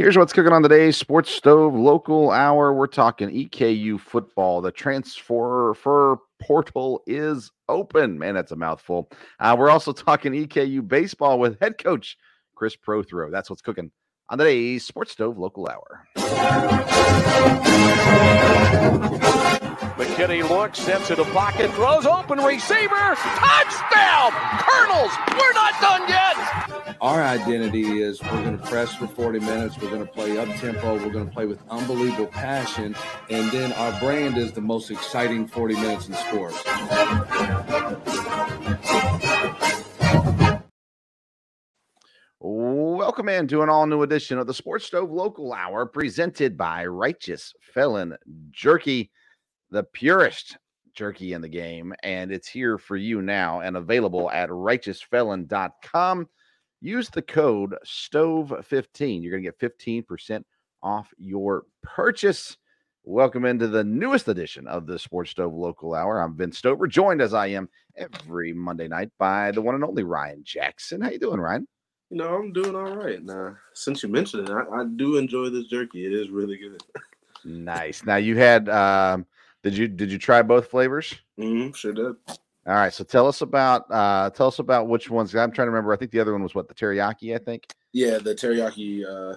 Here's 0.00 0.16
what's 0.16 0.32
cooking 0.32 0.54
on 0.54 0.62
today's 0.62 0.96
Sports 0.96 1.30
Stove 1.30 1.74
Local 1.74 2.30
Hour. 2.30 2.72
We're 2.72 2.86
talking 2.86 3.28
EKU 3.28 4.00
football. 4.00 4.62
The 4.62 4.72
transfer 4.72 6.16
portal 6.40 7.02
is 7.06 7.50
open. 7.68 8.18
Man, 8.18 8.32
that's 8.32 8.50
a 8.50 8.56
mouthful. 8.56 9.10
Uh, 9.38 9.54
we're 9.58 9.68
also 9.68 9.92
talking 9.92 10.32
EKU 10.32 10.88
baseball 10.88 11.38
with 11.38 11.60
head 11.60 11.76
coach 11.76 12.16
Chris 12.54 12.74
Prothro. 12.76 13.30
That's 13.30 13.50
what's 13.50 13.60
cooking 13.60 13.90
on 14.30 14.38
today's 14.38 14.86
Sports 14.86 15.12
Stove 15.12 15.36
Local 15.36 15.68
Hour. 15.68 16.06
McKinney 20.20 20.46
looks, 20.46 20.78
steps 20.78 21.08
to 21.08 21.14
the 21.14 21.24
pocket, 21.24 21.72
throws 21.72 22.04
open 22.04 22.40
receiver, 22.40 23.14
touchdown! 23.14 24.30
Colonels, 24.58 25.10
we're 25.30 25.54
not 25.54 25.80
done 25.80 26.06
yet. 26.10 26.96
Our 27.00 27.22
identity 27.22 28.02
is 28.02 28.22
we're 28.24 28.42
going 28.42 28.58
to 28.58 28.66
press 28.66 28.94
for 28.94 29.06
40 29.06 29.40
minutes, 29.40 29.78
we're 29.80 29.88
going 29.88 30.06
to 30.06 30.12
play 30.12 30.36
up 30.36 30.46
tempo, 30.58 30.96
we're 30.96 31.08
going 31.08 31.26
to 31.26 31.32
play 31.32 31.46
with 31.46 31.62
unbelievable 31.70 32.26
passion, 32.26 32.94
and 33.30 33.50
then 33.50 33.72
our 33.72 33.98
brand 33.98 34.36
is 34.36 34.52
the 34.52 34.60
most 34.60 34.90
exciting 34.90 35.46
40 35.46 35.76
minutes 35.76 36.08
in 36.08 36.12
sports. 36.12 36.62
Welcome 42.40 43.30
in 43.30 43.48
to 43.48 43.62
an 43.62 43.70
all 43.70 43.86
new 43.86 44.02
edition 44.02 44.36
of 44.36 44.46
the 44.46 44.52
Sports 44.52 44.84
Stove 44.84 45.10
Local 45.10 45.54
Hour 45.54 45.86
presented 45.86 46.58
by 46.58 46.84
Righteous 46.84 47.54
Felon 47.72 48.16
Jerky, 48.50 49.10
the 49.70 49.84
purest 49.84 50.56
jerky 50.94 51.32
in 51.32 51.40
the 51.40 51.48
game. 51.48 51.94
And 52.02 52.32
it's 52.32 52.48
here 52.48 52.78
for 52.78 52.96
you 52.96 53.22
now 53.22 53.60
and 53.60 53.76
available 53.76 54.30
at 54.30 54.48
righteousfelon.com. 54.48 56.28
Use 56.80 57.10
the 57.10 57.22
code 57.22 57.76
STOVE15. 57.84 59.22
You're 59.22 59.32
going 59.32 59.44
to 59.44 59.50
get 59.50 59.80
15% 59.80 60.42
off 60.82 61.12
your 61.18 61.64
purchase. 61.82 62.56
Welcome 63.04 63.44
into 63.44 63.68
the 63.68 63.84
newest 63.84 64.28
edition 64.28 64.66
of 64.66 64.86
the 64.86 64.98
Sports 64.98 65.30
Stove 65.30 65.54
Local 65.54 65.94
Hour. 65.94 66.20
I'm 66.20 66.36
Vince 66.36 66.58
Stover, 66.58 66.86
joined 66.86 67.22
as 67.22 67.34
I 67.34 67.48
am 67.48 67.68
every 67.96 68.52
Monday 68.52 68.88
night 68.88 69.10
by 69.18 69.50
the 69.52 69.62
one 69.62 69.74
and 69.74 69.84
only 69.84 70.04
Ryan 70.04 70.42
Jackson. 70.44 71.00
How 71.00 71.10
you 71.10 71.18
doing, 71.18 71.40
Ryan? 71.40 71.66
You 72.10 72.18
know, 72.18 72.34
I'm 72.34 72.52
doing 72.52 72.74
all 72.74 72.96
right. 72.96 73.22
Now, 73.22 73.56
since 73.74 74.02
you 74.02 74.08
mentioned 74.08 74.48
it, 74.48 74.52
I, 74.52 74.80
I 74.80 74.84
do 74.96 75.16
enjoy 75.16 75.48
this 75.48 75.66
jerky. 75.66 76.06
It 76.06 76.12
is 76.12 76.28
really 76.28 76.56
good. 76.56 76.82
nice. 77.44 78.04
Now 78.04 78.16
you 78.16 78.36
had 78.36 78.68
um 78.68 79.26
did 79.62 79.76
you 79.76 79.88
did 79.88 80.10
you 80.10 80.18
try 80.18 80.42
both 80.42 80.68
flavors? 80.68 81.14
Mm-hmm, 81.38 81.72
sure 81.72 81.92
did. 81.92 82.16
All 82.66 82.74
right, 82.74 82.92
so 82.92 83.04
tell 83.04 83.26
us 83.26 83.40
about 83.40 83.90
uh 83.90 84.30
tell 84.30 84.48
us 84.48 84.58
about 84.58 84.88
which 84.88 85.10
ones. 85.10 85.34
I'm 85.34 85.52
trying 85.52 85.66
to 85.66 85.70
remember. 85.70 85.92
I 85.92 85.96
think 85.96 86.10
the 86.10 86.20
other 86.20 86.32
one 86.32 86.42
was 86.42 86.54
what 86.54 86.68
the 86.68 86.74
teriyaki. 86.74 87.34
I 87.34 87.38
think. 87.38 87.74
Yeah, 87.92 88.18
the 88.18 88.34
teriyaki. 88.34 89.04
uh 89.04 89.36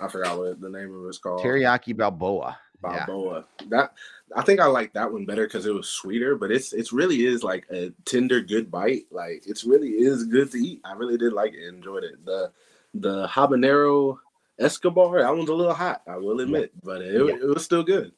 I 0.00 0.08
forgot 0.08 0.38
what 0.38 0.60
the 0.60 0.68
name 0.68 0.94
of 0.94 1.06
it's 1.06 1.18
called. 1.18 1.40
Teriyaki 1.40 1.96
Balboa. 1.96 2.58
Balboa. 2.80 3.44
Yeah. 3.60 3.66
That 3.68 3.92
I 4.34 4.42
think 4.42 4.60
I 4.60 4.66
like 4.66 4.92
that 4.94 5.12
one 5.12 5.24
better 5.24 5.46
because 5.46 5.66
it 5.66 5.74
was 5.74 5.88
sweeter, 5.88 6.36
but 6.36 6.50
it's 6.50 6.72
it's 6.72 6.92
really 6.92 7.26
is 7.26 7.42
like 7.42 7.66
a 7.70 7.90
tender, 8.04 8.40
good 8.40 8.70
bite. 8.70 9.06
Like 9.10 9.44
it's 9.46 9.64
really 9.64 9.90
is 9.90 10.24
good 10.24 10.50
to 10.52 10.58
eat. 10.58 10.80
I 10.84 10.92
really 10.92 11.16
did 11.16 11.32
like 11.32 11.54
it, 11.54 11.66
enjoyed 11.66 12.04
it. 12.04 12.24
The 12.24 12.52
the 12.94 13.26
habanero 13.28 14.18
Escobar, 14.58 15.20
that 15.20 15.36
one's 15.36 15.50
a 15.50 15.54
little 15.54 15.74
hot, 15.74 16.02
I 16.08 16.16
will 16.16 16.40
admit, 16.40 16.72
yeah. 16.74 16.80
but 16.82 17.02
it, 17.02 17.12
yeah. 17.12 17.34
it 17.34 17.46
was 17.46 17.64
still 17.64 17.82
good. 17.82 18.12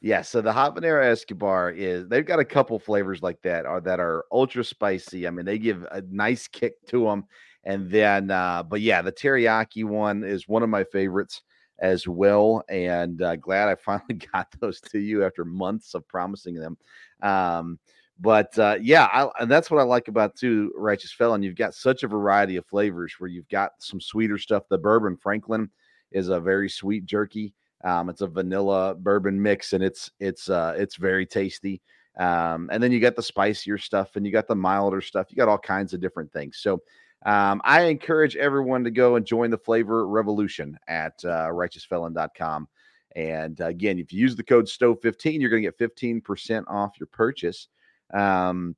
Yeah, 0.00 0.22
so 0.22 0.40
the 0.40 0.52
habanero 0.52 1.04
Escobar 1.04 1.70
is 1.72 2.06
they've 2.08 2.24
got 2.24 2.38
a 2.38 2.44
couple 2.44 2.78
flavors 2.78 3.20
like 3.20 3.42
that 3.42 3.66
are 3.66 3.80
that 3.80 3.98
are 3.98 4.24
ultra 4.30 4.62
spicy. 4.62 5.26
I 5.26 5.30
mean, 5.30 5.44
they 5.44 5.58
give 5.58 5.84
a 5.90 6.02
nice 6.08 6.46
kick 6.46 6.74
to 6.88 7.04
them. 7.04 7.24
And 7.64 7.90
then 7.90 8.30
uh, 8.30 8.62
but 8.62 8.80
yeah, 8.80 9.02
the 9.02 9.10
teriyaki 9.12 9.84
one 9.84 10.22
is 10.22 10.46
one 10.46 10.62
of 10.62 10.68
my 10.68 10.84
favorites 10.84 11.42
as 11.80 12.06
well. 12.06 12.62
And 12.68 13.20
uh, 13.22 13.36
glad 13.36 13.68
I 13.68 13.74
finally 13.84 14.20
got 14.32 14.46
those 14.60 14.80
to 14.82 15.00
you 15.00 15.24
after 15.24 15.44
months 15.44 15.94
of 15.94 16.06
promising 16.06 16.54
them. 16.54 16.76
Um, 17.22 17.78
but 18.20 18.56
uh, 18.58 18.78
yeah, 18.80 19.06
I, 19.06 19.28
and 19.40 19.50
that's 19.50 19.70
what 19.70 19.80
I 19.80 19.84
like 19.84 20.06
about 20.08 20.36
too, 20.36 20.72
Righteous 20.76 21.12
Felon. 21.12 21.42
You've 21.42 21.56
got 21.56 21.74
such 21.74 22.02
a 22.04 22.08
variety 22.08 22.56
of 22.56 22.66
flavors 22.66 23.14
where 23.18 23.30
you've 23.30 23.48
got 23.48 23.72
some 23.80 24.00
sweeter 24.00 24.38
stuff. 24.38 24.64
The 24.68 24.78
bourbon 24.78 25.16
Franklin 25.16 25.70
is 26.12 26.28
a 26.28 26.40
very 26.40 26.68
sweet 26.68 27.04
jerky. 27.04 27.54
Um, 27.84 28.08
it's 28.08 28.20
a 28.20 28.26
vanilla 28.26 28.94
bourbon 28.94 29.40
mix, 29.40 29.72
and 29.72 29.82
it's 29.82 30.10
it's 30.20 30.48
uh, 30.48 30.74
it's 30.76 30.96
very 30.96 31.26
tasty. 31.26 31.80
Um, 32.18 32.68
and 32.72 32.82
then 32.82 32.90
you 32.90 32.98
got 32.98 33.16
the 33.16 33.22
spicier 33.22 33.78
stuff, 33.78 34.16
and 34.16 34.26
you 34.26 34.32
got 34.32 34.48
the 34.48 34.56
milder 34.56 35.00
stuff. 35.00 35.28
You 35.30 35.36
got 35.36 35.48
all 35.48 35.58
kinds 35.58 35.94
of 35.94 36.00
different 36.00 36.32
things. 36.32 36.58
So 36.58 36.82
um, 37.26 37.60
I 37.64 37.82
encourage 37.82 38.36
everyone 38.36 38.84
to 38.84 38.90
go 38.90 39.16
and 39.16 39.26
join 39.26 39.50
the 39.50 39.58
flavor 39.58 40.06
revolution 40.06 40.78
at 40.88 41.14
uh, 41.24 41.48
righteousfelon.com. 41.48 42.68
And 43.16 43.60
again, 43.60 43.98
if 43.98 44.12
you 44.12 44.20
use 44.20 44.36
the 44.36 44.44
code 44.44 44.66
STOVE15, 44.66 45.40
you're 45.40 45.50
going 45.50 45.62
to 45.62 45.70
get 45.70 45.78
15% 45.78 46.64
off 46.68 47.00
your 47.00 47.08
purchase. 47.08 47.68
Um, 48.12 48.76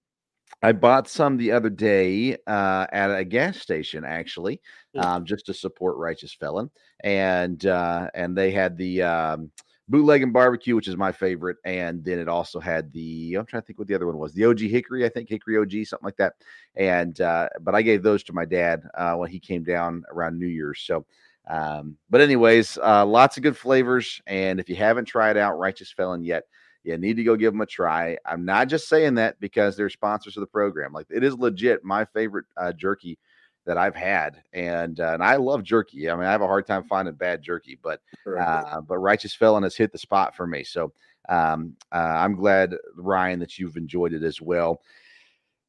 I 0.62 0.72
bought 0.72 1.08
some 1.08 1.36
the 1.36 1.52
other 1.52 1.70
day 1.70 2.36
uh, 2.46 2.86
at 2.92 3.10
a 3.10 3.24
gas 3.24 3.58
station, 3.58 4.04
actually, 4.04 4.60
um, 4.96 5.24
just 5.24 5.46
to 5.46 5.54
support 5.54 5.96
Righteous 5.96 6.34
Felon, 6.34 6.70
and 7.02 7.64
uh, 7.64 8.10
and 8.14 8.36
they 8.36 8.50
had 8.50 8.76
the 8.76 9.02
um, 9.02 9.50
bootleg 9.88 10.22
and 10.22 10.32
barbecue, 10.32 10.76
which 10.76 10.88
is 10.88 10.96
my 10.96 11.12
favorite. 11.12 11.56
And 11.64 12.04
then 12.04 12.18
it 12.18 12.28
also 12.28 12.60
had 12.60 12.92
the 12.92 13.34
I'm 13.34 13.46
trying 13.46 13.62
to 13.62 13.66
think 13.66 13.78
what 13.78 13.88
the 13.88 13.94
other 13.94 14.06
one 14.06 14.18
was, 14.18 14.32
the 14.32 14.44
OG 14.44 14.60
Hickory, 14.60 15.04
I 15.04 15.08
think 15.08 15.28
Hickory 15.28 15.58
OG, 15.58 15.86
something 15.86 16.04
like 16.04 16.16
that. 16.16 16.34
And 16.76 17.20
uh, 17.20 17.48
but 17.60 17.74
I 17.74 17.82
gave 17.82 18.02
those 18.02 18.22
to 18.24 18.32
my 18.32 18.44
dad 18.44 18.82
uh, 18.94 19.14
when 19.14 19.30
he 19.30 19.40
came 19.40 19.64
down 19.64 20.04
around 20.10 20.38
New 20.38 20.46
Year's. 20.46 20.82
So, 20.82 21.04
um, 21.48 21.96
but 22.08 22.20
anyways, 22.20 22.78
uh, 22.78 23.04
lots 23.04 23.36
of 23.36 23.42
good 23.42 23.56
flavors. 23.56 24.22
And 24.26 24.60
if 24.60 24.68
you 24.68 24.76
haven't 24.76 25.06
tried 25.06 25.36
out 25.36 25.58
Righteous 25.58 25.90
Felon 25.90 26.22
yet, 26.22 26.44
you 26.82 26.96
need 26.96 27.16
to 27.16 27.24
go 27.24 27.36
give 27.36 27.52
them 27.52 27.60
a 27.60 27.66
try. 27.66 28.16
I'm 28.24 28.44
not 28.44 28.68
just 28.68 28.88
saying 28.88 29.14
that 29.16 29.38
because 29.40 29.76
they're 29.76 29.90
sponsors 29.90 30.36
of 30.36 30.40
the 30.40 30.46
program. 30.46 30.92
Like 30.92 31.06
it 31.10 31.22
is 31.22 31.34
legit 31.34 31.84
my 31.84 32.04
favorite 32.06 32.46
uh, 32.56 32.72
jerky 32.72 33.18
that 33.66 33.76
I've 33.76 33.94
had, 33.94 34.42
and 34.52 34.98
uh, 34.98 35.12
and 35.12 35.22
I 35.22 35.36
love 35.36 35.62
jerky. 35.62 36.10
I 36.10 36.14
mean, 36.14 36.24
I 36.24 36.32
have 36.32 36.40
a 36.40 36.46
hard 36.46 36.66
time 36.66 36.84
finding 36.84 37.14
bad 37.14 37.42
jerky, 37.42 37.78
but 37.82 38.00
uh, 38.38 38.80
but 38.80 38.98
Righteous 38.98 39.34
Felon 39.34 39.62
has 39.62 39.76
hit 39.76 39.92
the 39.92 39.98
spot 39.98 40.34
for 40.34 40.46
me. 40.46 40.64
So 40.64 40.92
um, 41.28 41.76
uh, 41.92 41.96
I'm 41.96 42.34
glad, 42.34 42.74
Ryan, 42.96 43.38
that 43.40 43.58
you've 43.58 43.76
enjoyed 43.76 44.14
it 44.14 44.22
as 44.22 44.40
well, 44.40 44.80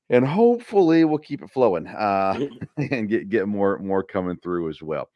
and 0.10 0.26
hopefully 0.26 1.04
we'll 1.04 1.18
keep 1.18 1.44
it 1.44 1.52
flowing 1.52 1.88
uh, 1.88 2.40
and 2.78 3.10
get 3.10 3.30
get 3.30 3.48
more 3.48 3.78
more 3.80 4.04
coming 4.04 4.38
through 4.38 4.70
as 4.70 4.82
well. 4.82 5.10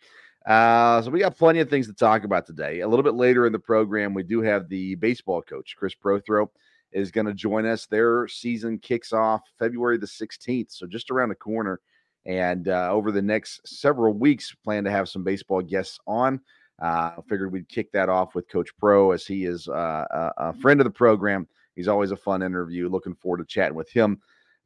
Uh, 0.45 1.01
so 1.01 1.09
we 1.09 1.19
got 1.19 1.37
plenty 1.37 1.59
of 1.59 1.69
things 1.69 1.87
to 1.87 1.93
talk 1.93 2.23
about 2.23 2.45
today. 2.45 2.81
A 2.81 2.87
little 2.87 3.03
bit 3.03 3.15
later 3.15 3.45
in 3.47 3.51
the 3.51 3.59
program, 3.59 4.13
we 4.13 4.23
do 4.23 4.41
have 4.41 4.69
the 4.69 4.95
baseball 4.95 5.41
coach, 5.41 5.75
Chris 5.77 5.95
Prothro, 5.95 6.47
is 6.91 7.11
going 7.11 7.25
to 7.25 7.33
join 7.33 7.65
us. 7.65 7.87
Their 7.87 8.27
season 8.27 8.77
kicks 8.77 9.11
off 9.11 9.41
February 9.57 9.97
the 9.97 10.05
16th, 10.05 10.71
so 10.71 10.85
just 10.85 11.09
around 11.09 11.29
the 11.29 11.35
corner. 11.35 11.79
And 12.25 12.67
uh, 12.67 12.89
over 12.91 13.11
the 13.11 13.21
next 13.21 13.67
several 13.67 14.13
weeks, 14.13 14.55
plan 14.63 14.83
to 14.83 14.91
have 14.91 15.09
some 15.09 15.23
baseball 15.23 15.61
guests 15.61 15.99
on. 16.07 16.39
Uh, 16.81 17.21
figured 17.29 17.51
we'd 17.51 17.69
kick 17.69 17.91
that 17.93 18.09
off 18.09 18.35
with 18.35 18.49
Coach 18.49 18.69
Pro 18.77 19.11
as 19.11 19.25
he 19.25 19.45
is 19.45 19.67
uh, 19.67 20.05
a, 20.11 20.31
a, 20.37 20.53
friend 20.53 20.79
of 20.81 20.83
the 20.83 20.91
program. 20.91 21.47
He's 21.75 21.87
always 21.87 22.11
a 22.11 22.17
fun 22.17 22.43
interview. 22.43 22.89
Looking 22.89 23.15
forward 23.15 23.37
to 23.37 23.45
chatting 23.45 23.75
with 23.75 23.89
him 23.89 24.19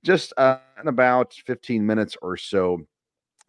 just 0.03 0.33
uh, 0.37 0.57
in 0.81 0.87
about 0.87 1.33
15 1.45 1.85
minutes 1.85 2.15
or 2.21 2.37
so 2.37 2.79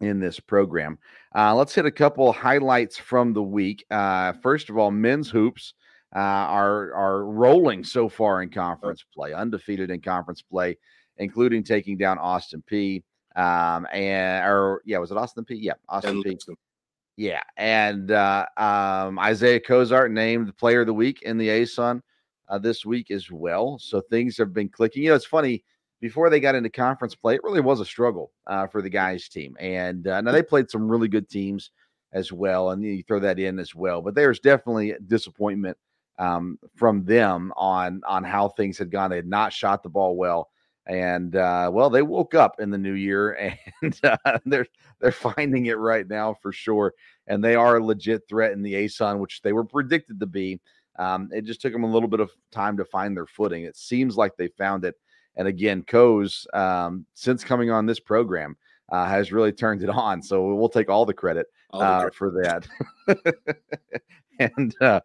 in 0.01 0.19
this 0.19 0.39
program. 0.39 0.97
Uh, 1.33 1.55
let's 1.55 1.73
hit 1.73 1.85
a 1.85 1.91
couple 1.91 2.31
highlights 2.31 2.97
from 2.97 3.33
the 3.33 3.41
week. 3.41 3.85
Uh, 3.89 4.33
first 4.41 4.69
of 4.69 4.77
all, 4.77 4.91
men's 4.91 5.29
hoops 5.29 5.73
uh, 6.15 6.19
are 6.19 6.93
are 6.93 7.25
rolling 7.25 7.83
so 7.83 8.09
far 8.09 8.43
in 8.43 8.49
conference 8.49 9.05
play, 9.13 9.33
undefeated 9.33 9.89
in 9.89 10.01
conference 10.01 10.41
play, 10.41 10.77
including 11.17 11.63
taking 11.63 11.97
down 11.97 12.17
Austin 12.17 12.63
Peay. 12.69 13.03
Um, 13.35 13.87
and 13.93 14.45
or 14.45 14.81
yeah, 14.85 14.97
was 14.97 15.11
it 15.11 15.17
Austin 15.17 15.45
Peay? 15.45 15.57
Yeah, 15.61 15.73
Austin 15.87 16.21
Peay. 16.21 16.37
Yeah, 17.15 17.41
and 17.55 18.11
uh, 18.11 18.45
um, 18.57 19.19
Isaiah 19.19 19.59
Cozart 19.59 20.11
named 20.11 20.47
the 20.47 20.53
Player 20.53 20.81
of 20.81 20.87
the 20.87 20.93
Week 20.93 21.21
in 21.21 21.37
the 21.37 21.47
ASUN 21.47 22.01
uh, 22.49 22.57
this 22.57 22.85
week 22.85 23.11
as 23.11 23.31
well. 23.31 23.79
So 23.79 24.01
things 24.01 24.37
have 24.37 24.53
been 24.53 24.69
clicking. 24.69 25.03
You 25.03 25.09
know, 25.09 25.15
it's 25.15 25.25
funny. 25.25 25.63
Before 26.01 26.29
they 26.29 26.39
got 26.39 26.55
into 26.55 26.69
conference 26.69 27.15
play, 27.15 27.35
it 27.35 27.43
really 27.43 27.61
was 27.61 27.79
a 27.79 27.85
struggle 27.85 28.31
uh, 28.47 28.67
for 28.67 28.81
the 28.81 28.89
guys' 28.89 29.29
team, 29.29 29.55
and 29.59 30.07
uh, 30.07 30.19
now 30.21 30.31
they 30.31 30.43
played 30.43 30.69
some 30.69 30.89
really 30.89 31.07
good 31.07 31.29
teams 31.29 31.71
as 32.11 32.31
well, 32.31 32.71
and 32.71 32.83
you 32.83 33.03
throw 33.03 33.19
that 33.19 33.39
in 33.39 33.59
as 33.59 33.73
well. 33.73 34.01
But 34.01 34.15
there's 34.15 34.39
definitely 34.39 34.95
disappointment 35.07 35.77
um, 36.19 36.57
from 36.75 37.05
them 37.05 37.53
on 37.55 38.01
on 38.05 38.23
how 38.23 38.49
things 38.49 38.77
had 38.77 38.91
gone. 38.91 39.11
They 39.11 39.15
had 39.17 39.27
not 39.27 39.53
shot 39.53 39.83
the 39.83 39.89
ball 39.89 40.17
well 40.17 40.49
and 40.87 41.35
uh, 41.35 41.69
well, 41.71 41.89
they 41.89 42.01
woke 42.01 42.33
up 42.33 42.59
in 42.59 42.71
the 42.71 42.77
new 42.77 42.93
year, 42.93 43.55
and 43.81 43.99
uh, 44.03 44.39
they're 44.45 44.65
they're 44.99 45.11
finding 45.11 45.67
it 45.67 45.77
right 45.77 46.07
now 46.07 46.33
for 46.41 46.51
sure. 46.51 46.93
And 47.27 47.43
they 47.43 47.55
are 47.55 47.77
a 47.77 47.85
legit 47.85 48.23
threat 48.27 48.51
in 48.51 48.61
the 48.61 48.73
ASUN, 48.73 49.19
which 49.19 49.41
they 49.41 49.53
were 49.53 49.63
predicted 49.63 50.19
to 50.19 50.25
be. 50.25 50.59
Um, 50.99 51.29
it 51.31 51.45
just 51.45 51.61
took 51.61 51.71
them 51.71 51.83
a 51.83 51.91
little 51.91 52.09
bit 52.09 52.19
of 52.19 52.31
time 52.51 52.77
to 52.77 52.85
find 52.85 53.15
their 53.15 53.27
footing. 53.27 53.63
It 53.63 53.77
seems 53.77 54.17
like 54.17 54.35
they 54.35 54.49
found 54.49 54.83
it. 54.83 54.95
And 55.35 55.47
again, 55.47 55.83
Coes, 55.83 56.45
um, 56.53 57.05
since 57.13 57.43
coming 57.43 57.71
on 57.71 57.85
this 57.85 57.99
program, 57.99 58.57
uh, 58.91 59.05
has 59.05 59.31
really 59.31 59.51
turned 59.51 59.83
it 59.83 59.89
on. 59.89 60.21
So 60.21 60.53
we'll 60.53 60.69
take 60.69 60.89
all 60.89 61.05
the 61.05 61.13
credit 61.13 61.47
uh, 61.73 62.09
for 62.13 62.31
that. 62.43 62.67
and 64.39 64.75
uh, 64.81 64.99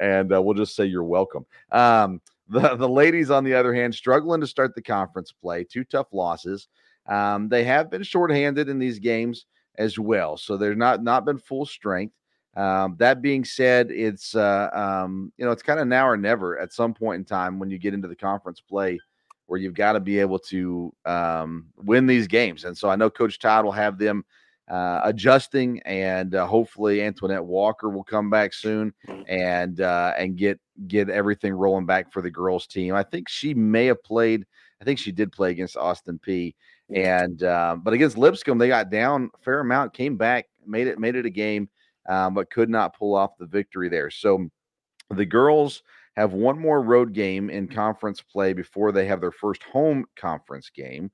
and 0.00 0.32
uh, 0.32 0.40
we'll 0.40 0.54
just 0.54 0.76
say 0.76 0.84
you're 0.84 1.04
welcome. 1.04 1.44
Um, 1.72 2.20
the 2.48 2.76
the 2.76 2.88
ladies, 2.88 3.30
on 3.30 3.44
the 3.44 3.54
other 3.54 3.74
hand, 3.74 3.94
struggling 3.94 4.40
to 4.40 4.46
start 4.46 4.74
the 4.74 4.82
conference 4.82 5.32
play. 5.32 5.64
Two 5.64 5.84
tough 5.84 6.08
losses. 6.12 6.68
Um, 7.06 7.48
they 7.48 7.64
have 7.64 7.90
been 7.90 8.02
shorthanded 8.02 8.68
in 8.68 8.78
these 8.78 8.98
games 8.98 9.46
as 9.76 9.98
well, 9.98 10.36
so 10.36 10.56
they're 10.56 10.74
not 10.74 11.02
not 11.02 11.24
been 11.24 11.38
full 11.38 11.66
strength. 11.66 12.14
Um, 12.56 12.94
that 12.98 13.20
being 13.20 13.44
said, 13.44 13.90
it's 13.90 14.36
uh, 14.36 14.70
um, 14.72 15.32
you 15.36 15.44
know 15.44 15.50
it's 15.50 15.62
kind 15.62 15.80
of 15.80 15.88
now 15.88 16.06
or 16.06 16.16
never 16.16 16.58
at 16.58 16.72
some 16.72 16.94
point 16.94 17.18
in 17.18 17.24
time 17.24 17.58
when 17.58 17.70
you 17.70 17.78
get 17.78 17.94
into 17.94 18.08
the 18.08 18.16
conference 18.16 18.60
play 18.60 19.00
where 19.46 19.60
you've 19.60 19.74
got 19.74 19.92
to 19.92 20.00
be 20.00 20.18
able 20.18 20.38
to 20.38 20.92
um, 21.04 21.66
win 21.76 22.06
these 22.06 22.26
games. 22.26 22.64
And 22.64 22.76
so 22.76 22.88
I 22.88 22.96
know 22.96 23.10
Coach 23.10 23.38
Todd 23.38 23.64
will 23.64 23.72
have 23.72 23.98
them 23.98 24.24
uh, 24.68 25.00
adjusting, 25.04 25.80
and 25.82 26.34
uh, 26.34 26.46
hopefully 26.46 27.02
Antoinette 27.02 27.44
Walker 27.44 27.90
will 27.90 28.04
come 28.04 28.30
back 28.30 28.54
soon 28.54 28.94
and 29.28 29.80
uh, 29.80 30.14
and 30.18 30.36
get 30.36 30.58
get 30.88 31.10
everything 31.10 31.52
rolling 31.52 31.86
back 31.86 32.12
for 32.12 32.22
the 32.22 32.30
girls 32.30 32.66
team. 32.66 32.94
I 32.94 33.02
think 33.02 33.28
she 33.28 33.52
may 33.52 33.86
have 33.86 34.02
played. 34.02 34.46
I 34.80 34.84
think 34.84 34.98
she 34.98 35.12
did 35.12 35.32
play 35.32 35.50
against 35.50 35.76
Austin 35.76 36.18
Peay. 36.26 36.54
and 36.94 37.42
uh, 37.42 37.76
but 37.78 37.94
against 37.94 38.18
Lipscomb 38.18 38.58
they 38.58 38.68
got 38.68 38.90
down 38.90 39.30
a 39.34 39.38
fair 39.44 39.60
amount, 39.60 39.92
came 39.92 40.16
back, 40.16 40.46
made 40.66 40.86
it 40.86 40.98
made 40.98 41.14
it 41.14 41.26
a 41.26 41.30
game, 41.30 41.68
um, 42.08 42.32
but 42.34 42.50
could 42.50 42.70
not 42.70 42.96
pull 42.96 43.14
off 43.14 43.36
the 43.38 43.46
victory 43.46 43.90
there. 43.90 44.10
So 44.10 44.48
the 45.10 45.26
girls 45.26 45.82
have 46.16 46.32
one 46.32 46.58
more 46.58 46.82
road 46.82 47.12
game 47.12 47.50
in 47.50 47.68
conference 47.68 48.20
play 48.20 48.52
before 48.52 48.92
they 48.92 49.06
have 49.06 49.20
their 49.20 49.32
first 49.32 49.62
home 49.64 50.04
conference 50.16 50.70
game. 50.70 51.10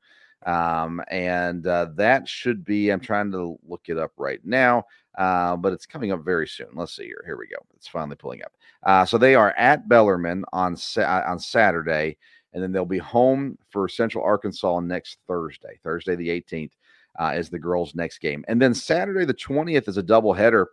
Um, 0.46 1.02
and 1.08 1.66
uh, 1.66 1.88
that 1.96 2.26
should 2.28 2.64
be, 2.64 2.90
I'm 2.90 3.00
trying 3.00 3.30
to 3.32 3.58
look 3.66 3.82
it 3.88 3.98
up 3.98 4.12
right 4.16 4.40
now, 4.44 4.84
uh, 5.18 5.56
but 5.56 5.72
it's 5.72 5.86
coming 5.86 6.12
up 6.12 6.24
very 6.24 6.48
soon. 6.48 6.68
Let's 6.74 6.96
see 6.96 7.04
here. 7.04 7.22
Here 7.26 7.36
we 7.36 7.46
go. 7.46 7.58
It's 7.76 7.88
finally 7.88 8.16
pulling 8.16 8.42
up. 8.42 8.52
Uh, 8.84 9.04
so 9.04 9.18
they 9.18 9.34
are 9.34 9.52
at 9.58 9.88
Bellarmine 9.88 10.44
on, 10.52 10.76
sa- 10.76 11.22
on 11.26 11.38
Saturday, 11.38 12.16
and 12.54 12.62
then 12.62 12.72
they'll 12.72 12.86
be 12.86 12.98
home 12.98 13.58
for 13.68 13.88
Central 13.88 14.24
Arkansas 14.24 14.80
next 14.80 15.18
Thursday, 15.26 15.78
Thursday 15.82 16.16
the 16.16 16.28
18th. 16.28 16.72
Uh, 17.18 17.32
is 17.34 17.50
the 17.50 17.58
girls' 17.58 17.96
next 17.96 18.18
game, 18.18 18.44
and 18.46 18.62
then 18.62 18.72
Saturday 18.72 19.24
the 19.24 19.34
20th 19.34 19.88
is 19.88 19.98
a 19.98 20.02
doubleheader 20.02 20.66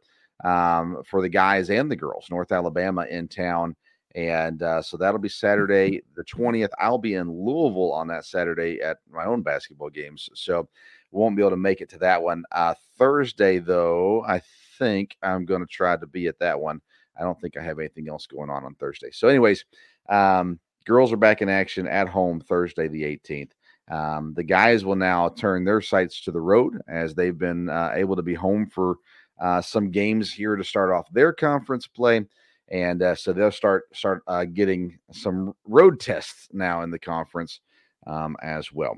um, 0.46 1.02
for 1.04 1.24
the 1.24 1.28
guys 1.28 1.72
and 1.72 1.90
the 1.90 1.96
girls. 1.96 2.28
North 2.30 2.52
Alabama 2.52 3.06
in 3.10 3.28
town 3.28 3.76
and 4.16 4.64
uh, 4.64 4.82
so 4.82 4.98
that'll 4.98 5.20
be 5.20 5.30
Saturday, 5.30 6.02
the 6.16 6.24
20th. 6.24 6.70
I'll 6.80 6.98
be 6.98 7.16
in 7.16 7.30
Louisville 7.30 7.92
on 7.92 8.08
that 8.08 8.26
Saturday 8.26 8.82
at 8.82 8.98
my 9.12 9.26
own 9.26 9.42
basketball 9.42 9.90
games. 9.90 10.30
So 10.34 10.68
won't 11.12 11.36
be 11.36 11.42
able 11.42 11.52
to 11.52 11.58
make 11.58 11.82
it 11.82 11.90
to 11.90 11.98
that 12.00 12.22
one. 12.22 12.44
Uh, 12.52 12.74
Thursday, 12.98 13.60
though, 13.60 14.24
I 14.28 14.42
think 14.78 15.16
I'm 15.22 15.46
going 15.46 15.62
to 15.62 15.68
try 15.68 15.98
to 15.98 16.08
be 16.08 16.28
at 16.28 16.40
that 16.40 16.60
one. 16.60 16.82
I 17.20 17.24
don't 17.24 17.40
think 17.42 17.58
I 17.58 17.64
have 17.64 17.80
anything 17.80 18.10
else 18.10 18.28
going 18.28 18.50
on 18.50 18.64
on 18.64 18.76
Thursday. 18.76 19.10
So, 19.12 19.28
anyways, 19.28 19.66
um, 20.10 20.60
girls 20.86 21.12
are 21.12 21.18
back 21.18 21.42
in 21.42 21.50
action 21.50 21.88
at 21.88 22.08
home 22.08 22.40
Thursday, 22.40 22.88
the 22.88 23.04
18th. 23.04 23.52
Um, 23.90 24.34
the 24.34 24.44
guys 24.44 24.84
will 24.84 24.96
now 24.96 25.30
turn 25.30 25.64
their 25.64 25.82
sights 25.82 26.22
to 26.22 26.32
the 26.32 26.42
road 26.42 26.82
as 26.88 27.16
they've 27.16 27.38
been 27.38 27.70
uh, 27.70 27.92
able 27.94 28.16
to 28.16 28.22
be 28.22 28.34
home 28.34 28.68
for 28.68 28.96
uh, 29.40 29.62
some 29.62 29.92
games 29.92 30.32
here 30.32 30.56
to 30.56 30.64
start 30.64 30.92
off 30.92 31.12
their 31.12 31.32
conference 31.32 31.88
play 31.88 32.26
and 32.70 33.02
uh, 33.02 33.16
so 33.16 33.34
they'll 33.34 33.52
start 33.52 33.86
start 33.96 34.24
uh, 34.28 34.46
getting 34.46 34.98
some 35.12 35.54
road 35.66 36.00
tests 36.00 36.50
now 36.52 36.82
in 36.82 36.92
the 36.92 37.00
conference 37.00 37.62
um, 38.06 38.36
as 38.42 38.72
well. 38.72 38.96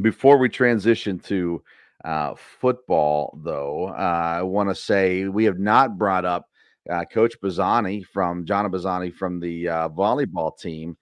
Before 0.00 0.38
we 0.38 0.48
transition 0.48 1.18
to 1.20 1.62
uh, 2.04 2.34
football, 2.34 3.38
though, 3.42 3.88
uh, 3.88 4.38
I 4.38 4.42
want 4.42 4.68
to 4.70 4.74
say 4.74 5.26
we 5.26 5.44
have 5.44 5.58
not 5.58 5.98
brought 5.98 6.24
up 6.24 6.46
uh, 6.88 7.04
Coach 7.04 7.34
Bazzani 7.40 8.04
from 8.04 8.44
Jonna 8.44 8.70
Bazzani 8.70 9.14
from 9.14 9.38
the 9.38 9.68
uh, 9.68 9.88
volleyball 9.90 10.58
team. 10.58 10.96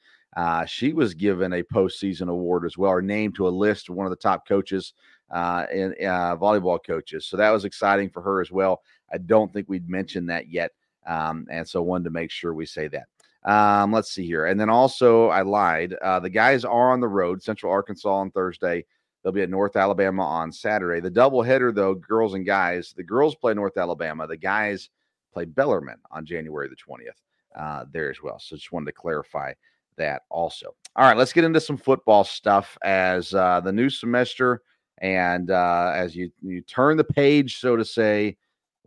she 0.67 0.93
was 0.93 1.15
given 1.15 1.53
a 1.55 1.63
postseason 1.63 2.29
award 2.29 2.67
as 2.67 2.77
well, 2.77 2.91
or 2.91 3.03
named 3.03 3.37
to 3.37 3.49
a 3.49 3.51
list 3.51 3.89
of 3.89 3.95
one 3.95 4.07
of 4.07 4.11
the 4.11 4.17
top 4.17 4.47
coaches 4.47 4.93
in 5.33 5.95
volleyball 6.01 6.79
coaches. 6.85 7.27
So 7.27 7.37
that 7.37 7.51
was 7.51 7.65
exciting 7.65 8.11
for 8.11 8.21
her 8.23 8.41
as 8.41 8.51
well. 8.51 8.83
I 9.13 9.19
don't 9.19 9.51
think 9.53 9.69
we'd 9.69 9.89
mentioned 9.89 10.29
that 10.29 10.51
yet 10.51 10.73
um, 11.09 11.47
and 11.51 11.67
so 11.67 11.83
wanted 11.83 12.05
to 12.05 12.11
make 12.11 12.31
sure 12.31 12.55
we 12.55 12.67
say 12.67 12.89
that. 12.89 13.07
Um, 13.45 13.93
let's 13.93 14.13
see 14.13 14.27
here. 14.27 14.47
And 14.47 14.61
then 14.61 14.69
also, 14.69 15.29
I 15.29 15.43
lied. 15.43 15.95
Uh, 15.95 16.21
the 16.21 16.31
guys 16.31 16.65
are 16.65 16.93
on 16.93 17.01
the 17.01 17.09
road, 17.09 17.43
Central 17.43 17.73
Arkansas 17.73 18.13
on 18.13 18.31
Thursday. 18.31 18.85
They'll 19.23 19.33
be 19.33 19.43
at 19.43 19.51
North 19.51 19.77
Alabama 19.77 20.25
on 20.25 20.53
Saturday. 20.53 21.01
The 21.01 21.11
doubleheader, 21.11 21.75
though, 21.75 21.95
girls 21.95 22.35
and 22.35 22.47
guys, 22.47 22.93
the 22.97 23.03
girls 23.03 23.35
play 23.35 23.55
North 23.55 23.77
Alabama. 23.77 24.27
The 24.27 24.37
guys 24.37 24.91
play 25.33 25.45
Bellarmine 25.45 26.01
on 26.11 26.25
January 26.25 26.69
the 26.69 26.77
20th 26.77 27.11
uh, 27.57 27.85
there 27.93 28.11
as 28.11 28.23
well. 28.23 28.39
So 28.39 28.57
just 28.57 28.73
wanted 28.73 28.87
to 28.87 28.93
clarify 28.93 29.53
that 29.97 30.23
also. 30.31 30.75
All 30.97 31.07
right, 31.07 31.17
let's 31.17 31.33
get 31.33 31.45
into 31.45 31.61
some 31.61 31.77
football 31.77 32.25
stuff 32.25 32.77
as 32.83 33.35
uh, 33.35 33.61
the 33.61 33.73
new 33.73 33.91
semester 33.91 34.63
and 35.01 35.51
uh, 35.51 35.93
as 35.95 36.17
you, 36.17 36.31
you 36.43 36.61
turn 36.63 36.97
the 36.97 37.05
page, 37.05 37.59
so 37.59 37.77
to 37.77 37.85
say, 37.85 38.37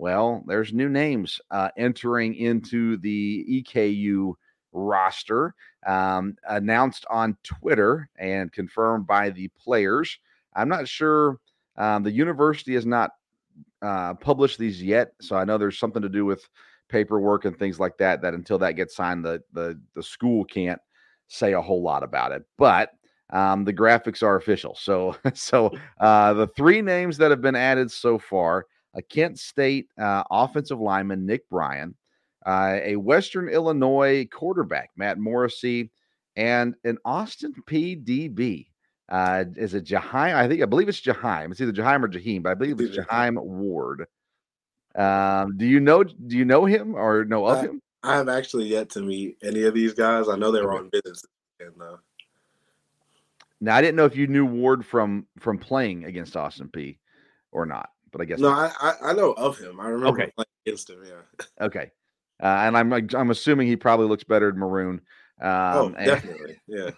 well, 0.02 0.44
there's 0.48 0.74
new 0.74 0.90
names 0.90 1.40
uh, 1.52 1.70
entering 1.78 2.34
into 2.34 2.98
the 2.98 3.46
EKU 3.48 4.34
roster, 4.74 5.54
um, 5.86 6.36
announced 6.50 7.06
on 7.12 7.38
Twitter 7.44 8.10
and 8.18 8.52
confirmed 8.52 9.06
by 9.06 9.30
the 9.30 9.48
players. 9.50 10.18
I'm 10.56 10.68
not 10.68 10.88
sure. 10.88 11.38
Um, 11.78 12.02
the 12.02 12.10
university 12.10 12.74
has 12.74 12.86
not 12.88 13.12
uh, 13.84 14.16
published 14.16 14.58
these 14.58 14.82
yet, 14.82 15.12
so 15.22 15.36
I 15.36 15.46
know 15.46 15.60
there's 15.60 15.78
something 15.78 16.02
to 16.02 16.10
do 16.10 16.26
with 16.26 16.50
paperwork 16.90 17.46
and 17.46 17.56
things 17.56 17.80
like 17.80 18.00
that. 18.00 18.24
That 18.24 18.34
until 18.34 18.58
that 18.58 18.72
gets 18.72 18.96
signed, 18.96 19.24
the 19.24 19.44
the 19.54 19.80
the 19.94 20.02
school 20.02 20.46
can't 20.46 20.82
say 21.28 21.54
a 21.54 21.62
whole 21.62 21.84
lot 21.84 22.02
about 22.02 22.32
it. 22.32 22.42
But 22.58 22.90
um, 23.30 23.66
the 23.66 23.74
graphics 23.74 24.24
are 24.24 24.36
official. 24.36 24.74
So 24.74 25.16
so 25.36 25.72
uh, 26.00 26.34
the 26.34 26.48
three 26.48 26.82
names 26.82 27.18
that 27.18 27.30
have 27.30 27.42
been 27.42 27.56
added 27.56 27.92
so 27.92 28.18
far 28.18 28.66
a 28.94 29.02
Kent 29.02 29.40
State 29.40 29.88
uh, 30.00 30.24
offensive 30.30 30.80
lineman, 30.80 31.26
Nick 31.26 31.48
Bryan, 31.50 31.96
uh, 32.46 32.80
a 32.82 32.96
Western 32.96 33.50
Illinois 33.50 34.28
quarterback, 34.32 34.92
Matt 34.96 35.20
Morrissey, 35.20 35.92
and 36.36 36.76
an 36.84 36.98
Austin 37.06 37.54
Peay 37.68 38.04
DB. 38.04 38.68
Uh, 39.10 39.46
is 39.56 39.74
it 39.74 39.86
Jaheim? 39.86 40.34
I 40.36 40.48
think 40.48 40.62
I 40.62 40.66
believe 40.66 40.90
it's 40.90 41.02
Jaheim. 41.02 41.52
It's 41.52 41.60
either 41.60 41.74
Jaheim 41.74 42.04
or 42.04 42.08
Jaheim, 42.08 42.44
but 42.44 42.52
I 42.52 42.56
believe 42.56 42.80
it's 42.80 42.98
Jaheim 42.98 43.42
Ward. 43.42 44.06
Um, 44.96 45.58
do 45.58 45.66
you 45.66 45.80
know? 45.80 46.04
Do 46.04 46.38
you 46.38 46.46
know 46.46 46.66
him 46.66 46.96
or 46.96 47.26
know 47.26 47.46
of 47.46 47.58
I, 47.58 47.62
him? 47.62 47.82
I 48.04 48.16
have 48.16 48.30
actually 48.30 48.68
yet 48.68 48.90
to 48.92 49.02
meet 49.02 49.38
any 49.44 49.64
of 49.64 49.74
these 49.74 49.94
guys. 49.94 50.30
I 50.30 50.38
know 50.38 50.52
they 50.52 50.62
were 50.62 50.78
on 50.78 50.90
business. 50.90 51.24
And, 51.60 51.82
uh... 51.82 51.98
Now 53.60 53.76
I 53.76 53.82
didn't 53.82 53.98
know 53.98 54.06
if 54.06 54.16
you 54.16 54.28
knew 54.28 54.46
Ward 54.46 54.86
from 54.86 55.28
from 55.40 55.58
playing 55.58 56.06
against 56.06 56.38
Austin 56.38 56.70
Peay 56.70 56.98
or 57.52 57.66
not 57.66 57.90
but 58.12 58.22
I 58.22 58.26
guess 58.26 58.40
no, 58.40 58.50
I, 58.50 58.94
I 59.02 59.14
know 59.14 59.32
of 59.34 59.58
him. 59.58 59.80
I 59.80 59.88
remember 59.88 60.22
okay. 60.22 60.32
playing 60.36 60.48
against 60.66 60.90
him. 60.90 61.04
Yeah. 61.06 61.66
Okay, 61.66 61.92
uh, 62.42 62.46
and 62.46 62.78
I'm 62.78 62.94
I'm 62.94 63.32
assuming 63.32 63.68
he 63.68 63.76
probably 63.76 64.08
looks 64.08 64.24
better 64.24 64.50
in 64.50 64.58
maroon. 64.58 65.02
Um, 65.42 65.50
oh, 65.52 65.90
definitely. 65.98 66.58
And... 66.70 66.94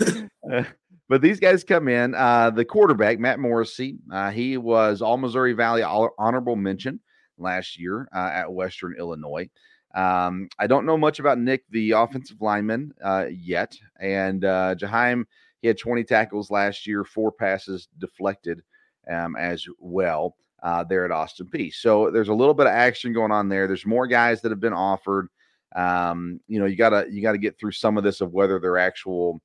yeah. 0.00 0.22
uh, 0.58 0.64
but 1.08 1.20
these 1.20 1.40
guys 1.40 1.62
come 1.62 1.88
in. 1.88 2.14
Uh, 2.14 2.50
the 2.50 2.64
quarterback 2.64 3.18
Matt 3.18 3.38
Morrissey, 3.38 3.98
uh, 4.10 4.30
he 4.30 4.56
was 4.56 5.02
All 5.02 5.18
Missouri 5.18 5.52
Valley 5.52 5.82
honorable 5.82 6.56
mention 6.56 7.00
last 7.38 7.78
year 7.78 8.08
uh, 8.14 8.30
at 8.32 8.52
Western 8.52 8.94
Illinois. 8.98 9.48
Um, 9.94 10.48
I 10.58 10.66
don't 10.66 10.86
know 10.86 10.96
much 10.96 11.18
about 11.18 11.38
Nick, 11.38 11.64
the 11.68 11.90
offensive 11.90 12.40
lineman, 12.40 12.92
uh, 13.04 13.26
yet. 13.30 13.76
And 14.00 14.44
uh, 14.44 14.74
Jaheim, 14.76 15.24
he 15.60 15.68
had 15.68 15.78
20 15.78 16.04
tackles 16.04 16.50
last 16.50 16.86
year, 16.86 17.04
four 17.04 17.30
passes 17.30 17.88
deflected 17.98 18.62
um, 19.10 19.36
as 19.36 19.66
well 19.78 20.36
uh, 20.62 20.84
there 20.84 21.04
at 21.04 21.10
Austin 21.10 21.46
Peay. 21.46 21.72
So 21.72 22.10
there's 22.10 22.28
a 22.28 22.34
little 22.34 22.54
bit 22.54 22.66
of 22.66 22.72
action 22.72 23.12
going 23.12 23.32
on 23.32 23.48
there. 23.48 23.66
There's 23.66 23.86
more 23.86 24.06
guys 24.06 24.40
that 24.42 24.50
have 24.50 24.60
been 24.60 24.72
offered. 24.72 25.28
Um, 25.74 26.40
you 26.48 26.60
know, 26.60 26.66
you 26.66 26.76
gotta 26.76 27.06
you 27.10 27.22
gotta 27.22 27.38
get 27.38 27.58
through 27.58 27.72
some 27.72 27.96
of 27.96 28.04
this 28.04 28.20
of 28.20 28.32
whether 28.32 28.58
they're 28.58 28.78
actual 28.78 29.40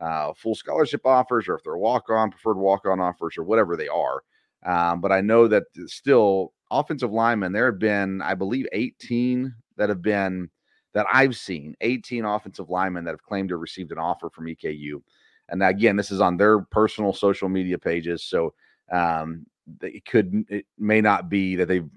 uh, 0.00 0.32
full 0.34 0.54
scholarship 0.54 1.04
offers 1.04 1.48
or 1.48 1.56
if 1.56 1.62
they're 1.64 1.76
walk 1.76 2.08
on, 2.10 2.30
preferred 2.30 2.56
walk 2.56 2.86
on 2.86 3.00
offers 3.00 3.36
or 3.36 3.44
whatever 3.44 3.76
they 3.76 3.88
are. 3.88 4.22
Um, 4.64 5.00
but 5.00 5.12
I 5.12 5.20
know 5.20 5.48
that 5.48 5.64
still 5.86 6.52
offensive 6.70 7.12
linemen, 7.12 7.52
there 7.52 7.66
have 7.66 7.78
been, 7.78 8.22
I 8.22 8.34
believe, 8.34 8.66
18 8.72 9.52
that 9.76 9.88
have 9.88 10.02
been 10.02 10.48
that 10.94 11.06
I've 11.12 11.36
seen 11.36 11.74
18 11.80 12.24
offensive 12.24 12.70
linemen 12.70 13.04
that 13.04 13.12
have 13.12 13.22
claimed 13.22 13.48
to 13.48 13.54
have 13.54 13.60
received 13.60 13.92
an 13.92 13.98
offer 13.98 14.30
from 14.30 14.46
EKU. 14.46 15.02
And 15.48 15.62
again, 15.62 15.96
this 15.96 16.10
is 16.10 16.20
on 16.20 16.36
their 16.36 16.60
personal 16.60 17.12
social 17.12 17.48
media 17.48 17.78
pages. 17.78 18.24
So 18.24 18.54
um, 18.92 19.46
it 19.80 20.04
could 20.04 20.44
it 20.48 20.66
may 20.78 21.00
not 21.00 21.28
be 21.28 21.56
that 21.56 21.66
they've 21.66 21.88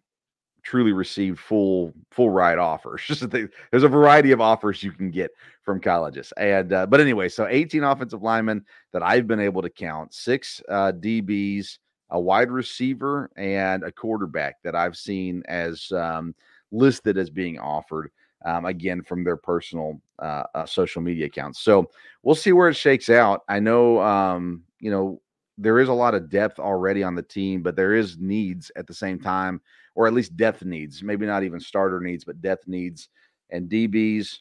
truly 0.66 0.92
received 0.92 1.40
full 1.40 1.94
full 2.12 2.32
ride 2.32 2.58
offers. 2.58 3.02
Just 3.06 3.30
they, 3.30 3.48
there's 3.72 3.84
a 3.84 3.88
variety 3.88 4.32
of 4.32 4.42
offers 4.42 4.84
you 4.84 4.92
can 4.92 5.12
get 5.12 5.32
from 5.64 5.80
colleges. 5.80 6.34
And 6.38 6.74
uh, 6.74 6.86
but 6.88 7.00
anyway, 7.00 7.30
so 7.30 7.48
18 7.48 7.84
offensive 7.84 8.24
linemen 8.24 8.66
that 8.92 9.04
I've 9.04 9.28
been 9.28 9.40
able 9.40 9.62
to 9.62 9.70
count, 9.70 10.14
six 10.14 10.62
uh, 10.68 10.92
DBs, 10.92 11.78
a 12.10 12.20
wide 12.20 12.52
receiver, 12.52 13.30
and 13.38 13.84
a 13.84 13.92
quarterback 13.92 14.62
that 14.64 14.76
I've 14.76 14.98
seen 14.98 15.44
as 15.48 15.92
um, 15.92 16.36
listed 16.72 17.18
as 17.18 17.30
being 17.30 17.60
offered. 17.60 18.12
Um, 18.44 18.66
again, 18.66 19.02
from 19.02 19.24
their 19.24 19.38
personal 19.38 20.00
uh, 20.20 20.44
uh, 20.54 20.66
social 20.68 21.02
media 21.02 21.26
accounts. 21.26 21.62
So 21.62 21.90
we'll 22.22 22.36
see 22.36 22.52
where 22.52 22.70
it 22.70 22.76
shakes 22.76 23.10
out. 23.10 23.42
I 23.50 23.60
know, 23.60 24.00
um, 24.02 24.62
you 24.80 24.92
know, 24.92 25.20
there 25.58 25.80
is 25.80 25.90
a 25.90 25.94
lot 25.94 26.16
of 26.16 26.30
depth 26.30 26.60
already 26.60 27.04
on 27.04 27.16
the 27.16 27.22
team, 27.22 27.62
but 27.62 27.76
there 27.76 27.94
is 27.94 28.18
needs 28.18 28.72
at 28.76 28.88
the 28.88 28.94
same 28.94 29.20
time, 29.20 29.62
or 29.96 30.08
at 30.08 30.14
least 30.14 30.36
depth 30.36 30.64
needs. 30.64 31.02
Maybe 31.02 31.26
not 31.26 31.44
even 31.44 31.60
starter 31.60 32.00
needs, 32.00 32.24
but 32.26 32.42
depth 32.42 32.68
needs. 32.68 33.10
And 33.50 33.70
DBs, 33.70 34.40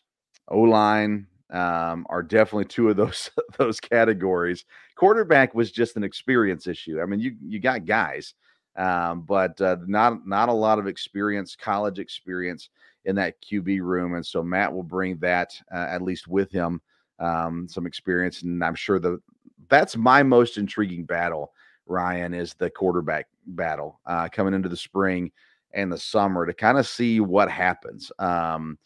O 0.49 0.61
line 0.61 1.27
um, 1.51 2.07
are 2.11 2.23
definitely 2.23 2.65
two 2.65 2.89
of 2.89 2.97
those 2.97 3.31
those 3.59 3.81
categories. 3.81 4.65
Quarterback 4.97 5.55
was 5.55 5.71
just 5.71 5.97
an 5.97 6.05
experience 6.05 6.67
issue. 6.67 7.01
I 7.01 7.07
mean, 7.07 7.21
you 7.21 7.37
you 7.41 7.61
got 7.61 7.85
guys, 7.87 8.35
um, 8.77 9.23
but 9.23 9.61
uh, 9.61 9.77
not 9.87 10.27
not 10.27 10.49
a 10.49 10.53
lot 10.53 10.79
of 10.79 10.87
experience, 10.87 11.57
college 11.57 11.99
experience 11.99 12.71
in 13.05 13.15
that 13.17 13.37
QB 13.43 13.81
room, 13.81 14.15
and 14.15 14.25
so 14.25 14.43
Matt 14.43 14.73
will 14.73 14.83
bring 14.83 15.19
that 15.19 15.51
uh, 15.73 15.87
at 15.91 16.03
least 16.03 16.27
with 16.27 16.51
him, 16.51 16.81
um, 17.19 17.69
some 17.69 17.87
experience, 17.87 18.43
and 18.43 18.63
I'm 18.63 18.75
sure 18.75 18.99
the 18.99 19.21
that's 19.69 19.97
my 19.97 20.23
most 20.23 20.59
intriguing 20.59 21.05
battle. 21.05 21.53
Ryan 21.87 22.35
is 22.35 22.55
the 22.55 22.71
quarterback 22.71 23.27
battle 23.47 24.01
uh, 24.07 24.29
coming 24.29 24.55
into 24.55 24.69
the 24.69 24.77
spring 24.77 25.31
and 25.73 25.93
the 25.93 25.99
summer 25.99 26.47
to 26.47 26.55
kind 26.55 26.79
of 26.79 26.87
see 26.87 27.21
what 27.21 27.51
happens. 27.51 28.11
Um, 28.19 28.79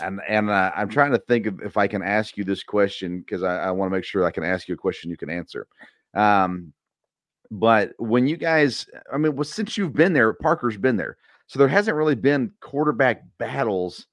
and 0.00 0.20
and 0.28 0.50
uh, 0.50 0.72
I'm 0.74 0.88
trying 0.88 1.12
to 1.12 1.18
think 1.18 1.46
of 1.46 1.60
if 1.62 1.76
I 1.76 1.86
can 1.86 2.02
ask 2.02 2.36
you 2.36 2.44
this 2.44 2.62
question 2.62 3.20
because 3.20 3.42
I, 3.42 3.64
I 3.64 3.70
want 3.70 3.90
to 3.90 3.96
make 3.96 4.04
sure 4.04 4.24
I 4.24 4.30
can 4.30 4.44
ask 4.44 4.68
you 4.68 4.74
a 4.74 4.78
question 4.78 5.10
you 5.10 5.16
can 5.16 5.30
answer. 5.30 5.66
Um, 6.14 6.72
but 7.50 7.92
when 7.98 8.26
you 8.26 8.36
guys, 8.36 8.86
I 9.12 9.18
mean, 9.18 9.36
well, 9.36 9.44
since 9.44 9.76
you've 9.76 9.94
been 9.94 10.12
there, 10.12 10.32
Parker's 10.32 10.76
been 10.76 10.96
there, 10.96 11.16
so 11.46 11.58
there 11.58 11.68
hasn't 11.68 11.96
really 11.96 12.14
been 12.14 12.52
quarterback 12.60 13.22
battles 13.38 14.06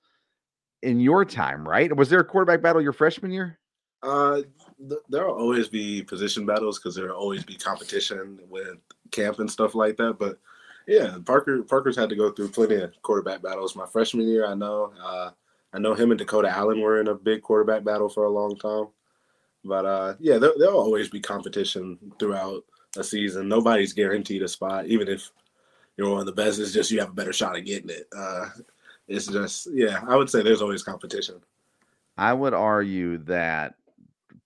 in 0.84 1.00
your 1.00 1.26
time, 1.26 1.68
right? 1.68 1.96
Was 1.96 2.10
there 2.10 2.20
a 2.20 2.26
quarterback 2.26 2.62
battle 2.62 2.82
your 2.82 2.94
freshman 2.94 3.32
year? 3.32 3.60
Uh, 4.04 4.42
th- 4.90 5.02
there'll 5.10 5.36
always 5.36 5.70
be 5.70 6.04
position 6.04 6.46
battles 6.46 6.78
because 6.78 6.96
there'll 6.96 7.16
always 7.16 7.44
be 7.44 7.56
competition 7.56 8.40
with 8.50 8.78
camp 9.12 9.40
and 9.40 9.50
stuff 9.50 9.76
like 9.76 9.96
that. 9.98 10.18
But 10.20 10.40
yeah, 10.88 11.18
Parker 11.26 11.64
Parker's 11.64 11.96
had 11.96 12.10
to 12.10 12.16
go 12.16 12.32
through 12.32 12.50
plenty 12.50 12.76
of 12.76 12.94
quarterback 13.02 13.42
battles. 13.42 13.76
My 13.76 13.86
freshman 13.86 14.28
year, 14.28 14.46
I 14.46 14.54
know. 14.54 14.94
Uh, 15.02 15.32
I 15.74 15.80
know 15.80 15.94
him 15.96 16.12
and 16.12 16.20
Dakota 16.20 16.50
Allen 16.50 16.82
were 16.82 17.00
in 17.00 17.08
a 17.08 17.16
big 17.16 17.42
quarterback 17.42 17.84
battle 17.84 18.10
for 18.10 18.26
a 18.26 18.30
long 18.30 18.56
time. 18.58 18.88
But 19.66 19.86
uh, 19.86 20.14
yeah, 20.20 20.38
there, 20.38 20.52
will 20.58 20.78
always 20.78 21.10
be 21.10 21.20
competition 21.20 21.98
throughout 22.20 22.64
a 22.98 23.04
season. 23.04 23.48
Nobody's 23.48 23.94
guaranteed 23.94 24.44
a 24.44 24.48
spot, 24.48 24.86
even 24.88 25.08
if 25.08 25.32
you're 25.98 26.12
one 26.12 26.20
of 26.20 26.26
the 26.26 26.34
best. 26.34 26.60
It's 26.60 26.74
just 26.74 26.92
you 26.92 27.00
have 27.00 27.10
a 27.10 27.14
better 27.14 27.34
shot 27.34 27.56
at 27.56 27.66
getting 27.66 27.90
it. 27.90 28.08
Uh, 28.16 28.50
it's 29.08 29.28
just 29.28 29.68
yeah, 29.72 30.02
I 30.08 30.16
would 30.16 30.30
say 30.30 30.42
there's 30.42 30.62
always 30.62 30.84
competition. 30.84 31.42
I 32.18 32.34
would 32.34 32.54
argue 32.54 33.18
that 33.20 33.76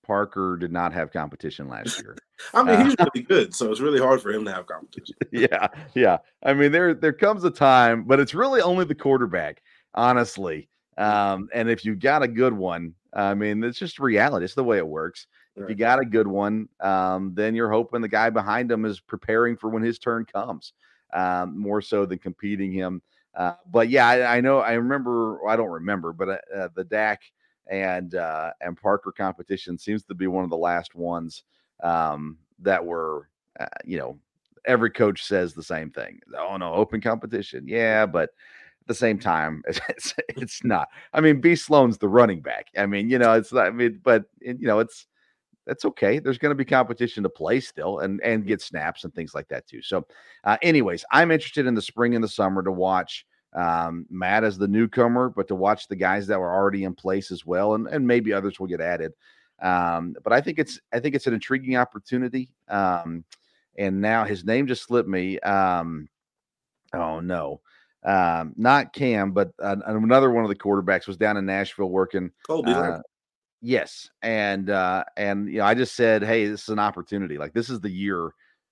Parker 0.08 0.58
did 0.58 0.72
not 0.72 0.94
have 0.94 1.12
competition 1.12 1.68
last 1.68 2.02
year. 2.02 2.18
I 2.54 2.64
mean, 2.64 2.86
he's 2.86 2.96
uh, 3.00 3.06
really 3.14 3.26
good, 3.26 3.54
so 3.54 3.70
it's 3.70 3.82
really 3.82 4.00
hard 4.00 4.22
for 4.22 4.32
him 4.32 4.46
to 4.46 4.54
have 4.54 4.66
competition. 4.66 5.16
Yeah, 5.32 5.68
yeah. 5.94 6.18
I 6.44 6.54
mean, 6.54 6.72
there 6.72 6.94
there 6.94 7.14
comes 7.14 7.44
a 7.44 7.52
time, 7.52 8.04
but 8.06 8.20
it's 8.20 8.34
really 8.34 8.62
only 8.62 8.86
the 8.86 8.96
quarterback, 8.96 9.62
honestly. 9.94 10.70
Um, 10.98 11.50
and 11.54 11.70
if 11.70 11.86
you 11.86 11.96
got 11.96 12.24
a 12.24 12.28
good 12.28 12.54
one, 12.54 12.96
I 13.14 13.34
mean, 13.34 13.64
it's 13.64 13.78
just 13.78 14.00
reality. 14.00 14.46
It's 14.46 14.56
the 14.56 14.64
way 14.64 14.78
it 14.78 14.88
works. 14.88 15.28
Right. 15.56 15.64
If 15.64 15.70
you 15.70 15.76
got 15.76 16.00
a 16.00 16.06
good 16.06 16.28
one, 16.28 16.70
um, 16.80 17.34
then 17.36 17.56
you're 17.56 17.72
hoping 17.72 18.02
the 18.02 18.08
guy 18.08 18.30
behind 18.30 18.72
him 18.72 18.86
is 18.86 19.00
preparing 19.00 19.58
for 19.58 19.70
when 19.70 19.84
his 19.84 20.00
turn 20.00 20.26
comes, 20.26 20.74
um, 21.14 21.60
more 21.60 21.82
so 21.82 22.06
than 22.06 22.20
competing 22.20 22.72
him. 22.72 23.02
Uh, 23.38 23.54
but 23.72 23.90
yeah, 23.90 24.08
I, 24.08 24.38
I, 24.38 24.42
know. 24.42 24.60
I 24.60 24.74
remember. 24.74 25.48
I 25.48 25.56
don't 25.56 25.70
remember, 25.70 26.12
but 26.12 26.28
uh, 26.28 26.38
uh, 26.56 26.68
the 26.76 26.84
Dak 26.84 27.22
and 27.70 28.16
uh, 28.16 28.52
and 28.62 28.76
Parker 28.76 29.14
competition 29.16 29.78
seems 29.78 30.04
to 30.06 30.16
be 30.16 30.26
one 30.26 30.44
of 30.44 30.50
the 30.50 30.58
last 30.58 30.96
ones 30.96 31.44
um, 31.84 32.40
that 32.60 32.84
were, 32.84 33.30
uh, 33.60 33.68
you 33.86 34.00
know, 34.00 34.18
every 34.66 34.90
coach 34.90 35.24
says 35.24 35.54
the 35.54 35.62
same 35.62 35.92
thing. 35.92 36.20
Oh 36.36 36.58
no, 36.58 36.74
open 36.74 37.00
competition, 37.00 37.68
yeah, 37.68 38.08
but 38.08 38.24
at 38.24 38.88
the 38.88 38.96
same 38.96 39.20
time, 39.20 39.62
it's, 39.68 40.16
it's 40.30 40.64
not. 40.64 40.88
I 41.14 41.22
mean, 41.22 41.40
B 41.40 41.56
Sloan's 41.56 42.00
the 42.00 42.10
running 42.10 42.42
back. 42.42 42.68
I 42.76 42.88
mean, 42.88 43.08
you 43.08 43.20
know, 43.20 43.34
it's 43.34 43.54
not. 43.54 43.68
I 43.68 43.70
mean, 43.70 44.02
but 44.04 44.26
you 44.42 44.58
know, 44.62 44.80
it's 44.80 45.06
that's 45.68 45.86
okay. 45.86 46.18
There's 46.18 46.38
going 46.38 46.52
to 46.52 46.56
be 46.56 46.66
competition 46.66 47.22
to 47.24 47.30
play 47.30 47.60
still 47.60 48.00
and 48.00 48.22
and 48.22 48.48
get 48.48 48.62
snaps 48.62 49.04
and 49.04 49.14
things 49.14 49.36
like 49.36 49.48
that 49.50 49.68
too. 49.68 49.82
So, 49.82 50.08
uh, 50.46 50.58
anyways, 50.62 51.06
I'm 51.12 51.30
interested 51.30 51.68
in 51.68 51.76
the 51.76 51.82
spring 51.82 52.16
and 52.16 52.24
the 52.24 52.30
summer 52.30 52.64
to 52.64 52.72
watch 52.72 53.26
um, 53.54 54.06
Matt 54.10 54.44
as 54.44 54.58
the 54.58 54.68
newcomer, 54.68 55.30
but 55.30 55.48
to 55.50 55.56
watch 55.56 55.88
the 55.88 55.96
guys 55.96 56.26
that 56.28 56.40
were 56.40 56.54
already 56.54 56.86
in 56.86 56.96
place 56.96 57.32
as 57.32 57.46
well, 57.46 57.76
and 57.76 57.88
and 57.88 58.08
maybe 58.08 58.34
others 58.34 58.60
will 58.60 58.68
get 58.68 58.82
added. 58.82 59.14
Um, 59.62 60.16
but 60.24 60.34
I 60.34 60.42
think 60.42 60.58
it's 60.58 60.80
I 60.94 61.00
think 61.00 61.16
it's 61.16 61.28
an 61.28 61.34
intriguing 61.34 61.76
opportunity. 61.76 62.50
Um, 62.70 63.26
and 63.78 64.02
now 64.02 64.24
his 64.24 64.44
name 64.46 64.68
just 64.68 64.84
slipped 64.84 65.10
me. 65.10 65.40
Um, 65.40 66.08
oh 66.94 67.20
no, 67.20 67.62
um, 68.04 68.54
not 68.56 68.94
Cam, 68.94 69.32
but 69.32 69.52
uh, 69.62 69.76
another 69.86 70.32
one 70.32 70.44
of 70.44 70.50
the 70.50 70.56
quarterbacks 70.56 71.08
was 71.08 71.18
down 71.18 71.38
in 71.38 71.46
Nashville 71.46 71.90
working. 71.90 72.32
Uh, 72.74 73.02
yes, 73.62 74.10
and 74.22 74.70
uh, 74.70 75.04
and 75.16 75.48
you 75.50 75.60
know, 75.60 75.66
I 75.66 75.74
just 75.74 75.96
said, 75.96 76.24
hey, 76.24 76.48
this 76.48 76.64
is 76.64 76.70
an 76.70 76.80
opportunity. 76.80 77.38
Like 77.38 77.54
this 77.54 77.70
is 77.70 77.80
the 77.80 77.90
year 77.90 78.32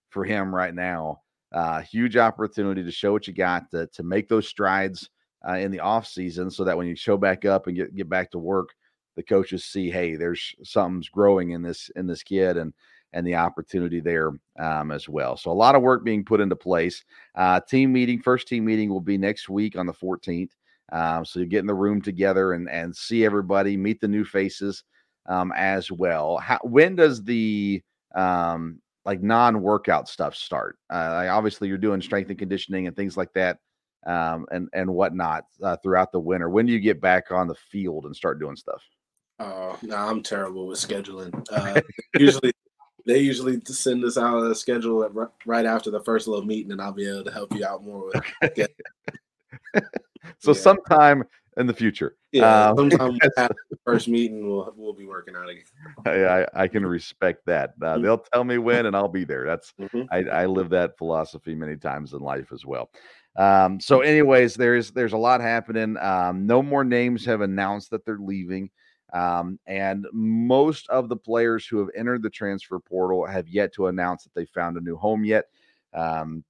for 0.10 0.24
him 0.24 0.54
right 0.54 0.74
now. 0.74 1.22
Uh, 1.52 1.82
huge 1.82 2.18
opportunity 2.18 2.84
to 2.84 2.92
show 2.92 3.12
what 3.14 3.28
you 3.28 3.34
got 3.34 3.70
to 3.72 3.88
to 3.88 4.04
make 4.04 4.28
those 4.28 4.48
strides 4.48 5.10
uh, 5.48 5.54
in 5.54 5.72
the 5.72 5.80
off 5.80 6.08
season, 6.08 6.50
so 6.50 6.64
that 6.64 6.78
when 6.78 6.88
you 6.88 6.96
show 6.96 7.18
back 7.18 7.46
up 7.46 7.68
and 7.68 7.76
get 7.76 7.96
get 7.96 8.10
back 8.10 8.32
to 8.32 8.40
work, 8.40 8.70
the 9.16 9.24
coaches 9.24 9.66
see, 9.66 9.90
hey, 9.90 10.16
there's 10.16 10.56
something's 10.64 11.10
growing 11.10 11.52
in 11.52 11.62
this 11.62 11.90
in 11.96 12.08
this 12.08 12.24
kid, 12.24 12.58
and 12.58 12.74
and 13.14 13.26
the 13.26 13.36
opportunity 13.36 14.02
there 14.02 14.34
um, 14.60 14.92
as 14.92 15.08
well. 15.08 15.38
So 15.38 15.50
a 15.50 15.54
lot 15.54 15.74
of 15.74 15.82
work 15.82 16.04
being 16.04 16.26
put 16.26 16.42
into 16.42 16.56
place. 16.56 17.04
Uh, 17.34 17.62
team 17.62 17.94
meeting, 17.94 18.22
first 18.22 18.48
team 18.48 18.66
meeting 18.66 18.90
will 18.90 19.00
be 19.00 19.18
next 19.18 19.48
week 19.48 19.78
on 19.78 19.86
the 19.86 19.94
14th. 19.94 20.52
Um, 20.92 21.26
so 21.26 21.40
you 21.40 21.46
get 21.46 21.60
in 21.60 21.68
the 21.68 21.74
room 21.74 22.02
together 22.02 22.54
and 22.54 22.70
and 22.70 22.96
see 22.96 23.26
everybody, 23.26 23.78
meet 23.78 24.02
the 24.02 24.08
new 24.08 24.26
faces 24.26 24.84
um, 25.28 25.52
as 25.56 25.92
well. 25.92 26.38
How, 26.38 26.60
when 26.64 26.96
does 26.96 27.24
the 27.24 27.82
um, 28.16 28.82
like 29.04 29.22
non-workout 29.22 30.08
stuff 30.08 30.36
start? 30.36 30.78
Uh, 30.92 31.28
obviously, 31.30 31.68
you're 31.68 31.78
doing 31.78 32.02
strength 32.02 32.30
and 32.30 32.40
conditioning 32.40 32.88
and 32.88 32.96
things 32.96 33.18
like 33.18 33.34
that, 33.34 33.60
um, 34.06 34.46
and 34.52 34.70
and 34.74 34.94
whatnot 34.94 35.46
uh, 35.64 35.78
throughout 35.78 36.12
the 36.12 36.20
winter. 36.20 36.50
When 36.50 36.66
do 36.66 36.74
you 36.74 36.80
get 36.80 37.02
back 37.02 37.32
on 37.32 37.48
the 37.48 37.56
field 37.56 38.06
and 38.06 38.16
start 38.16 38.40
doing 38.40 38.56
stuff? 38.56 38.84
Oh, 39.40 39.78
no, 39.82 39.98
I'm 39.98 40.24
terrible 40.24 40.68
with 40.68 40.80
scheduling. 40.80 41.46
Uh, 41.52 41.82
usually, 42.20 42.54
they 43.06 43.20
usually 43.20 43.60
send 43.66 44.06
us 44.06 44.18
out 44.18 44.44
a 44.44 44.56
schedule 44.56 45.30
right 45.46 45.66
after 45.66 45.92
the 45.92 46.04
first 46.04 46.28
little 46.28 46.46
meeting, 46.46 46.72
and 46.72 46.82
I'll 46.82 46.94
be 46.94 47.10
able 47.10 47.26
to 47.26 47.32
help 47.32 47.54
you 47.54 47.66
out 47.66 47.84
more 47.84 48.06
with. 48.06 48.24
so 50.40 50.52
yeah. 50.52 50.54
sometime 50.54 51.24
in 51.58 51.68
the 51.68 51.74
future. 51.74 52.16
Yeah, 52.32 52.70
um, 52.70 52.78
sometime 52.92 53.18
after 53.38 53.56
the 53.70 53.78
first 53.86 54.08
meeting, 54.08 54.48
we'll 54.48 54.74
we'll 54.76 54.94
be 54.94 55.06
working 55.06 55.36
out 55.36 55.50
again. 55.50 55.64
I, 56.06 56.64
I 56.64 56.68
can 56.68 56.86
respect 56.86 57.46
that. 57.46 57.74
Uh, 57.82 57.86
mm-hmm. 57.86 58.04
They'll 58.04 58.18
tell 58.18 58.44
me 58.44 58.58
when, 58.58 58.86
and 58.86 58.96
I'll 58.96 59.08
be 59.08 59.24
there. 59.24 59.46
That's 59.46 59.74
mm-hmm. 59.80 60.04
I, 60.12 60.42
I 60.42 60.46
live 60.46 60.70
that 60.70 60.98
philosophy 60.98 61.56
many 61.56 61.78
times 61.78 62.14
in 62.14 62.20
life 62.20 62.52
as 62.52 62.66
well. 62.66 62.90
Um, 63.38 63.80
so, 63.80 64.02
anyways, 64.02 64.56
there's 64.56 64.92
there's 64.92 65.14
a 65.14 65.18
lot 65.18 65.42
happening. 65.42 65.98
Um, 65.98 66.46
no 66.46 66.62
more 66.62 66.84
names 66.84 67.26
have 67.26 67.42
announced 67.42 67.92
that 67.92 68.06
they're 68.06 68.18
leaving. 68.20 68.70
Um, 69.14 69.60
and 69.66 70.06
most 70.12 70.90
of 70.90 71.08
the 71.08 71.16
players 71.16 71.66
who 71.66 71.78
have 71.78 71.90
entered 71.96 72.22
the 72.22 72.30
transfer 72.30 72.80
portal 72.80 73.26
have 73.26 73.48
yet 73.48 73.74
to 73.74 73.88
announce 73.88 74.24
that 74.24 74.34
they 74.34 74.46
found 74.46 74.76
a 74.76 74.82
new 74.82 74.98
home 74.98 75.24
yet, 75.24 75.46
um, 75.94 76.44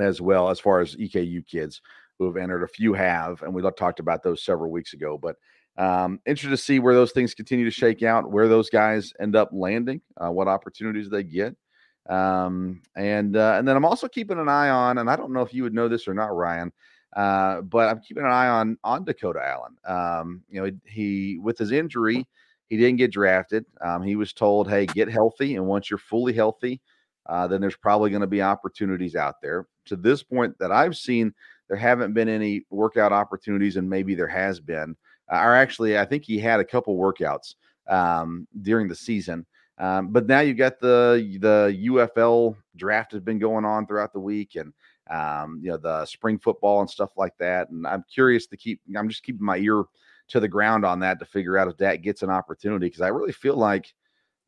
as 0.00 0.20
well 0.20 0.48
as 0.48 0.58
far 0.58 0.80
as 0.80 0.96
EKU 0.96 1.46
kids 1.46 1.80
who 2.20 2.26
have 2.26 2.36
entered. 2.36 2.62
A 2.62 2.68
few 2.68 2.92
have, 2.92 3.42
and 3.42 3.52
we 3.52 3.62
talked 3.72 3.98
about 3.98 4.22
those 4.22 4.44
several 4.44 4.70
weeks 4.70 4.92
ago. 4.92 5.18
But 5.18 5.36
um, 5.76 6.20
interested 6.26 6.50
to 6.50 6.56
see 6.62 6.78
where 6.78 6.94
those 6.94 7.12
things 7.12 7.34
continue 7.34 7.64
to 7.64 7.70
shake 7.70 8.02
out, 8.02 8.30
where 8.30 8.46
those 8.46 8.68
guys 8.68 9.12
end 9.18 9.34
up 9.34 9.48
landing, 9.52 10.02
uh, 10.18 10.30
what 10.30 10.46
opportunities 10.46 11.08
they 11.08 11.22
get. 11.22 11.56
Um, 12.08 12.82
and 12.94 13.36
uh, 13.36 13.54
and 13.58 13.66
then 13.66 13.76
I'm 13.76 13.84
also 13.86 14.06
keeping 14.06 14.38
an 14.38 14.48
eye 14.48 14.68
on, 14.68 14.98
and 14.98 15.08
I 15.08 15.16
don't 15.16 15.32
know 15.32 15.40
if 15.40 15.54
you 15.54 15.62
would 15.62 15.74
know 15.74 15.88
this 15.88 16.06
or 16.06 16.14
not, 16.14 16.36
Ryan. 16.36 16.70
Uh, 17.16 17.62
but 17.62 17.88
I'm 17.88 18.00
keeping 18.00 18.24
an 18.24 18.30
eye 18.30 18.48
on 18.48 18.76
on 18.84 19.04
Dakota 19.04 19.40
Allen. 19.42 19.76
Um, 19.84 20.42
you 20.48 20.62
know, 20.62 20.70
he, 20.84 21.38
with 21.42 21.58
his 21.58 21.72
injury, 21.72 22.26
he 22.68 22.76
didn't 22.76 22.98
get 22.98 23.12
drafted. 23.12 23.64
Um, 23.80 24.02
he 24.02 24.16
was 24.16 24.32
told, 24.32 24.68
"Hey, 24.68 24.86
get 24.86 25.08
healthy, 25.08 25.56
and 25.56 25.66
once 25.66 25.90
you're 25.90 25.98
fully 25.98 26.32
healthy, 26.32 26.80
uh, 27.26 27.46
then 27.46 27.60
there's 27.60 27.76
probably 27.76 28.10
going 28.10 28.20
to 28.20 28.26
be 28.26 28.42
opportunities 28.42 29.16
out 29.16 29.40
there." 29.40 29.66
To 29.86 29.96
this 29.96 30.22
point, 30.22 30.56
that 30.58 30.70
I've 30.70 30.96
seen, 30.96 31.34
there 31.70 31.78
haven't 31.78 32.14
been 32.14 32.28
any 32.28 32.66
workout 32.68 33.12
opportunities, 33.12 33.76
and 33.76 33.88
maybe 33.88 34.16
there 34.16 34.26
has 34.26 34.58
been. 34.58 34.96
Uh, 35.32 35.36
or 35.36 35.54
actually, 35.54 35.96
I 35.96 36.04
think 36.04 36.24
he 36.24 36.36
had 36.36 36.58
a 36.58 36.64
couple 36.64 36.96
workouts 36.96 37.54
um, 37.88 38.48
during 38.62 38.88
the 38.88 38.96
season. 38.96 39.46
Um, 39.78 40.08
but 40.08 40.26
now 40.26 40.40
you've 40.40 40.56
got 40.56 40.80
the 40.80 41.38
the 41.40 41.78
UFL 41.86 42.56
draft 42.76 43.12
has 43.12 43.20
been 43.20 43.38
going 43.38 43.64
on 43.64 43.86
throughout 43.86 44.12
the 44.12 44.18
week, 44.18 44.56
and 44.56 44.72
um, 45.12 45.60
you 45.62 45.70
know 45.70 45.76
the 45.76 46.04
spring 46.06 46.40
football 46.40 46.80
and 46.80 46.90
stuff 46.90 47.12
like 47.16 47.36
that. 47.38 47.70
And 47.70 47.86
I'm 47.86 48.04
curious 48.12 48.48
to 48.48 48.56
keep. 48.56 48.80
I'm 48.96 49.08
just 49.08 49.22
keeping 49.22 49.46
my 49.46 49.58
ear 49.58 49.84
to 50.30 50.40
the 50.40 50.48
ground 50.48 50.84
on 50.84 50.98
that 51.00 51.20
to 51.20 51.24
figure 51.24 51.56
out 51.56 51.68
if 51.68 51.76
that 51.76 52.02
gets 52.02 52.24
an 52.24 52.30
opportunity 52.30 52.86
because 52.86 53.00
I 53.00 53.08
really 53.08 53.32
feel 53.32 53.56
like 53.56 53.94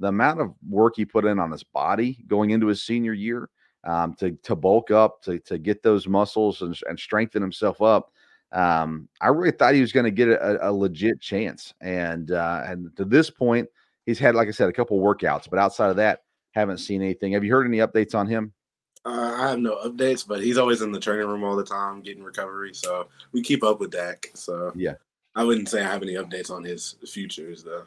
the 0.01 0.09
amount 0.09 0.41
of 0.41 0.55
work 0.69 0.95
he 0.97 1.05
put 1.05 1.25
in 1.25 1.39
on 1.39 1.53
his 1.53 1.63
body 1.63 2.19
going 2.27 2.51
into 2.51 2.67
his 2.67 2.83
senior 2.83 3.13
year 3.13 3.49
um, 3.85 4.15
to 4.15 4.33
to 4.43 4.55
bulk 4.55 4.91
up 4.91 5.23
to 5.23 5.39
to 5.41 5.59
get 5.59 5.83
those 5.83 6.07
muscles 6.07 6.63
and, 6.63 6.79
and 6.89 6.99
strengthen 6.99 7.43
himself 7.43 7.83
up. 7.83 8.13
Um, 8.53 9.09
I 9.21 9.29
really 9.29 9.51
thought 9.51 9.75
he 9.75 9.81
was 9.81 9.93
going 9.93 10.05
to 10.05 10.11
get 10.11 10.29
a, 10.29 10.69
a, 10.69 10.71
legit 10.71 11.21
chance, 11.21 11.73
and 11.81 12.31
uh, 12.31 12.65
and 12.67 12.95
to 12.97 13.05
this 13.05 13.31
point, 13.31 13.69
he's 14.05 14.19
had, 14.19 14.35
like 14.35 14.49
I 14.49 14.51
said, 14.51 14.69
a 14.69 14.73
couple 14.73 15.01
workouts, 15.01 15.49
but 15.49 15.59
outside 15.59 15.89
of 15.89 15.97
that, 15.97 16.25
haven't 16.53 16.79
seen 16.79 17.01
anything. 17.01 17.33
Have 17.33 17.45
you 17.45 17.53
heard 17.53 17.67
any 17.67 17.79
updates 17.79 18.15
on 18.15 18.27
him? 18.27 18.53
Uh, 19.05 19.35
I 19.37 19.49
have 19.49 19.59
no 19.59 19.77
updates, 19.77 20.27
but 20.27 20.43
he's 20.43 20.59
always 20.59 20.83
in 20.83 20.93
the 20.93 21.01
training 21.01 21.27
room 21.27 21.43
all 21.43 21.57
the 21.57 21.65
time, 21.65 22.03
getting 22.03 22.23
recovery. 22.23 22.75
So 22.75 23.09
we 23.33 23.43
keep 23.43 23.65
up 23.65 23.81
with 23.81 23.91
Dak. 23.91 24.31
So 24.35 24.71
yeah, 24.77 24.95
I 25.35 25.45
wouldn't 25.45 25.69
say 25.69 25.81
I 25.81 25.91
have 25.91 26.03
any 26.03 26.15
updates 26.15 26.51
on 26.51 26.63
his 26.63 26.97
futures 27.07 27.65
though. 27.65 27.85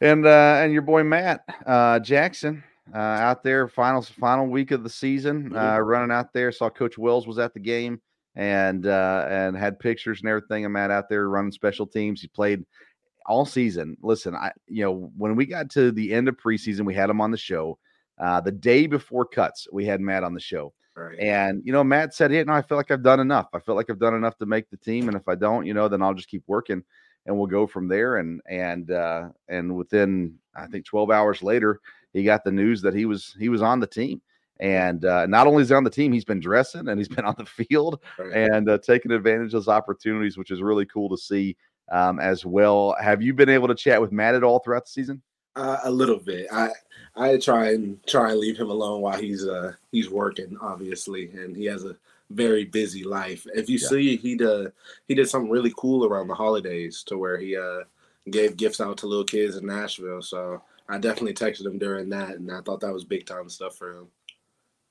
And 0.00 0.24
uh, 0.24 0.60
and 0.60 0.72
your 0.72 0.82
boy 0.82 1.02
Matt 1.02 1.44
uh, 1.66 1.98
Jackson 1.98 2.62
uh, 2.92 2.98
out 2.98 3.42
there, 3.42 3.68
final 3.68 4.02
final 4.02 4.46
week 4.46 4.70
of 4.70 4.82
the 4.82 4.90
season, 4.90 5.54
uh, 5.54 5.76
mm-hmm. 5.76 5.84
running 5.84 6.10
out 6.10 6.32
there. 6.32 6.52
Saw 6.52 6.68
Coach 6.68 6.98
Wells 6.98 7.26
was 7.26 7.38
at 7.38 7.54
the 7.54 7.60
game 7.60 8.00
and 8.36 8.86
uh, 8.86 9.26
and 9.28 9.56
had 9.56 9.78
pictures 9.78 10.20
and 10.20 10.28
everything. 10.28 10.64
of 10.64 10.72
Matt 10.72 10.90
out 10.90 11.08
there 11.08 11.28
running 11.28 11.52
special 11.52 11.86
teams. 11.86 12.20
He 12.20 12.28
played 12.28 12.64
all 13.26 13.46
season. 13.46 13.96
Listen, 14.02 14.34
I 14.34 14.52
you 14.66 14.84
know 14.84 15.10
when 15.16 15.36
we 15.36 15.46
got 15.46 15.70
to 15.70 15.92
the 15.92 16.12
end 16.12 16.28
of 16.28 16.36
preseason, 16.36 16.84
we 16.84 16.94
had 16.94 17.10
him 17.10 17.20
on 17.20 17.30
the 17.30 17.38
show. 17.38 17.78
Uh, 18.18 18.40
the 18.40 18.52
day 18.52 18.86
before 18.86 19.24
cuts, 19.24 19.66
we 19.72 19.84
had 19.84 20.00
Matt 20.00 20.22
on 20.22 20.34
the 20.34 20.40
show. 20.40 20.72
Right. 20.96 21.18
And 21.18 21.62
you 21.64 21.72
know, 21.72 21.82
Matt 21.82 22.14
said, 22.14 22.30
"Hey, 22.30 22.44
no, 22.44 22.52
I 22.52 22.62
feel 22.62 22.76
like 22.76 22.90
I've 22.90 23.02
done 23.02 23.18
enough. 23.20 23.48
I 23.52 23.58
feel 23.58 23.74
like 23.74 23.90
I've 23.90 23.98
done 23.98 24.14
enough 24.14 24.38
to 24.38 24.46
make 24.46 24.70
the 24.70 24.76
team, 24.76 25.08
and 25.08 25.16
if 25.16 25.26
I 25.26 25.34
don't, 25.34 25.66
you 25.66 25.74
know, 25.74 25.88
then 25.88 26.02
I'll 26.02 26.14
just 26.14 26.28
keep 26.28 26.44
working, 26.46 26.84
and 27.26 27.36
we'll 27.36 27.48
go 27.48 27.66
from 27.66 27.88
there." 27.88 28.18
And 28.18 28.40
and 28.48 28.90
uh, 28.90 29.28
and 29.48 29.74
within 29.74 30.38
I 30.54 30.66
think 30.66 30.84
12 30.84 31.10
hours 31.10 31.42
later, 31.42 31.80
he 32.14 32.24
got 32.24 32.44
the 32.44 32.52
news 32.52 32.80
that 32.82 32.94
he 32.94 33.04
was 33.04 33.36
he 33.38 33.50
was 33.50 33.60
on 33.60 33.80
the 33.80 33.86
team. 33.86 34.22
And 34.60 35.04
uh, 35.04 35.26
not 35.26 35.48
only 35.48 35.62
is 35.62 35.68
he 35.68 35.74
on 35.74 35.84
the 35.84 35.90
team, 35.90 36.12
he's 36.12 36.24
been 36.24 36.40
dressing 36.40 36.88
and 36.88 36.98
he's 36.98 37.08
been 37.08 37.24
on 37.26 37.34
the 37.36 37.44
field 37.44 38.00
and 38.18 38.70
uh, 38.70 38.78
taking 38.78 39.12
advantage 39.12 39.48
of 39.48 39.64
those 39.64 39.68
opportunities, 39.68 40.38
which 40.38 40.50
is 40.50 40.62
really 40.62 40.86
cool 40.86 41.10
to 41.10 41.18
see 41.18 41.56
um, 41.90 42.18
as 42.20 42.46
well. 42.46 42.96
Have 43.00 43.20
you 43.20 43.34
been 43.34 43.48
able 43.48 43.68
to 43.68 43.74
chat 43.74 44.00
with 44.00 44.12
Matt 44.12 44.34
at 44.34 44.44
all 44.44 44.60
throughout 44.60 44.84
the 44.84 44.90
season? 44.90 45.20
Uh, 45.56 45.78
a 45.84 45.90
little 45.90 46.18
bit. 46.18 46.46
I 46.52 46.70
I 47.16 47.36
try 47.36 47.72
and 47.72 48.04
try 48.06 48.30
and 48.30 48.40
leave 48.40 48.56
him 48.56 48.70
alone 48.70 49.02
while 49.02 49.18
he's 49.18 49.46
uh 49.46 49.72
he's 49.92 50.10
working, 50.10 50.56
obviously, 50.60 51.30
and 51.30 51.56
he 51.56 51.64
has 51.66 51.84
a 51.84 51.96
very 52.30 52.64
busy 52.64 53.04
life. 53.04 53.46
If 53.54 53.68
you 53.68 53.78
yeah. 53.78 53.88
see, 53.88 54.16
he 54.16 54.36
did 54.36 54.72
he 55.06 55.14
did 55.14 55.28
something 55.28 55.50
really 55.50 55.72
cool 55.76 56.04
around 56.04 56.28
the 56.28 56.34
holidays 56.34 57.04
to 57.04 57.18
where 57.18 57.38
he 57.38 57.56
uh 57.56 57.82
gave 58.30 58.56
gifts 58.56 58.80
out 58.80 58.96
to 58.98 59.06
little 59.06 59.24
kids 59.24 59.56
in 59.56 59.66
Nashville. 59.66 60.22
So 60.22 60.62
I 60.88 60.98
definitely 60.98 61.34
texted 61.34 61.66
him 61.66 61.78
during 61.78 62.10
that, 62.10 62.36
and 62.36 62.50
I 62.50 62.60
thought 62.60 62.80
that 62.80 62.92
was 62.92 63.04
big 63.04 63.26
time 63.26 63.48
stuff 63.48 63.76
for 63.76 63.96
him. 63.96 64.08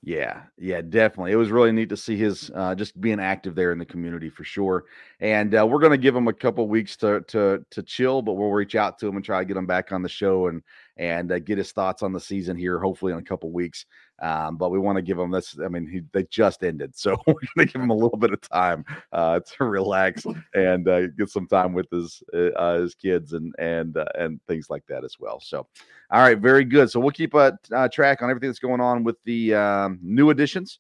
Yeah, 0.06 0.42
yeah, 0.58 0.82
definitely. 0.82 1.32
It 1.32 1.38
was 1.38 1.50
really 1.50 1.72
neat 1.72 1.88
to 1.90 1.98
see 1.98 2.18
his 2.18 2.52
uh, 2.54 2.76
just 2.76 3.00
being 3.00 3.22
active 3.22 3.56
there 3.56 3.72
in 3.72 3.78
the 3.78 3.86
community 3.86 4.30
for 4.30 4.44
sure. 4.44 4.84
And 5.24 5.56
uh, 5.58 5.66
we're 5.66 5.80
going 5.80 5.94
to 5.94 5.98
give 5.98 6.14
him 6.14 6.28
a 6.28 6.34
couple 6.34 6.68
weeks 6.68 6.98
to 6.98 7.22
to 7.30 7.66
to 7.72 7.82
chill, 7.82 8.22
but 8.22 8.34
we'll 8.34 8.52
reach 8.52 8.76
out 8.76 9.00
to 9.00 9.08
him 9.08 9.16
and 9.16 9.24
try 9.24 9.40
to 9.40 9.46
get 9.46 9.56
him 9.56 9.66
back 9.66 9.94
on 9.94 10.02
the 10.02 10.10
show 10.10 10.48
and 10.48 10.62
and 10.98 11.32
uh, 11.32 11.40
get 11.40 11.58
his 11.58 11.72
thoughts 11.72 12.04
on 12.04 12.12
the 12.12 12.20
season 12.20 12.58
here, 12.58 12.78
hopefully 12.78 13.14
in 13.14 13.20
a 13.20 13.24
couple 13.24 13.50
weeks. 13.50 13.86
Um, 14.22 14.58
but 14.58 14.70
we 14.70 14.80
want 14.80 14.98
to 14.98 15.02
give 15.02 15.18
him 15.18 15.32
this. 15.32 15.58
I 15.64 15.70
mean, 15.70 15.88
he, 15.88 16.02
they 16.12 16.24
just 16.24 16.62
ended, 16.62 16.94
so 16.98 17.16
we're 17.26 17.36
going 17.56 17.66
to 17.68 17.72
give 17.72 17.82
him 17.82 17.90
a 17.90 17.96
little 17.96 18.18
bit 18.18 18.34
of 18.34 18.42
time 18.42 18.84
uh, 19.14 19.40
to 19.40 19.64
relax 19.64 20.26
and 20.56 20.90
uh, 20.90 21.08
get 21.08 21.30
some 21.30 21.48
time 21.48 21.72
with 21.72 21.90
his 21.90 22.22
uh, 22.34 22.80
his 22.80 22.94
kids 22.94 23.32
and 23.32 23.56
and 23.60 23.96
uh, 23.96 24.04
and 24.16 24.42
things 24.50 24.70
like 24.70 24.86
that 24.88 25.06
as 25.06 25.16
well. 25.22 25.40
So, 25.40 25.66
all 26.12 26.22
right, 26.22 26.38
very 26.38 26.66
good. 26.66 26.92
So 26.92 27.00
we'll 27.00 27.12
keep 27.12 27.34
a 27.34 27.58
uh, 27.72 27.88
track 27.88 28.22
on 28.22 28.30
everything 28.30 28.50
that's 28.50 28.60
going 28.60 28.82
on 28.82 29.06
with 29.06 29.24
the 29.24 29.56
um, 29.56 30.00
new 30.02 30.32
additions 30.32 30.80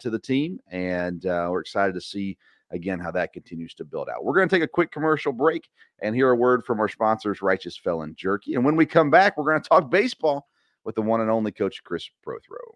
to 0.00 0.08
the 0.08 0.18
team, 0.18 0.60
and 0.70 1.22
we're 1.24 1.60
excited 1.60 1.92
to 1.92 2.00
see 2.00 2.38
again 2.72 2.98
how 2.98 3.10
that 3.12 3.32
continues 3.32 3.74
to 3.74 3.84
build 3.84 4.08
out. 4.08 4.24
We're 4.24 4.34
going 4.34 4.48
to 4.48 4.54
take 4.54 4.64
a 4.64 4.68
quick 4.68 4.90
commercial 4.90 5.32
break 5.32 5.68
and 6.00 6.14
hear 6.14 6.30
a 6.30 6.36
word 6.36 6.64
from 6.64 6.80
our 6.80 6.88
sponsors, 6.88 7.42
Righteous 7.42 7.76
Felon 7.76 8.14
Jerky. 8.16 8.54
And 8.54 8.64
when 8.64 8.76
we 8.76 8.86
come 8.86 9.10
back, 9.10 9.36
we're 9.36 9.50
going 9.50 9.62
to 9.62 9.68
talk 9.68 9.90
baseball 9.90 10.48
with 10.84 10.94
the 10.94 11.02
one 11.02 11.20
and 11.20 11.30
only 11.30 11.52
Coach 11.52 11.82
Chris 11.84 12.08
Prothro. 12.26 12.74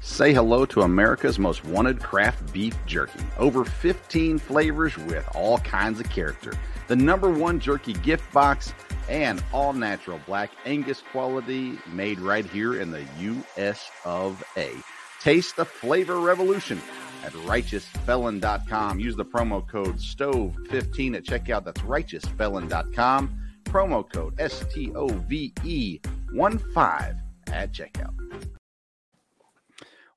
Say 0.00 0.32
hello 0.32 0.64
to 0.66 0.82
America's 0.82 1.38
most 1.38 1.64
wanted 1.64 2.00
craft 2.00 2.52
beef 2.52 2.76
jerky. 2.86 3.20
Over 3.36 3.64
15 3.64 4.38
flavors 4.38 4.96
with 4.96 5.28
all 5.34 5.58
kinds 5.58 5.98
of 5.98 6.08
character. 6.08 6.52
The 6.86 6.96
number 6.96 7.28
one 7.30 7.58
jerky 7.58 7.94
gift 7.94 8.32
box 8.32 8.72
and 9.08 9.42
all 9.52 9.72
natural 9.72 10.20
black 10.26 10.50
Angus 10.64 11.02
quality 11.10 11.78
made 11.92 12.20
right 12.20 12.44
here 12.44 12.80
in 12.80 12.90
the 12.90 13.04
US 13.20 13.90
of 14.04 14.42
A. 14.56 14.70
Taste 15.20 15.56
the 15.56 15.64
flavor 15.64 16.20
revolution 16.20 16.80
at 17.24 17.32
righteousfelon.com. 17.32 19.00
Use 19.00 19.16
the 19.16 19.24
promo 19.24 19.66
code 19.66 19.96
STOVE15 19.96 21.16
at 21.16 21.24
checkout. 21.24 21.64
That's 21.64 21.80
righteousfelon.com. 21.80 23.40
Promo 23.64 24.10
code 24.10 24.34
S 24.40 24.64
T 24.72 24.92
O 24.94 25.08
V 25.08 25.52
E 25.64 26.00
1 26.32 26.58
5 26.58 27.16
at 27.52 27.72
checkout. 27.72 28.14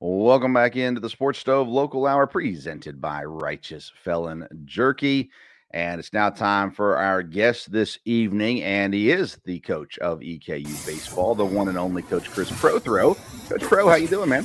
Welcome 0.00 0.52
back 0.52 0.74
into 0.74 1.00
the 1.00 1.08
Sports 1.08 1.38
Stove 1.38 1.68
Local 1.68 2.06
Hour 2.06 2.26
presented 2.26 3.00
by 3.00 3.24
Righteous 3.24 3.92
Felon 4.02 4.48
Jerky. 4.64 5.30
And 5.74 5.98
it's 5.98 6.12
now 6.12 6.28
time 6.28 6.70
for 6.70 6.98
our 6.98 7.22
guest 7.22 7.72
this 7.72 7.98
evening, 8.04 8.62
and 8.62 8.92
he 8.92 9.10
is 9.10 9.38
the 9.44 9.60
coach 9.60 9.98
of 9.98 10.20
EKU 10.20 10.86
baseball, 10.86 11.34
the 11.34 11.44
one 11.44 11.68
and 11.68 11.78
only 11.78 12.02
Coach 12.02 12.28
Chris 12.30 12.50
Prothro. 12.50 13.16
Coach 13.48 13.62
Pro, 13.62 13.88
how 13.88 13.94
you 13.94 14.08
doing, 14.08 14.28
man? 14.28 14.44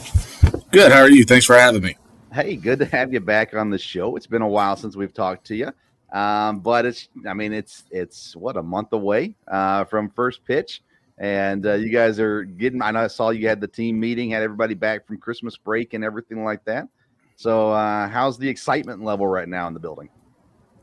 Good. 0.71 0.91
How 0.91 1.01
are 1.01 1.09
you? 1.09 1.25
Thanks 1.25 1.45
for 1.45 1.57
having 1.57 1.81
me. 1.81 1.97
Hey, 2.33 2.57
good 2.57 2.79
to 2.79 2.85
have 2.85 3.13
you 3.13 3.21
back 3.21 3.53
on 3.53 3.69
the 3.69 3.77
show. 3.77 4.15
It's 4.17 4.27
been 4.27 4.41
a 4.41 4.47
while 4.47 4.75
since 4.75 4.95
we've 4.95 5.13
talked 5.13 5.47
to 5.47 5.55
you, 5.55 5.71
um, 6.11 6.59
but 6.59 6.85
it's 6.85 7.07
I 7.27 7.33
mean 7.33 7.53
it's 7.53 7.85
it's 7.89 8.35
what 8.35 8.57
a 8.57 8.63
month 8.63 8.91
away 8.91 9.33
uh, 9.47 9.85
from 9.85 10.09
first 10.09 10.43
pitch, 10.45 10.83
and 11.17 11.65
uh, 11.65 11.73
you 11.75 11.89
guys 11.89 12.19
are 12.19 12.43
getting. 12.43 12.81
I 12.81 12.91
know 12.91 12.99
I 12.99 13.07
saw 13.07 13.29
you 13.29 13.47
had 13.47 13.61
the 13.61 13.67
team 13.67 13.99
meeting, 13.99 14.29
had 14.29 14.43
everybody 14.43 14.73
back 14.73 15.07
from 15.07 15.19
Christmas 15.19 15.55
break 15.55 15.93
and 15.93 16.03
everything 16.03 16.43
like 16.43 16.65
that. 16.65 16.89
So, 17.37 17.71
uh, 17.71 18.09
how's 18.09 18.37
the 18.37 18.49
excitement 18.49 19.03
level 19.03 19.25
right 19.27 19.47
now 19.47 19.67
in 19.67 19.73
the 19.73 19.79
building? 19.79 20.09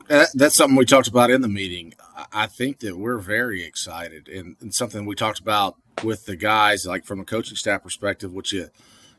That's 0.07 0.55
something 0.55 0.75
we 0.75 0.85
talked 0.85 1.07
about 1.07 1.31
in 1.31 1.41
the 1.41 1.47
meeting. 1.47 1.93
I 2.31 2.47
think 2.47 2.79
that 2.79 2.97
we're 2.97 3.17
very 3.17 3.63
excited, 3.63 4.27
and, 4.27 4.55
and 4.61 4.73
something 4.73 5.05
we 5.05 5.15
talked 5.15 5.39
about 5.39 5.75
with 6.03 6.25
the 6.25 6.35
guys, 6.35 6.85
like 6.85 7.05
from 7.05 7.19
a 7.19 7.25
coaching 7.25 7.55
staff 7.55 7.83
perspective, 7.83 8.33
which 8.33 8.51
you 8.51 8.69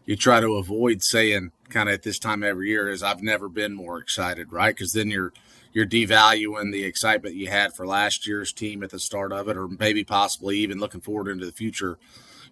you 0.06 0.16
try 0.16 0.40
to 0.40 0.54
avoid 0.54 1.02
saying 1.02 1.50
kind 1.68 1.88
of 1.88 1.94
at 1.94 2.02
this 2.04 2.18
time 2.18 2.42
every 2.42 2.68
year 2.68 2.88
is 2.88 3.02
I've 3.02 3.22
never 3.22 3.48
been 3.48 3.74
more 3.74 3.98
excited, 3.98 4.52
right? 4.52 4.74
Because 4.74 4.92
then 4.92 5.10
you're 5.10 5.32
you're 5.72 5.84
devaluing 5.84 6.72
the 6.72 6.84
excitement 6.84 7.34
you 7.34 7.48
had 7.48 7.74
for 7.74 7.86
last 7.86 8.26
year's 8.26 8.50
team 8.50 8.82
at 8.82 8.88
the 8.88 8.98
start 8.98 9.30
of 9.30 9.46
it, 9.48 9.58
or 9.58 9.68
maybe 9.68 10.04
possibly 10.04 10.58
even 10.58 10.78
looking 10.78 11.02
forward 11.02 11.28
into 11.28 11.44
the 11.44 11.52
future. 11.52 11.98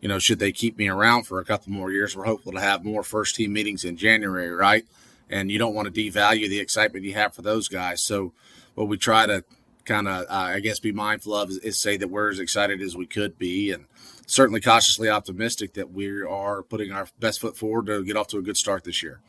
You 0.02 0.08
know, 0.08 0.18
should 0.18 0.40
they 0.40 0.52
keep 0.52 0.76
me 0.76 0.88
around 0.88 1.24
for 1.24 1.38
a 1.38 1.44
couple 1.44 1.72
more 1.72 1.90
years? 1.90 2.14
We're 2.14 2.26
hopeful 2.26 2.52
to 2.52 2.60
have 2.60 2.84
more 2.84 3.02
first 3.02 3.36
team 3.36 3.54
meetings 3.54 3.82
in 3.82 3.96
January, 3.96 4.50
right? 4.50 4.84
And 5.30 5.50
you 5.50 5.58
don't 5.58 5.74
want 5.74 5.94
to 5.94 6.10
devalue 6.10 6.50
the 6.50 6.60
excitement 6.60 7.06
you 7.06 7.14
have 7.14 7.34
for 7.34 7.40
those 7.40 7.68
guys. 7.68 8.04
So, 8.04 8.34
what 8.74 8.88
we 8.88 8.98
try 8.98 9.24
to 9.24 9.42
kind 9.86 10.06
of, 10.06 10.24
uh, 10.24 10.52
I 10.54 10.60
guess, 10.60 10.78
be 10.78 10.92
mindful 10.92 11.34
of 11.34 11.48
is, 11.48 11.58
is 11.58 11.78
say 11.78 11.96
that 11.96 12.08
we're 12.08 12.30
as 12.30 12.40
excited 12.40 12.82
as 12.82 12.94
we 12.94 13.06
could 13.06 13.38
be, 13.38 13.70
and 13.70 13.86
certainly 14.26 14.60
cautiously 14.60 15.08
optimistic 15.08 15.74
that 15.74 15.92
we 15.92 16.22
are 16.22 16.62
putting 16.62 16.92
our 16.92 17.06
best 17.20 17.40
foot 17.40 17.56
forward 17.56 17.87
to 17.87 18.04
get 18.04 18.16
off 18.16 18.28
to 18.28 18.38
a 18.38 18.42
good 18.42 18.56
start 18.56 18.84
this 18.84 19.02
year. 19.02 19.20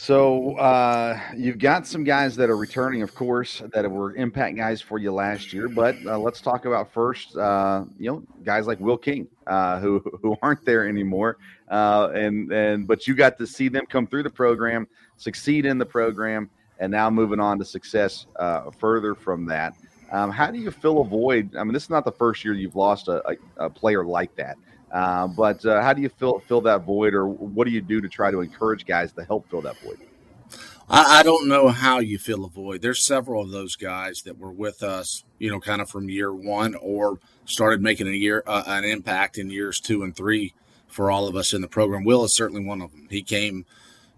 So 0.00 0.56
uh, 0.56 1.20
you've 1.36 1.58
got 1.58 1.86
some 1.86 2.04
guys 2.04 2.34
that 2.36 2.48
are 2.48 2.56
returning, 2.56 3.02
of 3.02 3.14
course, 3.14 3.62
that 3.74 3.90
were 3.90 4.14
impact 4.14 4.56
guys 4.56 4.80
for 4.80 4.98
you 4.98 5.12
last 5.12 5.52
year. 5.52 5.68
But 5.68 5.94
uh, 6.06 6.18
let's 6.18 6.40
talk 6.40 6.64
about 6.64 6.90
first, 6.90 7.36
uh, 7.36 7.84
you 7.98 8.10
know, 8.10 8.22
guys 8.42 8.66
like 8.66 8.80
Will 8.80 8.96
King, 8.96 9.28
uh, 9.46 9.78
who 9.78 9.98
who 10.22 10.38
aren't 10.40 10.64
there 10.64 10.88
anymore, 10.88 11.36
uh, 11.68 12.08
and 12.14 12.50
and 12.50 12.86
but 12.86 13.06
you 13.06 13.14
got 13.14 13.36
to 13.38 13.46
see 13.46 13.68
them 13.68 13.84
come 13.84 14.06
through 14.06 14.22
the 14.22 14.30
program, 14.30 14.88
succeed 15.18 15.66
in 15.66 15.76
the 15.76 15.84
program, 15.84 16.48
and 16.78 16.90
now 16.90 17.10
moving 17.10 17.38
on 17.38 17.58
to 17.58 17.64
success 17.64 18.26
uh, 18.36 18.70
further 18.70 19.14
from 19.14 19.44
that. 19.46 19.74
Um, 20.10 20.30
how 20.30 20.50
do 20.50 20.58
you 20.58 20.70
fill 20.70 21.00
a 21.00 21.04
void? 21.04 21.56
I 21.56 21.64
mean, 21.64 21.72
this 21.72 21.84
is 21.84 21.90
not 21.90 22.04
the 22.04 22.12
first 22.12 22.44
year 22.44 22.54
you've 22.54 22.76
lost 22.76 23.08
a, 23.08 23.22
a, 23.28 23.66
a 23.66 23.70
player 23.70 24.04
like 24.04 24.34
that. 24.36 24.56
Uh, 24.90 25.28
but 25.28 25.64
uh, 25.64 25.80
how 25.80 25.92
do 25.92 26.02
you 26.02 26.08
fill 26.08 26.40
fill 26.40 26.60
that 26.62 26.84
void, 26.84 27.14
or 27.14 27.28
what 27.28 27.64
do 27.64 27.70
you 27.70 27.80
do 27.80 28.00
to 28.00 28.08
try 28.08 28.30
to 28.30 28.40
encourage 28.40 28.86
guys 28.86 29.12
to 29.12 29.24
help 29.24 29.48
fill 29.48 29.60
that 29.60 29.78
void? 29.80 29.98
I, 30.88 31.20
I, 31.20 31.22
don't 31.22 31.48
know 31.48 31.68
how 31.68 32.00
you 32.00 32.18
fill 32.18 32.44
a 32.44 32.48
void. 32.48 32.82
There's 32.82 33.04
several 33.04 33.42
of 33.42 33.52
those 33.52 33.76
guys 33.76 34.22
that 34.22 34.38
were 34.38 34.50
with 34.50 34.82
us, 34.82 35.22
you 35.38 35.48
know, 35.48 35.60
kind 35.60 35.80
of 35.80 35.88
from 35.88 36.08
year 36.08 36.34
one 36.34 36.74
or 36.74 37.20
started 37.44 37.80
making 37.80 38.08
a 38.08 38.12
year 38.12 38.42
uh, 38.46 38.64
an 38.66 38.84
impact 38.84 39.38
in 39.38 39.50
years 39.50 39.78
two 39.78 40.02
and 40.02 40.16
three 40.16 40.54
for 40.88 41.08
all 41.08 41.28
of 41.28 41.36
us 41.36 41.52
in 41.52 41.60
the 41.60 41.68
program. 41.68 42.02
Will 42.02 42.24
is 42.24 42.34
certainly 42.34 42.64
one 42.64 42.82
of 42.82 42.90
them. 42.90 43.06
He 43.08 43.22
came 43.22 43.66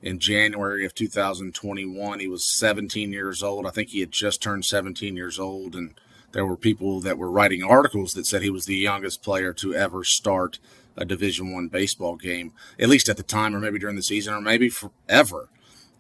in 0.03 0.19
January 0.19 0.85
of 0.85 0.95
2021. 0.95 2.19
He 2.19 2.29
was 2.29 2.45
17 2.45 3.13
years 3.13 3.43
old. 3.43 3.67
I 3.67 3.71
think 3.71 3.91
he 3.91 4.01
had 4.01 4.11
just 4.11 4.43
turned 4.43 4.65
17 4.65 5.17
years 5.17 5.39
old, 5.39 5.75
and 5.75 5.95
there 6.33 6.45
were 6.45 6.57
people 6.57 7.01
that 7.01 7.19
were 7.19 7.31
writing 7.31 7.63
articles 7.63 8.15
that 8.15 8.27
said 8.27 8.43
he 8.43 8.51
was 8.51 8.67
the 8.67 8.77
youngest 8.77 9.23
player 9.23 9.53
to 9.55 9.75
ever 9.75 10.03
start 10.05 10.59
a 10.97 11.05
Division 11.05 11.53
One 11.53 11.69
baseball 11.69 12.17
game, 12.17 12.53
at 12.79 12.89
least 12.89 13.09
at 13.09 13.17
the 13.17 13.23
time, 13.23 13.55
or 13.55 13.61
maybe 13.61 13.79
during 13.79 13.97
the 13.97 14.03
season, 14.03 14.35
or 14.35 14.41
maybe 14.41 14.69
forever. 14.69 15.49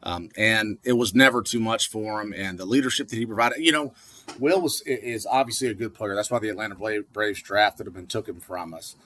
Um, 0.02 0.30
and 0.36 0.78
it 0.82 0.94
was 0.94 1.14
never 1.14 1.42
too 1.42 1.60
much 1.60 1.88
for 1.88 2.20
him. 2.20 2.34
And 2.36 2.58
the 2.58 2.64
leadership 2.64 3.08
that 3.08 3.16
he 3.16 3.24
provided, 3.24 3.58
you 3.58 3.72
know, 3.72 3.94
Will 4.38 4.60
was 4.60 4.82
is 4.84 5.26
obviously 5.26 5.68
a 5.68 5.74
good 5.74 5.94
player. 5.94 6.14
That's 6.14 6.30
why 6.30 6.40
the 6.40 6.48
Atlanta 6.48 6.74
Braves 7.12 7.40
drafted 7.40 7.86
him 7.86 7.96
and 7.96 8.10
took 8.10 8.28
him 8.28 8.40
from 8.40 8.74
us. 8.74 8.96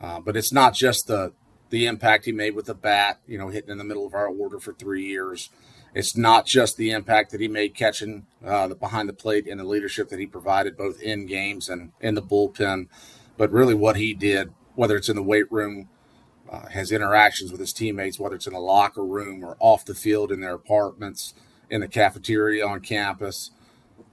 Uh, 0.00 0.20
but 0.20 0.36
it's 0.36 0.52
not 0.52 0.74
just 0.74 1.06
the 1.06 1.32
the 1.70 1.86
impact 1.86 2.24
he 2.24 2.32
made 2.32 2.54
with 2.54 2.66
the 2.66 2.74
bat, 2.74 3.20
you 3.26 3.38
know, 3.38 3.48
hitting 3.48 3.70
in 3.70 3.78
the 3.78 3.84
middle 3.84 4.06
of 4.06 4.14
our 4.14 4.28
order 4.28 4.58
for 4.58 4.72
three 4.72 5.04
years. 5.04 5.50
It's 5.94 6.16
not 6.16 6.46
just 6.46 6.76
the 6.76 6.90
impact 6.90 7.30
that 7.32 7.40
he 7.40 7.48
made 7.48 7.74
catching 7.74 8.26
uh, 8.44 8.68
the 8.68 8.74
behind 8.74 9.08
the 9.08 9.14
plate 9.14 9.46
and 9.46 9.58
the 9.58 9.64
leadership 9.64 10.10
that 10.10 10.18
he 10.18 10.26
provided 10.26 10.76
both 10.76 11.00
in 11.00 11.26
games 11.26 11.68
and 11.68 11.92
in 12.00 12.14
the 12.14 12.22
bullpen, 12.22 12.88
but 13.36 13.50
really 13.50 13.74
what 13.74 13.96
he 13.96 14.12
did, 14.12 14.52
whether 14.74 14.96
it's 14.96 15.08
in 15.08 15.16
the 15.16 15.22
weight 15.22 15.50
room, 15.50 15.88
uh, 16.50 16.68
has 16.68 16.92
interactions 16.92 17.50
with 17.50 17.60
his 17.60 17.72
teammates, 17.72 18.18
whether 18.20 18.36
it's 18.36 18.46
in 18.46 18.54
a 18.54 18.60
locker 18.60 19.04
room 19.04 19.44
or 19.44 19.56
off 19.58 19.84
the 19.84 19.94
field 19.94 20.30
in 20.30 20.40
their 20.40 20.54
apartments, 20.54 21.34
in 21.70 21.80
the 21.80 21.88
cafeteria 21.88 22.66
on 22.66 22.80
campus, 22.80 23.50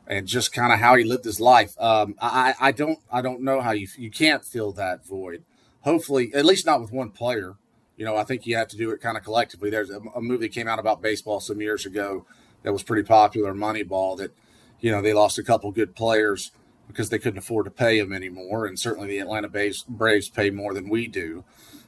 and 0.07 0.27
just 0.27 0.53
kind 0.53 0.73
of 0.73 0.79
how 0.79 0.95
he 0.95 1.03
lived 1.03 1.25
his 1.25 1.39
life. 1.39 1.79
Um, 1.79 2.15
I, 2.21 2.55
I 2.59 2.71
don't 2.71 2.99
I 3.11 3.21
don't 3.21 3.41
know 3.41 3.61
how 3.61 3.71
you 3.71 3.87
you 3.97 4.09
can't 4.09 4.43
fill 4.43 4.71
that 4.73 5.05
void. 5.05 5.43
Hopefully, 5.83 6.31
at 6.33 6.45
least 6.45 6.65
not 6.65 6.81
with 6.81 6.91
one 6.91 7.09
player. 7.09 7.55
You 7.95 8.05
know, 8.05 8.17
I 8.17 8.23
think 8.23 8.45
you 8.45 8.55
have 8.55 8.69
to 8.69 8.77
do 8.77 8.91
it 8.91 9.01
kind 9.01 9.17
of 9.17 9.23
collectively. 9.23 9.69
There's 9.69 9.89
a, 9.89 9.99
a 10.15 10.21
movie 10.21 10.49
came 10.49 10.67
out 10.67 10.79
about 10.79 11.01
baseball 11.01 11.39
some 11.39 11.61
years 11.61 11.85
ago 11.85 12.25
that 12.63 12.73
was 12.73 12.83
pretty 12.83 13.03
popular, 13.03 13.53
Moneyball. 13.53 14.17
That 14.17 14.31
you 14.79 14.91
know 14.91 15.01
they 15.01 15.13
lost 15.13 15.37
a 15.37 15.43
couple 15.43 15.71
good 15.71 15.95
players 15.95 16.51
because 16.87 17.09
they 17.09 17.19
couldn't 17.19 17.39
afford 17.39 17.65
to 17.65 17.71
pay 17.71 17.99
them 17.99 18.11
anymore, 18.11 18.65
and 18.65 18.79
certainly 18.79 19.07
the 19.07 19.19
Atlanta 19.19 19.47
Braves, 19.47 19.83
Braves 19.87 20.29
pay 20.29 20.49
more 20.49 20.73
than 20.73 20.89
we 20.89 21.07
do 21.07 21.43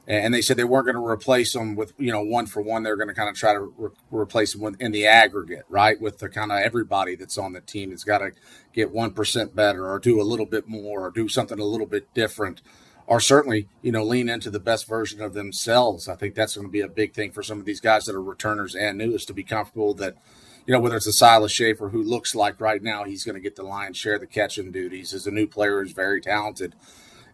and 0.08 0.34
they 0.34 0.42
said 0.42 0.58
they 0.58 0.64
weren't 0.64 0.86
going 0.86 0.96
to 0.96 1.06
replace 1.06 1.54
them 1.54 1.76
with 1.76 1.94
you 1.98 2.12
know 2.12 2.22
one 2.22 2.46
for 2.46 2.62
one. 2.62 2.84
They're 2.84 2.96
going 2.96 3.08
to 3.08 3.14
kind 3.14 3.30
of 3.30 3.36
try 3.36 3.54
to 3.54 3.74
re- 3.78 3.90
replace 4.12 4.54
them 4.54 4.76
in 4.80 4.92
the 4.92 5.08
aggregate, 5.08 5.66
right? 5.68 6.00
With 6.00 6.20
the 6.20 6.30
kind 6.30 6.52
of 6.52 6.60
everybody 6.60 7.16
that's 7.16 7.38
on 7.38 7.54
the 7.54 7.62
team 7.62 7.92
has 7.92 8.04
got 8.04 8.20
to 8.20 8.32
get 8.74 8.92
one 8.92 9.12
percent 9.12 9.56
better, 9.56 9.90
or 9.90 10.00
do 10.00 10.22
a 10.22 10.24
little 10.24 10.46
bit 10.46 10.68
more, 10.68 11.08
or 11.08 11.12
do 11.12 11.28
something 11.28 11.60
a 11.60 11.66
little 11.66 11.88
bit 11.88 12.14
different, 12.14 12.62
or 13.08 13.20
certainly 13.20 13.68
you 13.82 13.92
know 13.92 14.04
lean 14.04 14.30
into 14.30 14.50
the 14.50 14.60
best 14.60 14.88
version 14.88 15.22
of 15.22 15.34
themselves. 15.34 16.08
I 16.08 16.16
think 16.16 16.36
that's 16.36 16.56
going 16.56 16.68
to 16.68 16.72
be 16.72 16.82
a 16.82 16.88
big 16.88 17.14
thing 17.14 17.32
for 17.32 17.44
some 17.44 17.60
of 17.60 17.66
these 17.66 17.80
guys 17.80 18.06
that 18.06 18.16
are 18.16 18.22
returners 18.22 18.76
and 18.76 18.98
new 18.98 19.14
is 19.14 19.26
to 19.26 19.34
be 19.34 19.44
comfortable 19.44 19.94
that. 19.96 20.16
You 20.68 20.74
know, 20.74 20.80
whether 20.80 20.98
it's 20.98 21.06
a 21.06 21.14
Silas 21.14 21.52
Schaefer 21.52 21.90
who 21.90 22.02
looks 22.02 22.34
like 22.34 22.60
right 22.60 22.82
now 22.82 23.04
he's 23.04 23.24
going 23.24 23.36
to 23.36 23.40
get 23.40 23.56
the 23.56 23.62
lion's 23.62 23.98
share 23.98 24.16
of 24.16 24.22
the 24.22 24.26
catching 24.26 24.72
duties 24.72 25.14
as 25.14 25.28
a 25.28 25.32
new 25.32 25.46
player 25.46 25.80
who's 25.80 25.92
very 25.92 26.20
talented. 26.20 26.74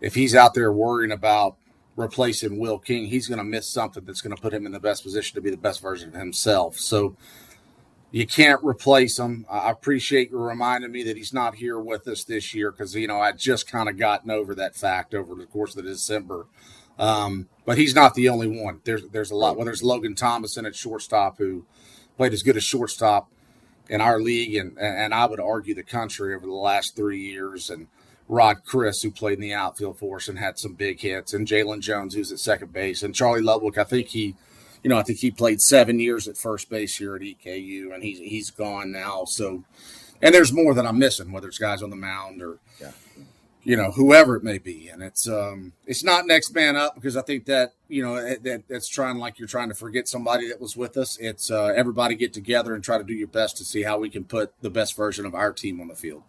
If 0.01 0.15
he's 0.15 0.35
out 0.35 0.53
there 0.53 0.69
worrying 0.69 1.13
about 1.13 1.55
replacing 1.95 2.59
Will 2.59 2.79
King, 2.79 3.05
he's 3.05 3.27
going 3.27 3.37
to 3.37 3.45
miss 3.45 3.67
something 3.67 4.03
that's 4.03 4.21
going 4.21 4.35
to 4.35 4.41
put 4.41 4.53
him 4.53 4.65
in 4.65 4.71
the 4.71 4.81
best 4.81 5.03
position 5.03 5.35
to 5.35 5.41
be 5.41 5.49
the 5.49 5.55
best 5.55 5.81
version 5.81 6.09
of 6.09 6.15
himself. 6.15 6.77
So 6.77 7.15
you 8.11 8.27
can't 8.27 8.63
replace 8.63 9.17
him. 9.17 9.45
I 9.49 9.71
appreciate 9.71 10.31
you 10.31 10.39
reminding 10.39 10.91
me 10.91 11.03
that 11.03 11.17
he's 11.17 11.33
not 11.33 11.55
here 11.55 11.79
with 11.79 12.07
us 12.07 12.23
this 12.23 12.53
year 12.53 12.71
because, 12.71 12.93
you 12.95 13.07
know, 13.07 13.19
I 13.19 13.31
just 13.31 13.69
kind 13.69 13.89
of 13.89 13.97
gotten 13.97 14.29
over 14.29 14.53
that 14.55 14.75
fact 14.75 15.13
over 15.13 15.35
the 15.35 15.45
course 15.45 15.75
of 15.75 15.83
December. 15.83 16.47
Um, 16.99 17.47
but 17.65 17.77
he's 17.77 17.95
not 17.95 18.13
the 18.13 18.29
only 18.29 18.47
one. 18.47 18.81
There's 18.83 19.07
there's 19.09 19.31
a 19.31 19.35
lot. 19.35 19.57
Whether 19.57 19.71
it's 19.71 19.83
Logan 19.83 20.15
Thomason 20.15 20.65
at 20.65 20.75
shortstop 20.75 21.37
who 21.37 21.65
played 22.17 22.33
as 22.33 22.43
good 22.43 22.57
as 22.57 22.63
shortstop 22.63 23.31
in 23.89 24.01
our 24.01 24.19
league 24.19 24.55
and 24.55 24.77
and 24.77 25.13
I 25.13 25.25
would 25.25 25.39
argue 25.39 25.73
the 25.73 25.83
country 25.83 26.35
over 26.35 26.45
the 26.45 26.51
last 26.51 26.95
three 26.95 27.19
years 27.19 27.69
and– 27.69 27.87
Rod 28.31 28.63
Chris, 28.65 29.01
who 29.01 29.11
played 29.11 29.33
in 29.33 29.41
the 29.41 29.53
outfield 29.53 29.99
for 29.99 30.15
us 30.15 30.29
and 30.29 30.39
had 30.39 30.57
some 30.57 30.73
big 30.73 31.01
hits, 31.01 31.33
and 31.33 31.45
Jalen 31.45 31.81
Jones, 31.81 32.15
who's 32.15 32.31
at 32.31 32.39
second 32.39 32.71
base, 32.71 33.03
and 33.03 33.13
Charlie 33.13 33.41
Ludwig. 33.41 33.77
I 33.77 33.83
think 33.83 34.07
he, 34.07 34.35
you 34.83 34.89
know, 34.89 34.97
I 34.97 35.03
think 35.03 35.19
he 35.19 35.31
played 35.31 35.61
seven 35.61 35.99
years 35.99 36.27
at 36.27 36.37
first 36.37 36.69
base 36.69 36.97
here 36.97 37.15
at 37.15 37.21
EKU, 37.21 37.93
and 37.93 38.03
he's 38.03 38.19
he's 38.19 38.49
gone 38.49 38.91
now. 38.91 39.25
So, 39.25 39.63
and 40.21 40.33
there's 40.33 40.51
more 40.51 40.73
that 40.73 40.85
I'm 40.85 40.97
missing, 40.97 41.31
whether 41.31 41.47
it's 41.47 41.57
guys 41.57 41.83
on 41.83 41.89
the 41.89 41.95
mound 41.95 42.41
or, 42.41 42.57
yeah. 42.79 42.91
you 43.63 43.75
know, 43.77 43.91
whoever 43.91 44.35
it 44.35 44.43
may 44.43 44.57
be. 44.57 44.87
And 44.87 45.03
it's 45.03 45.27
um 45.27 45.73
it's 45.85 46.03
not 46.03 46.25
next 46.25 46.53
man 46.55 46.75
up 46.75 46.95
because 46.95 47.15
I 47.15 47.21
think 47.21 47.45
that 47.45 47.73
you 47.89 48.01
know 48.01 48.15
that 48.15 48.63
that's 48.67 48.87
trying 48.87 49.17
like 49.17 49.37
you're 49.37 49.47
trying 49.47 49.69
to 49.69 49.75
forget 49.75 50.07
somebody 50.07 50.47
that 50.49 50.59
was 50.59 50.75
with 50.75 50.97
us. 50.97 51.17
It's 51.19 51.51
uh, 51.51 51.73
everybody 51.75 52.15
get 52.15 52.33
together 52.33 52.73
and 52.73 52.83
try 52.83 52.97
to 52.97 53.03
do 53.03 53.13
your 53.13 53.27
best 53.27 53.57
to 53.57 53.65
see 53.65 53.83
how 53.83 53.99
we 53.99 54.09
can 54.09 54.23
put 54.23 54.53
the 54.61 54.69
best 54.69 54.95
version 54.95 55.25
of 55.25 55.35
our 55.35 55.53
team 55.53 55.79
on 55.79 55.87
the 55.87 55.95
field 55.95 56.23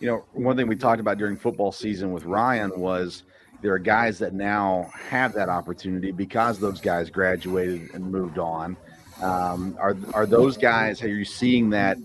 you 0.00 0.06
know, 0.06 0.24
one 0.32 0.56
thing 0.56 0.68
we 0.68 0.76
talked 0.76 1.00
about 1.00 1.18
during 1.18 1.36
football 1.36 1.72
season 1.72 2.12
with 2.12 2.24
Ryan 2.24 2.70
was 2.78 3.24
there 3.60 3.72
are 3.72 3.78
guys 3.78 4.18
that 4.18 4.34
now 4.34 4.90
have 5.08 5.32
that 5.34 5.48
opportunity 5.48 6.12
because 6.12 6.58
those 6.58 6.80
guys 6.80 7.10
graduated 7.10 7.92
and 7.94 8.04
moved 8.10 8.38
on. 8.38 8.76
Um, 9.20 9.76
are 9.80 9.96
are 10.14 10.26
those 10.26 10.56
guys? 10.56 11.02
Are 11.02 11.08
you 11.08 11.24
seeing 11.24 11.70
that? 11.70 11.98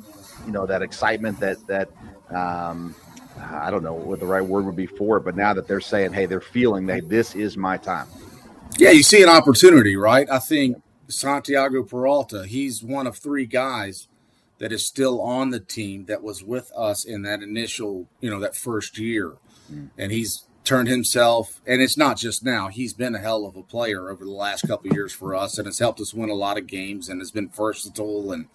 You 0.46 0.52
know, 0.52 0.66
that 0.66 0.82
excitement 0.82 1.40
that 1.40 1.66
that 1.68 1.90
um, 2.30 2.96
I 3.40 3.72
don't 3.72 3.84
know 3.84 3.94
what 3.94 4.20
the 4.20 4.26
right 4.26 4.44
word 4.44 4.66
would 4.66 4.76
be 4.76 4.88
for 4.88 5.18
it, 5.18 5.22
but 5.22 5.36
now 5.36 5.54
that 5.54 5.68
they're 5.68 5.82
saying, 5.82 6.14
hey, 6.14 6.26
they're 6.26 6.42
feeling 6.42 6.86
that 6.88 7.10
this 7.10 7.36
is 7.36 7.56
my 7.58 7.78
time. 7.78 8.08
Yeah, 8.78 8.92
you 8.92 9.04
see 9.04 9.22
an 9.22 9.30
opportunity, 9.30 9.96
right? 9.96 10.28
I 10.30 10.40
think 10.40 10.82
Santiago 11.08 11.84
Peralta, 11.84 12.46
he's 12.46 12.84
one 12.84 13.06
of 13.06 13.18
three 13.18 13.46
guys 13.46 14.08
that 14.60 14.72
is 14.72 14.86
still 14.86 15.22
on 15.22 15.50
the 15.50 15.60
team 15.60 16.06
that 16.06 16.24
was 16.24 16.44
with 16.44 16.72
us 16.76 17.06
in 17.06 17.22
that 17.24 17.42
initial, 17.42 18.08
you 18.20 18.30
know, 18.30 18.40
that 18.40 18.56
first 18.56 18.98
year. 18.98 19.34
Mm. 19.72 19.90
And 19.98 20.12
he's 20.12 20.46
turned 20.64 20.88
himself, 20.88 21.62
and 21.68 21.82
it's 21.82 21.98
not 21.98 22.18
just 22.18 22.44
now, 22.44 22.70
he's 22.70 22.94
been 22.94 23.16
a 23.16 23.20
hell 23.20 23.46
of 23.46 23.56
a 23.56 23.64
player 23.64 24.10
over 24.10 24.24
the 24.24 24.32
last 24.32 24.68
couple 24.68 24.94
years 24.94 25.14
for 25.14 25.36
us 25.36 25.58
and 25.58 25.68
has 25.68 25.80
helped 25.80 26.00
us 26.00 26.14
win 26.14 26.30
a 26.30 26.36
lot 26.36 26.58
of 26.58 26.68
games 26.68 27.10
and 27.10 27.20
has 27.20 27.32
been 27.32 27.50
versatile 27.50 28.32
and 28.32 28.48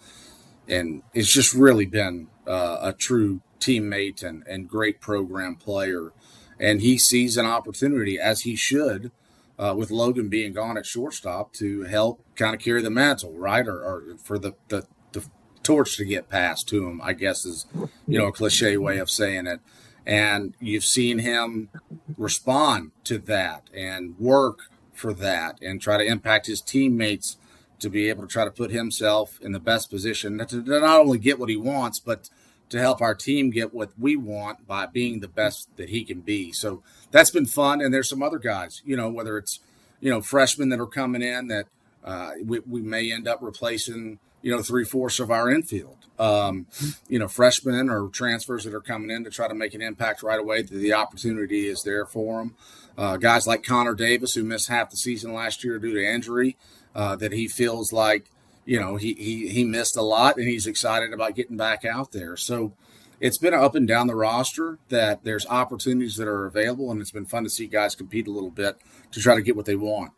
and 0.71 1.03
it's 1.15 1.33
just 1.33 1.55
really 1.55 1.87
been 1.87 2.29
uh, 2.47 2.79
a 2.83 2.93
true 2.93 3.41
teammate 3.59 4.23
and, 4.23 4.47
and 4.47 4.69
great 4.69 5.01
program 5.01 5.57
player. 5.57 6.13
And 6.61 6.83
he 6.83 6.99
sees 6.99 7.39
an 7.39 7.47
opportunity, 7.47 8.19
as 8.19 8.43
he 8.43 8.55
should, 8.55 9.11
uh, 9.59 9.75
with 9.75 9.91
Logan 9.91 10.29
being 10.29 10.53
gone 10.53 10.77
at 10.77 10.85
shortstop, 10.85 11.55
to 11.55 11.85
help 11.85 12.23
kind 12.37 12.55
of 12.55 12.61
carry 12.61 12.83
the 12.83 12.91
mantle, 12.91 13.33
right? 13.33 13.67
Or, 13.67 13.83
or 13.83 14.05
for 14.23 14.39
the, 14.39 14.53
the, 14.69 14.87
torch 15.69 15.99
to 15.99 16.05
get 16.07 16.31
passed 16.31 16.67
to 16.67 16.89
him, 16.89 16.99
I 17.05 17.13
guess 17.13 17.45
is, 17.45 17.67
you 18.07 18.19
know, 18.19 18.29
a 18.29 18.33
cliche 18.33 18.79
way 18.79 18.97
of 18.97 19.11
saying 19.11 19.47
it. 19.47 19.61
And 20.09 20.55
you've 20.59 20.87
seen 20.87 21.19
him 21.19 21.69
respond 22.17 22.93
to 23.05 23.19
that 23.19 23.69
and 23.75 24.19
work 24.19 24.71
for 24.95 25.13
that 25.13 25.59
and 25.61 25.83
try 25.83 25.99
to 25.99 26.05
impact 26.05 26.47
his 26.47 26.63
teammates 26.63 27.37
to 27.81 27.91
be 27.91 28.09
able 28.09 28.23
to 28.23 28.29
try 28.29 28.47
to 28.47 28.51
put 28.51 28.71
himself 28.71 29.39
in 29.43 29.53
the 29.53 29.61
best 29.61 29.91
position 29.91 30.39
to 30.47 30.63
not 30.63 30.99
only 30.99 31.19
get 31.19 31.39
what 31.39 31.51
he 31.51 31.57
wants, 31.57 32.01
but 32.01 32.31
to 32.71 32.79
help 32.79 33.03
our 33.03 33.15
team 33.15 33.51
get 33.51 33.75
what 33.75 33.91
we 33.99 34.17
want 34.17 34.67
by 34.67 34.87
being 34.87 35.21
the 35.21 35.29
best 35.29 35.69
that 35.77 35.91
he 35.91 36.05
can 36.05 36.21
be. 36.21 36.53
So 36.53 36.83
that's 37.11 37.31
been 37.31 37.47
fun. 37.47 37.83
And 37.83 37.93
there's 37.93 38.09
some 38.09 38.23
other 38.23 38.39
guys, 38.39 38.81
you 38.87 38.97
know, 38.97 39.11
whether 39.11 39.37
it's, 39.37 39.61
you 40.01 40.11
know, 40.11 40.23
freshmen 40.23 40.71
that 40.71 40.81
are 40.81 40.87
coming 40.87 41.23
in 41.23 41.49
that 41.49 41.67
uh, 42.03 42.33
we, 42.43 42.61
we 42.61 42.81
may 42.81 43.13
end 43.13 43.29
up 43.29 43.41
replacing 43.43 44.19
you 44.43 44.55
know, 44.55 44.63
three 44.63 44.85
fourths 44.85 45.21
of 45.21 45.31
our 45.31 45.51
infield. 45.51 45.97
Um, 46.19 46.67
you 47.09 47.19
know, 47.19 47.29
freshmen 47.29 47.89
or 47.89 48.09
transfers 48.09 48.65
that 48.65 48.75
are 48.75 48.81
coming 48.81 49.11
in 49.11 49.23
to 49.23 49.31
try 49.31 49.47
to 49.47 49.55
make 49.55 49.75
an 49.75 49.83
impact 49.83 50.23
right 50.23 50.41
away. 50.41 50.63
The 50.63 50.93
opportunity 50.93 51.69
is 51.69 51.83
there 51.85 52.07
for 52.07 52.41
them. 52.41 52.57
Uh, 52.97 53.17
guys 53.17 53.47
like 53.47 53.63
Connor 53.63 53.95
Davis, 53.95 54.35
who 54.35 54.43
missed 54.43 54.69
half 54.69 54.91
the 54.91 54.97
season 54.97 55.33
last 55.33 55.63
year 55.63 55.79
due 55.79 55.95
to 55.95 56.05
injury, 56.05 56.57
uh, 56.95 57.15
that 57.17 57.33
he 57.33 57.47
feels 57.47 57.93
like, 57.93 58.33
you 58.65 58.81
know, 58.81 58.97
he, 58.97 59.15
he, 59.15 59.49
he 59.49 59.63
missed 59.63 59.97
a 59.97 60.03
lot 60.03 60.37
and 60.37 60.49
he's 60.49 60.67
excited 60.67 61.13
about 61.13 61.37
getting 61.37 61.57
back 61.57 61.85
out 61.85 62.11
there. 62.11 62.37
So 62.37 62.73
it's 63.21 63.39
been 63.39 63.55
up 63.55 63.77
and 63.77 63.87
down 63.87 64.09
the 64.09 64.17
roster 64.17 64.79
that 64.89 65.23
there's 65.23 65.47
opportunities 65.47 66.17
that 66.17 66.27
are 66.27 66.47
available, 66.47 66.91
and 66.91 67.01
it's 67.01 67.13
been 67.13 67.27
fun 67.27 67.45
to 67.45 67.51
see 67.51 67.67
guys 67.67 67.95
compete 67.95 68.27
a 68.27 68.33
little 68.33 68.51
bit 68.51 68.77
to 69.13 69.21
try 69.21 69.37
to 69.37 69.43
get 69.43 69.55
what 69.55 69.67
they 69.67 69.77
want 69.77 70.13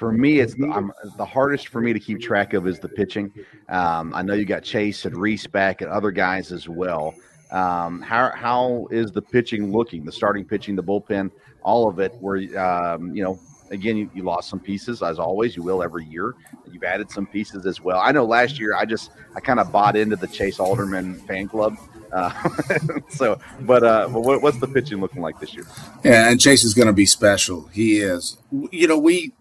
for 0.00 0.12
me, 0.12 0.40
it's 0.40 0.54
the, 0.54 0.90
the, 1.18 1.26
hardest 1.26 1.68
for 1.68 1.82
me 1.82 1.92
to 1.92 2.00
keep 2.00 2.22
track 2.22 2.54
of 2.54 2.66
is 2.66 2.78
the 2.78 2.88
pitching. 2.88 3.30
Um, 3.68 4.14
I 4.14 4.22
know 4.22 4.32
you 4.32 4.46
got 4.46 4.62
Chase 4.62 5.04
and 5.04 5.14
Reese 5.14 5.46
back 5.46 5.82
and 5.82 5.90
other 5.90 6.10
guys 6.10 6.52
as 6.52 6.66
well. 6.70 7.14
Um, 7.50 8.00
how 8.00 8.30
how 8.34 8.88
is 8.90 9.12
the 9.12 9.20
pitching 9.20 9.70
looking? 9.70 10.06
The 10.06 10.12
starting 10.12 10.46
pitching, 10.46 10.74
the 10.74 10.82
bullpen, 10.82 11.30
all 11.62 11.86
of 11.86 11.98
it. 11.98 12.14
Where 12.18 12.38
um, 12.58 13.14
you 13.14 13.22
know, 13.22 13.38
Again, 13.70 13.96
you, 13.96 14.10
you, 14.14 14.24
lost 14.24 14.50
some 14.50 14.58
pieces 14.58 15.00
as 15.00 15.20
always. 15.20 15.54
You 15.54 15.62
will 15.62 15.80
every 15.80 16.04
year. 16.04 16.34
You've 16.72 16.82
added 16.82 17.08
some 17.08 17.24
pieces 17.24 17.66
as 17.66 17.80
well. 17.80 18.00
I 18.00 18.10
know 18.10 18.24
last 18.24 18.58
year 18.58 18.74
I 18.74 18.84
just 18.84 19.12
I 19.36 19.40
kind 19.40 19.60
of 19.60 19.70
bought 19.70 19.94
into 19.94 20.16
the 20.16 20.26
Chase 20.26 20.58
Alderman 20.58 21.14
fan 21.20 21.46
club. 21.46 21.76
Uh, 22.12 22.32
so, 23.10 23.38
but 23.60 23.84
uh, 23.84 24.08
but 24.08 24.22
what, 24.22 24.42
what's 24.42 24.58
the 24.58 24.66
pitching 24.66 25.00
looking 25.00 25.22
like 25.22 25.38
this 25.38 25.54
year? 25.54 25.66
Yeah, 26.02 26.28
and 26.28 26.40
Chase 26.40 26.64
is 26.64 26.74
going 26.74 26.88
to 26.88 26.92
be 26.92 27.06
special. 27.06 27.66
He 27.66 27.98
is. 27.98 28.38
You 28.72 28.88
know, 28.88 28.98
we 28.98 29.34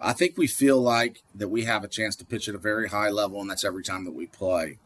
I 0.00 0.12
think 0.12 0.36
we 0.36 0.46
feel 0.46 0.80
like 0.80 1.22
that 1.34 1.48
we 1.48 1.64
have 1.64 1.84
a 1.84 1.88
chance 1.88 2.14
to 2.16 2.24
pitch 2.24 2.48
at 2.48 2.54
a 2.54 2.58
very 2.58 2.88
high 2.88 3.10
level, 3.10 3.40
and 3.40 3.50
that's 3.50 3.64
every 3.64 3.82
time 3.82 4.04
that 4.04 4.14
we 4.14 4.26
play. 4.26 4.78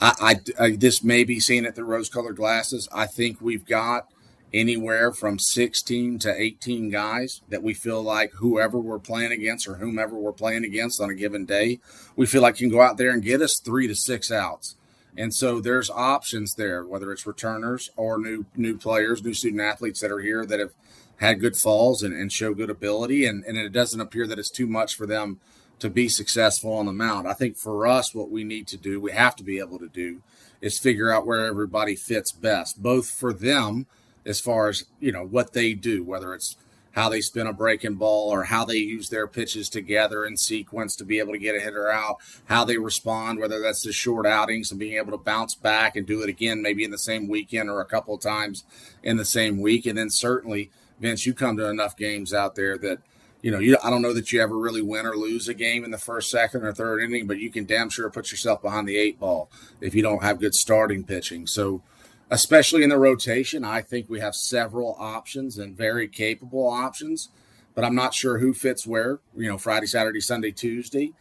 I, 0.00 0.40
I, 0.58 0.64
I 0.64 0.70
this 0.76 1.02
may 1.02 1.24
be 1.24 1.40
seen 1.40 1.66
at 1.66 1.74
the 1.74 1.84
rose-colored 1.84 2.36
glasses. 2.36 2.88
I 2.92 3.06
think 3.06 3.40
we've 3.40 3.66
got 3.66 4.08
anywhere 4.52 5.12
from 5.12 5.38
16 5.38 6.18
to 6.20 6.34
18 6.34 6.90
guys 6.90 7.42
that 7.48 7.62
we 7.62 7.74
feel 7.74 8.02
like 8.02 8.32
whoever 8.34 8.78
we're 8.78 8.98
playing 8.98 9.32
against 9.32 9.68
or 9.68 9.74
whomever 9.74 10.16
we're 10.16 10.32
playing 10.32 10.64
against 10.64 11.00
on 11.00 11.10
a 11.10 11.14
given 11.14 11.44
day, 11.44 11.80
we 12.16 12.26
feel 12.26 12.42
like 12.42 12.56
can 12.56 12.70
go 12.70 12.80
out 12.80 12.96
there 12.96 13.10
and 13.10 13.22
get 13.22 13.42
us 13.42 13.60
three 13.60 13.86
to 13.86 13.94
six 13.94 14.30
outs. 14.30 14.76
And 15.16 15.34
so 15.34 15.60
there's 15.60 15.90
options 15.90 16.54
there, 16.54 16.84
whether 16.84 17.12
it's 17.12 17.26
returners 17.26 17.90
or 17.96 18.18
new 18.18 18.46
new 18.56 18.78
players, 18.78 19.22
new 19.22 19.34
student 19.34 19.60
athletes 19.60 20.00
that 20.00 20.12
are 20.12 20.20
here 20.20 20.46
that 20.46 20.60
have 20.60 20.72
had 21.18 21.40
good 21.40 21.56
falls 21.56 22.02
and, 22.02 22.14
and 22.14 22.32
show 22.32 22.54
good 22.54 22.70
ability. 22.70 23.24
And, 23.26 23.44
and 23.44 23.56
it 23.56 23.70
doesn't 23.70 24.00
appear 24.00 24.26
that 24.26 24.38
it's 24.38 24.50
too 24.50 24.66
much 24.66 24.94
for 24.94 25.06
them 25.06 25.40
to 25.78 25.88
be 25.88 26.08
successful 26.08 26.72
on 26.72 26.86
the 26.86 26.92
mound. 26.92 27.28
I 27.28 27.34
think 27.34 27.56
for 27.56 27.86
us, 27.86 28.14
what 28.14 28.30
we 28.30 28.44
need 28.44 28.66
to 28.68 28.76
do, 28.76 29.00
we 29.00 29.12
have 29.12 29.36
to 29.36 29.44
be 29.44 29.58
able 29.58 29.78
to 29.78 29.88
do, 29.88 30.22
is 30.60 30.78
figure 30.78 31.12
out 31.12 31.26
where 31.26 31.46
everybody 31.46 31.94
fits 31.94 32.32
best, 32.32 32.82
both 32.82 33.08
for 33.10 33.32
them 33.32 33.86
as 34.26 34.40
far 34.40 34.68
as 34.68 34.84
you 35.00 35.12
know 35.12 35.24
what 35.24 35.52
they 35.52 35.74
do, 35.74 36.02
whether 36.02 36.34
it's 36.34 36.56
how 36.92 37.08
they 37.08 37.20
spin 37.20 37.46
a 37.46 37.52
breaking 37.52 37.94
ball 37.94 38.30
or 38.30 38.44
how 38.44 38.64
they 38.64 38.76
use 38.76 39.08
their 39.08 39.28
pitches 39.28 39.68
together 39.68 40.24
in 40.24 40.36
sequence 40.36 40.96
to 40.96 41.04
be 41.04 41.20
able 41.20 41.32
to 41.32 41.38
get 41.38 41.54
a 41.54 41.60
hitter 41.60 41.88
out, 41.88 42.16
how 42.46 42.64
they 42.64 42.76
respond, 42.76 43.38
whether 43.38 43.60
that's 43.60 43.82
the 43.82 43.92
short 43.92 44.26
outings 44.26 44.72
and 44.72 44.80
being 44.80 44.96
able 44.96 45.12
to 45.12 45.18
bounce 45.18 45.54
back 45.54 45.94
and 45.94 46.08
do 46.08 46.22
it 46.22 46.28
again, 46.28 46.60
maybe 46.60 46.82
in 46.82 46.90
the 46.90 46.98
same 46.98 47.28
weekend 47.28 47.70
or 47.70 47.80
a 47.80 47.84
couple 47.84 48.18
times 48.18 48.64
in 49.02 49.16
the 49.16 49.24
same 49.24 49.60
week. 49.60 49.86
And 49.86 49.96
then 49.96 50.10
certainly, 50.10 50.70
Vince, 51.00 51.26
you 51.26 51.34
come 51.34 51.56
to 51.56 51.68
enough 51.68 51.96
games 51.96 52.34
out 52.34 52.54
there 52.54 52.76
that 52.78 52.98
you 53.42 53.50
know, 53.50 53.58
you 53.58 53.76
I 53.82 53.90
don't 53.90 54.02
know 54.02 54.12
that 54.14 54.32
you 54.32 54.40
ever 54.40 54.56
really 54.56 54.82
win 54.82 55.06
or 55.06 55.16
lose 55.16 55.48
a 55.48 55.54
game 55.54 55.84
in 55.84 55.90
the 55.90 55.98
first, 55.98 56.30
second, 56.30 56.64
or 56.64 56.72
third 56.72 57.02
inning, 57.02 57.26
but 57.26 57.38
you 57.38 57.50
can 57.50 57.64
damn 57.64 57.88
sure 57.88 58.10
put 58.10 58.30
yourself 58.30 58.62
behind 58.62 58.88
the 58.88 58.96
eight 58.96 59.20
ball 59.20 59.50
if 59.80 59.94
you 59.94 60.02
don't 60.02 60.22
have 60.22 60.40
good 60.40 60.54
starting 60.54 61.04
pitching. 61.04 61.46
So, 61.46 61.82
especially 62.30 62.82
in 62.82 62.90
the 62.90 62.98
rotation, 62.98 63.64
I 63.64 63.80
think 63.80 64.10
we 64.10 64.20
have 64.20 64.34
several 64.34 64.96
options 64.98 65.56
and 65.56 65.76
very 65.76 66.08
capable 66.08 66.68
options, 66.68 67.28
but 67.74 67.84
I'm 67.84 67.94
not 67.94 68.12
sure 68.12 68.38
who 68.38 68.52
fits 68.52 68.86
where. 68.86 69.20
You 69.36 69.48
know, 69.48 69.58
Friday, 69.58 69.86
Saturday, 69.86 70.20
Sunday, 70.20 70.50
Tuesday. 70.50 71.12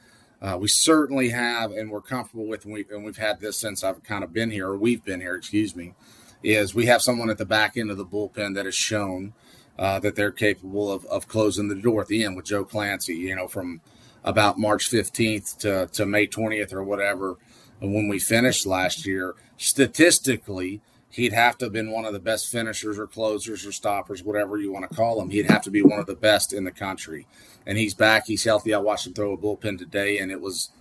Uh, 0.42 0.58
we 0.60 0.68
certainly 0.68 1.30
have, 1.30 1.72
and 1.72 1.90
we're 1.90 2.02
comfortable 2.02 2.46
with, 2.46 2.64
and, 2.66 2.74
we, 2.74 2.86
and 2.92 3.04
we've 3.04 3.18
had 3.18 3.40
this 3.40 3.60
since 3.60 3.84
I've 3.84 4.04
kind 4.04 4.24
of 4.24 4.34
been 4.34 4.52
here, 4.52 4.68
or 4.70 4.78
we've 4.78 5.04
been 5.04 5.20
here, 5.20 5.36
excuse 5.36 5.76
me, 5.76 5.96
is 6.44 6.76
we 6.76 6.86
have 6.86 7.02
someone 7.02 7.32
at 7.32 7.40
the 7.40 7.46
back 7.46 7.76
end 7.76 7.90
of 7.90 7.98
the 7.98 8.06
bullpen 8.06 8.56
that 8.56 8.66
has 8.66 8.76
shown– 8.76 9.34
uh, 9.80 10.00
that 10.00 10.16
they're 10.16 10.32
capable 10.32 10.92
of, 10.92 11.06
of 11.06 11.28
closing 11.28 11.68
the 11.68 11.76
door 11.76 12.02
at 12.02 12.08
the 12.08 12.24
end 12.24 12.36
with 12.36 12.46
Joe 12.46 12.66
Clancy, 12.66 13.16
you 13.16 13.36
know, 13.36 13.48
from 13.48 13.82
about 14.24 14.60
March 14.60 14.90
15th 14.90 15.58
to, 15.60 15.88
to 15.94 16.06
May 16.06 16.28
20th 16.28 16.74
or 16.74 16.84
whatever. 16.84 17.38
And 17.80 17.94
when 17.94 18.08
we 18.08 18.20
finished 18.20 18.66
last 18.66 19.06
year, 19.06 19.36
statistically, 19.58 20.82
he'd 21.10 21.34
have 21.34 21.58
to 21.60 21.66
have 21.66 21.74
been 21.74 21.92
one 21.92 22.06
of 22.06 22.14
the 22.14 22.20
best 22.20 22.52
finishers 22.52 22.98
or 22.98 23.08
closers 23.08 23.66
or 23.66 23.72
stoppers, 23.72 24.24
whatever 24.24 24.58
you 24.58 24.72
want 24.72 24.90
to 24.90 24.96
call 24.96 25.22
him. 25.22 25.30
He'd 25.30 25.50
have 25.50 25.64
to 25.64 25.72
be 25.72 25.82
one 25.82 26.00
of 26.00 26.08
the 26.08 26.16
best 26.16 26.54
in 26.54 26.64
the 26.64 26.72
country. 26.72 27.28
And 27.66 27.78
he's 27.78 27.94
back. 27.94 28.26
He's 28.28 28.44
healthy. 28.44 28.74
I 28.74 28.80
watched 28.80 29.08
him 29.08 29.14
throw 29.14 29.34
a 29.34 29.38
bullpen 29.38 29.78
today, 29.78 30.18
and 30.18 30.32
it 30.32 30.42
was 30.42 30.72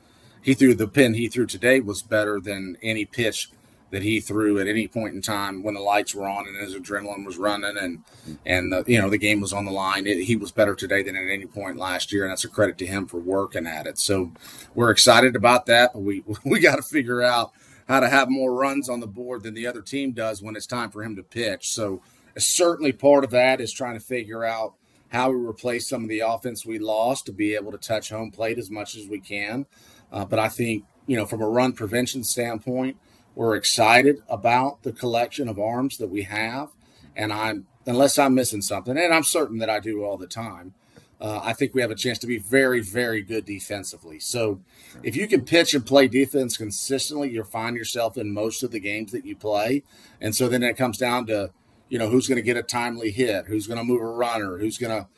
he 0.41 0.55
threw 0.55 0.75
the 0.75 0.87
pin 0.87 1.15
he 1.15 1.27
threw 1.27 1.45
today 1.45 1.81
was 1.81 2.03
better 2.03 2.39
than 2.39 2.77
any 2.81 3.05
pitch 3.05 3.51
that 3.90 4.03
he 4.03 4.20
threw 4.20 4.59
at 4.59 4.66
any 4.66 4.88
point 4.88 5.14
in 5.14 5.22
time 5.22 5.62
when 5.62 5.75
the 5.75 5.81
lights 5.81 6.14
were 6.14 6.29
on 6.29 6.46
and 6.46 6.57
his 6.57 6.75
adrenaline 6.75 7.25
was 7.25 7.38
running 7.38 7.77
and 7.79 8.03
and 8.44 8.72
the, 8.72 8.85
you 8.87 9.01
know 9.01 9.09
the 9.09 9.18
game 9.18 9.40
was 9.40 9.53
on 9.53 9.64
the 9.64 9.70
line. 9.70 10.07
It, 10.07 10.25
he 10.25 10.37
was 10.37 10.51
better 10.53 10.75
today 10.75 11.03
than 11.03 11.16
at 11.16 11.31
any 11.31 11.46
point 11.46 11.77
last 11.77 12.12
year, 12.12 12.25
and 12.25 12.31
that's 12.31 12.44
a 12.44 12.49
credit 12.49 12.79
to 12.79 12.87
him 12.87 13.07
for 13.07 13.18
working 13.18 13.66
at 13.66 13.87
it. 13.87 13.99
So 13.99 14.33
we're 14.75 14.90
excited 14.90 15.37
about 15.37 15.66
that, 15.66 15.92
but 15.92 16.01
we 16.01 16.25
we 16.44 16.61
got 16.61 16.77
to 16.77 16.83
figure 16.83 17.22
out 17.22 17.53
how 17.88 18.01
to 18.01 18.09
have 18.09 18.29
more 18.29 18.53
runs 18.53 18.88
on 18.88 19.01
the 19.01 19.07
board 19.07 19.44
than 19.44 19.55
the 19.55 19.66
other 19.66 19.83
team 19.83 20.12
does 20.12 20.42
when 20.42 20.57
it's 20.57 20.66
time 20.66 20.90
for 20.90 21.05
him 21.05 21.14
to 21.16 21.22
pitch. 21.22 21.70
So 21.70 22.03
certainly 22.37 22.92
part 22.92 23.22
of 23.22 23.31
that 23.31 23.61
is 23.61 23.72
trying 23.72 23.94
to 23.94 24.05
figure 24.05 24.44
out 24.44 24.75
how 25.09 25.31
we 25.31 25.37
replace 25.37 25.88
some 25.88 26.03
of 26.03 26.09
the 26.09 26.20
offense 26.20 26.66
we 26.66 26.81
lost 26.81 27.27
to 27.27 27.33
be 27.33 27.55
able 27.55 27.70
to 27.70 27.79
touch 27.79 28.11
home 28.11 28.33
plate 28.33 28.59
as 28.59 28.70
much 28.70 28.96
as 28.96 29.07
we 29.07 29.20
can. 29.20 29.66
Uh, 30.11 30.25
but 30.25 30.40
I 30.40 30.49
think 30.49 30.85
you 31.07 31.16
know 31.16 31.27
from 31.27 31.42
a 31.42 31.49
run 31.49 31.72
prevention 31.72 32.25
standpoint 32.25 32.96
we're 33.37 33.55
excited 33.55 34.22
about 34.29 34.83
the 34.83 34.92
collection 34.92 35.46
of 35.46 35.61
arms 35.61 35.99
that 35.99 36.09
we 36.09 36.22
have, 36.22 36.70
and 37.14 37.33
I'm 37.33 37.66
unless 37.87 38.18
I'm 38.18 38.35
missing 38.35 38.62
something, 38.62 38.96
and 38.99 39.14
I'm 39.14 39.22
certain 39.22 39.59
that 39.59 39.70
I 39.70 39.79
do 39.79 40.03
all 40.03 40.16
the 40.16 40.27
time. 40.27 40.75
Uh, 41.20 41.40
I 41.42 41.53
think 41.53 41.75
we 41.75 41.81
have 41.81 41.90
a 41.90 41.94
chance 41.94 42.18
to 42.18 42.27
be 42.27 42.38
very, 42.38 42.81
very 42.81 43.22
good 43.22 43.44
defensively. 43.44 44.18
So, 44.18 44.61
if 45.03 45.16
you 45.16 45.29
can 45.29 45.44
pitch 45.44 45.72
and 45.75 45.85
play 45.85 46.09
defense 46.09 46.57
consistently, 46.57 47.31
you'll 47.31 47.44
find 47.44 47.77
yourself 47.77 48.16
in 48.16 48.35
most 48.35 48.62
of 48.62 48.70
the 48.70 48.81
games 48.81 49.12
that 49.12 49.25
you 49.25 49.37
play. 49.37 49.83
And 50.20 50.35
so 50.35 50.49
then 50.49 50.62
it 50.62 50.77
comes 50.77 50.99
down 50.99 51.27
to, 51.27 51.51
you 51.88 51.99
know, 51.99 52.11
who's 52.11 52.27
going 52.27 52.37
to 52.37 52.42
get 52.42 52.57
a 52.57 52.62
timely 52.62 53.11
hit, 53.12 53.46
who's 53.46 53.66
going 53.66 53.79
to 53.79 53.85
move 53.85 54.03
a 54.03 54.07
runner, 54.07 54.59
who's 54.59 54.79
going 54.79 54.99
to 54.99 55.09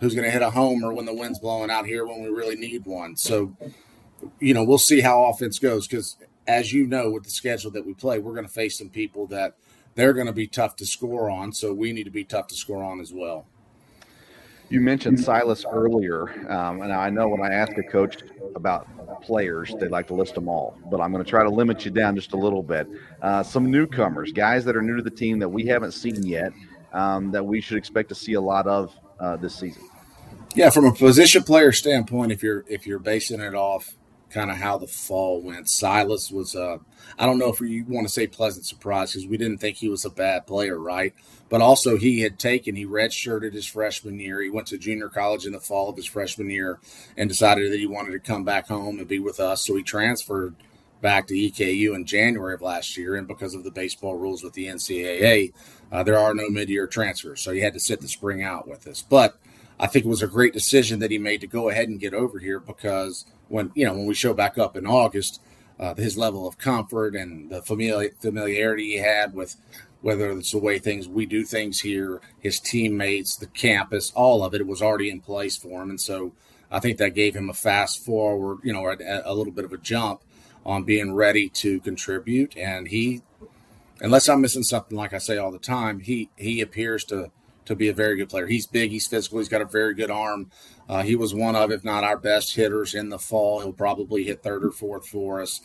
who's 0.00 0.14
going 0.14 0.24
to 0.24 0.30
hit 0.30 0.42
a 0.42 0.50
homer 0.50 0.92
when 0.92 1.06
the 1.06 1.14
wind's 1.14 1.38
blowing 1.38 1.70
out 1.70 1.86
here 1.86 2.06
when 2.06 2.22
we 2.22 2.28
really 2.28 2.56
need 2.56 2.86
one. 2.86 3.16
So, 3.16 3.56
you 4.38 4.54
know, 4.54 4.62
we'll 4.62 4.78
see 4.78 5.00
how 5.00 5.24
offense 5.24 5.58
goes 5.58 5.88
because 5.88 6.16
as 6.48 6.72
you 6.72 6.86
know, 6.86 7.10
with 7.10 7.24
the 7.24 7.30
schedule 7.30 7.70
that 7.72 7.86
we 7.86 7.92
play, 7.92 8.18
we're 8.18 8.32
going 8.32 8.46
to 8.46 8.52
face 8.52 8.78
some 8.78 8.88
people 8.88 9.26
that 9.28 9.54
they're 9.94 10.14
going 10.14 10.26
to 10.26 10.32
be 10.32 10.46
tough 10.46 10.74
to 10.76 10.86
score 10.86 11.30
on. 11.30 11.52
So 11.52 11.72
we 11.72 11.92
need 11.92 12.04
to 12.04 12.10
be 12.10 12.24
tough 12.24 12.48
to 12.48 12.56
score 12.56 12.82
on 12.82 13.00
as 13.00 13.12
well. 13.12 13.46
You 14.70 14.80
mentioned 14.80 15.18
Silas 15.20 15.64
earlier, 15.70 16.28
um, 16.50 16.82
and 16.82 16.92
I 16.92 17.08
know 17.08 17.28
when 17.28 17.40
I 17.40 17.54
ask 17.54 17.72
a 17.78 17.82
coach 17.82 18.18
about 18.54 18.86
players, 19.22 19.74
they 19.80 19.88
like 19.88 20.06
to 20.08 20.14
list 20.14 20.34
them 20.34 20.46
all, 20.46 20.76
but 20.90 21.00
I'm 21.00 21.10
going 21.10 21.24
to 21.24 21.30
try 21.30 21.42
to 21.42 21.48
limit 21.48 21.86
you 21.86 21.90
down 21.90 22.14
just 22.14 22.32
a 22.32 22.36
little 22.36 22.62
bit. 22.62 22.86
Uh, 23.22 23.42
some 23.42 23.70
newcomers, 23.70 24.30
guys 24.30 24.66
that 24.66 24.76
are 24.76 24.82
new 24.82 24.96
to 24.96 25.02
the 25.02 25.10
team 25.10 25.38
that 25.38 25.48
we 25.48 25.64
haven't 25.64 25.92
seen 25.92 26.22
yet, 26.22 26.52
um, 26.92 27.30
that 27.30 27.44
we 27.44 27.62
should 27.62 27.78
expect 27.78 28.10
to 28.10 28.14
see 28.14 28.34
a 28.34 28.40
lot 28.40 28.66
of 28.66 28.94
uh, 29.20 29.36
this 29.36 29.54
season. 29.54 29.82
Yeah, 30.54 30.68
from 30.68 30.84
a 30.84 30.92
position 30.92 31.44
player 31.44 31.72
standpoint, 31.72 32.32
if 32.32 32.42
you're 32.42 32.64
if 32.68 32.86
you're 32.86 32.98
basing 32.98 33.40
it 33.40 33.54
off 33.54 33.94
kind 34.30 34.50
of 34.50 34.56
how 34.56 34.78
the 34.78 34.86
fall 34.86 35.40
went. 35.40 35.68
Silas 35.68 36.30
was, 36.30 36.54
I 36.54 36.78
don't 37.18 37.38
know 37.38 37.52
if 37.52 37.60
you 37.60 37.84
want 37.88 38.06
to 38.06 38.12
say 38.12 38.26
pleasant 38.26 38.66
surprise 38.66 39.12
because 39.12 39.28
we 39.28 39.36
didn't 39.36 39.58
think 39.58 39.76
he 39.76 39.88
was 39.88 40.04
a 40.04 40.10
bad 40.10 40.46
player, 40.46 40.78
right? 40.78 41.14
But 41.48 41.62
also, 41.62 41.96
he 41.96 42.20
had 42.20 42.38
taken, 42.38 42.76
he 42.76 42.84
redshirted 42.84 43.54
his 43.54 43.66
freshman 43.66 44.20
year. 44.20 44.42
He 44.42 44.50
went 44.50 44.66
to 44.68 44.78
junior 44.78 45.08
college 45.08 45.46
in 45.46 45.52
the 45.52 45.60
fall 45.60 45.88
of 45.88 45.96
his 45.96 46.06
freshman 46.06 46.50
year 46.50 46.78
and 47.16 47.28
decided 47.28 47.72
that 47.72 47.78
he 47.78 47.86
wanted 47.86 48.12
to 48.12 48.18
come 48.18 48.44
back 48.44 48.68
home 48.68 48.98
and 48.98 49.08
be 49.08 49.18
with 49.18 49.40
us. 49.40 49.64
So 49.64 49.74
he 49.74 49.82
transferred 49.82 50.56
back 51.00 51.26
to 51.28 51.34
EKU 51.34 51.94
in 51.94 52.04
January 52.04 52.54
of 52.54 52.60
last 52.60 52.96
year. 52.96 53.14
And 53.14 53.26
because 53.26 53.54
of 53.54 53.64
the 53.64 53.70
baseball 53.70 54.16
rules 54.16 54.42
with 54.42 54.52
the 54.52 54.66
NCAA, 54.66 55.52
uh, 55.90 56.02
there 56.02 56.18
are 56.18 56.34
no 56.34 56.50
mid 56.50 56.68
year 56.68 56.86
transfers. 56.86 57.40
So 57.40 57.52
he 57.52 57.60
had 57.60 57.74
to 57.74 57.80
sit 57.80 58.00
the 58.00 58.08
spring 58.08 58.42
out 58.42 58.68
with 58.68 58.86
us. 58.86 59.02
But 59.02 59.38
I 59.80 59.86
think 59.86 60.04
it 60.04 60.08
was 60.08 60.22
a 60.22 60.26
great 60.26 60.52
decision 60.52 60.98
that 60.98 61.10
he 61.10 61.18
made 61.18 61.40
to 61.40 61.46
go 61.46 61.68
ahead 61.68 61.88
and 61.88 62.00
get 62.00 62.12
over 62.12 62.38
here 62.40 62.60
because 62.60 63.24
when 63.48 63.70
you 63.74 63.86
know 63.86 63.94
when 63.94 64.06
we 64.06 64.14
show 64.14 64.34
back 64.34 64.58
up 64.58 64.76
in 64.76 64.86
August, 64.86 65.40
uh, 65.78 65.94
his 65.94 66.16
level 66.16 66.46
of 66.46 66.58
comfort 66.58 67.14
and 67.14 67.50
the 67.50 67.62
familiar, 67.62 68.10
familiarity 68.20 68.90
he 68.90 68.96
had 68.96 69.34
with 69.34 69.56
whether 70.00 70.30
it's 70.30 70.52
the 70.52 70.58
way 70.58 70.78
things 70.78 71.08
we 71.08 71.26
do 71.26 71.42
things 71.44 71.80
here, 71.80 72.20
his 72.38 72.60
teammates, 72.60 73.36
the 73.36 73.48
campus, 73.48 74.12
all 74.14 74.44
of 74.44 74.54
it, 74.54 74.60
it 74.60 74.66
was 74.66 74.80
already 74.80 75.10
in 75.10 75.20
place 75.20 75.56
for 75.56 75.82
him, 75.82 75.90
and 75.90 76.00
so 76.00 76.32
I 76.70 76.80
think 76.80 76.98
that 76.98 77.14
gave 77.14 77.34
him 77.34 77.48
a 77.48 77.54
fast 77.54 78.04
forward, 78.04 78.58
you 78.62 78.72
know, 78.72 78.86
a, 78.86 79.22
a 79.24 79.34
little 79.34 79.52
bit 79.52 79.64
of 79.64 79.72
a 79.72 79.78
jump 79.78 80.22
on 80.64 80.84
being 80.84 81.14
ready 81.14 81.48
to 81.48 81.80
contribute, 81.80 82.56
and 82.56 82.88
he. 82.88 83.22
Unless 84.00 84.28
I'm 84.28 84.40
missing 84.40 84.62
something, 84.62 84.96
like 84.96 85.12
I 85.12 85.18
say 85.18 85.38
all 85.38 85.50
the 85.50 85.58
time, 85.58 85.98
he 85.98 86.30
he 86.36 86.60
appears 86.60 87.04
to 87.06 87.32
to 87.68 87.76
be 87.76 87.88
a 87.88 87.94
very 87.94 88.16
good 88.16 88.28
player. 88.28 88.46
He's 88.46 88.66
big, 88.66 88.90
he's 88.90 89.06
physical, 89.06 89.38
he's 89.38 89.48
got 89.48 89.62
a 89.62 89.66
very 89.66 89.94
good 89.94 90.10
arm. 90.10 90.50
Uh, 90.88 91.02
he 91.02 91.16
was 91.16 91.34
one 91.34 91.54
of, 91.54 91.70
if 91.70 91.84
not 91.84 92.04
our 92.04 92.16
best 92.16 92.56
hitters 92.56 92.94
in 92.94 93.08
the 93.10 93.18
fall. 93.18 93.60
He'll 93.60 93.72
probably 93.72 94.24
hit 94.24 94.42
third 94.42 94.64
or 94.64 94.70
fourth 94.70 95.06
for 95.06 95.42
us. 95.42 95.60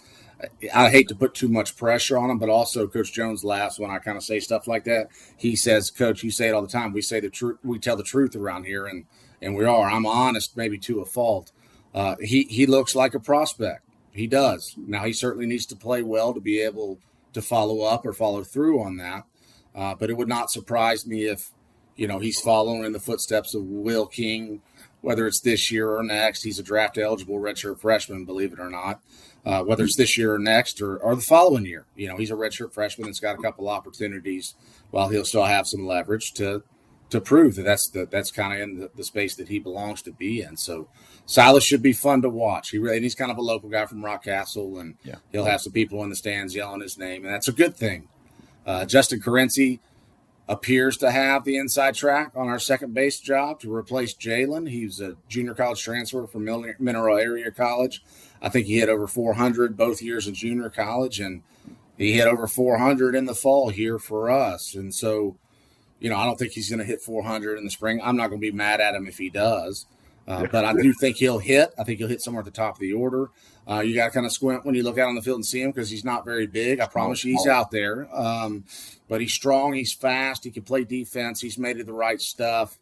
I 0.73 0.89
hate 0.89 1.07
to 1.07 1.15
put 1.15 1.33
too 1.33 1.47
much 1.47 1.77
pressure 1.77 2.17
on 2.17 2.29
him, 2.29 2.37
but 2.37 2.49
also 2.49 2.87
Coach 2.87 3.13
Jones 3.13 3.43
laughs 3.43 3.79
when 3.79 3.91
I 3.91 3.99
kind 3.99 4.17
of 4.17 4.23
say 4.23 4.39
stuff 4.39 4.67
like 4.67 4.83
that. 4.85 5.07
He 5.37 5.55
says, 5.55 5.89
"Coach, 5.89 6.23
you 6.23 6.31
say 6.31 6.49
it 6.49 6.53
all 6.53 6.61
the 6.61 6.67
time. 6.67 6.91
We 6.91 7.01
say 7.01 7.21
the 7.21 7.29
truth. 7.29 7.59
We 7.63 7.79
tell 7.79 7.95
the 7.95 8.03
truth 8.03 8.35
around 8.35 8.65
here, 8.65 8.85
and 8.85 9.05
and 9.41 9.55
we 9.55 9.63
are. 9.63 9.89
I'm 9.89 10.05
honest, 10.05 10.57
maybe 10.57 10.77
to 10.79 10.99
a 10.99 11.05
fault. 11.05 11.53
Uh, 11.93 12.15
he 12.19 12.43
he 12.49 12.65
looks 12.65 12.93
like 12.93 13.13
a 13.13 13.19
prospect. 13.19 13.87
He 14.11 14.27
does. 14.27 14.75
Now 14.77 15.05
he 15.05 15.13
certainly 15.13 15.45
needs 15.45 15.65
to 15.67 15.75
play 15.75 16.03
well 16.03 16.33
to 16.33 16.41
be 16.41 16.59
able 16.59 16.99
to 17.33 17.41
follow 17.41 17.81
up 17.81 18.05
or 18.05 18.13
follow 18.13 18.43
through 18.43 18.81
on 18.81 18.97
that. 18.97 19.23
Uh, 19.75 19.95
but 19.95 20.09
it 20.09 20.17
would 20.17 20.27
not 20.27 20.51
surprise 20.51 21.05
me 21.05 21.25
if 21.25 21.51
you 21.95 22.07
know, 22.07 22.19
he's 22.19 22.39
following 22.39 22.83
in 22.83 22.93
the 22.93 22.99
footsteps 22.99 23.53
of 23.53 23.63
Will 23.63 24.05
King, 24.05 24.61
whether 25.01 25.27
it's 25.27 25.41
this 25.41 25.71
year 25.71 25.91
or 25.91 26.03
next. 26.03 26.43
He's 26.43 26.59
a 26.59 26.63
draft 26.63 26.97
eligible 26.97 27.39
redshirt 27.39 27.79
freshman, 27.79 28.25
believe 28.25 28.53
it 28.53 28.59
or 28.59 28.69
not. 28.69 29.01
Uh, 29.45 29.61
whether 29.61 29.83
it's 29.83 29.97
this 29.97 30.17
year 30.17 30.35
or 30.35 30.39
next 30.39 30.81
or, 30.81 30.97
or 30.97 31.15
the 31.15 31.21
following 31.21 31.65
year, 31.65 31.85
you 31.97 32.07
know, 32.07 32.15
he's 32.15 32.31
a 32.31 32.35
redshirt 32.35 32.73
freshman 32.73 33.07
that's 33.07 33.19
got 33.19 33.37
a 33.37 33.41
couple 33.41 33.67
opportunities 33.67 34.55
while 34.91 35.09
he'll 35.09 35.25
still 35.25 35.43
have 35.43 35.67
some 35.67 35.85
leverage 35.85 36.31
to 36.31 36.63
to 37.09 37.21
prove 37.21 37.55
that 37.55 37.63
that's 37.63 37.89
the, 37.89 38.07
that's 38.09 38.31
kind 38.31 38.53
of 38.53 38.59
in 38.59 38.79
the, 38.79 38.89
the, 38.95 39.03
space 39.03 39.35
that 39.35 39.47
he 39.47 39.59
belongs 39.59 40.01
to 40.01 40.11
be 40.11 40.41
in. 40.41 40.57
So 40.57 40.87
Silas 41.27 41.63
should 41.63 41.83
be 41.83 41.93
fun 41.93 42.23
to 42.23 42.29
watch. 42.29 42.71
He 42.71 42.79
really, 42.79 43.01
he's 43.01 43.13
kind 43.13 43.29
of 43.29 43.37
a 43.37 43.41
local 43.41 43.69
guy 43.69 43.85
from 43.85 44.01
Rockcastle, 44.01 44.79
and 44.79 44.95
yeah. 45.03 45.17
he'll 45.31 45.45
have 45.45 45.61
some 45.61 45.73
people 45.73 46.03
in 46.03 46.09
the 46.09 46.15
stands 46.15 46.55
yelling 46.55 46.81
his 46.81 46.97
name, 46.97 47.23
and 47.23 47.31
that's 47.31 47.47
a 47.47 47.51
good 47.51 47.75
thing. 47.75 48.07
Uh, 48.65 48.85
Justin 48.85 49.19
Carency 49.19 49.79
appears 50.47 50.97
to 50.97 51.11
have 51.11 51.45
the 51.45 51.57
inside 51.57 51.95
track 51.95 52.31
on 52.35 52.47
our 52.47 52.59
second 52.59 52.93
base 52.93 53.19
job 53.19 53.59
to 53.61 53.73
replace 53.73 54.13
Jalen. 54.13 54.69
He's 54.69 54.99
a 54.99 55.15
junior 55.29 55.53
college 55.53 55.81
transfer 55.81 56.27
from 56.27 56.45
Mineral 56.79 57.17
Area 57.17 57.49
College. 57.51 58.03
I 58.41 58.49
think 58.49 58.67
he 58.67 58.79
hit 58.79 58.89
over 58.89 59.07
400 59.07 59.77
both 59.77 60.01
years 60.01 60.27
in 60.27 60.33
junior 60.33 60.69
college, 60.69 61.19
and 61.19 61.43
he 61.97 62.13
hit 62.13 62.27
over 62.27 62.47
400 62.47 63.15
in 63.15 63.25
the 63.25 63.35
fall 63.35 63.69
here 63.69 63.97
for 63.97 64.29
us. 64.29 64.75
And 64.75 64.93
so, 64.93 65.37
you 65.99 66.09
know, 66.09 66.17
I 66.17 66.25
don't 66.25 66.37
think 66.37 66.51
he's 66.51 66.69
going 66.69 66.79
to 66.79 66.85
hit 66.85 67.01
400 67.01 67.57
in 67.57 67.63
the 67.63 67.71
spring. 67.71 68.01
I'm 68.03 68.17
not 68.17 68.27
going 68.27 68.41
to 68.41 68.51
be 68.51 68.55
mad 68.55 68.81
at 68.81 68.95
him 68.95 69.07
if 69.07 69.17
he 69.17 69.29
does. 69.29 69.85
Uh, 70.27 70.45
but 70.51 70.63
I 70.65 70.73
do 70.73 70.93
think 70.93 71.17
he'll 71.17 71.39
hit. 71.39 71.73
I 71.77 71.83
think 71.83 71.99
he'll 71.99 72.07
hit 72.07 72.21
somewhere 72.21 72.41
at 72.41 72.45
the 72.45 72.51
top 72.51 72.75
of 72.75 72.79
the 72.79 72.93
order. 72.93 73.29
Uh, 73.69 73.79
you 73.79 73.95
got 73.95 74.05
to 74.05 74.11
kind 74.11 74.25
of 74.25 74.31
squint 74.31 74.65
when 74.65 74.75
you 74.75 74.83
look 74.83 74.97
out 74.97 75.07
on 75.07 75.15
the 75.15 75.21
field 75.21 75.37
and 75.37 75.45
see 75.45 75.61
him 75.61 75.71
because 75.71 75.89
he's 75.89 76.03
not 76.03 76.25
very 76.25 76.47
big. 76.47 76.79
I 76.79 76.85
promise 76.85 77.23
you, 77.23 77.31
he's 77.31 77.47
out 77.47 77.71
there. 77.71 78.13
Um, 78.13 78.65
but 79.07 79.21
he's 79.21 79.33
strong. 79.33 79.73
He's 79.73 79.93
fast. 79.93 80.43
He 80.43 80.51
can 80.51 80.63
play 80.63 80.83
defense. 80.83 81.39
He's 81.39 81.57
made 81.57 81.77
it 81.77 81.85
the 81.85 81.93
right 81.93 82.21
stuff, 82.21 82.77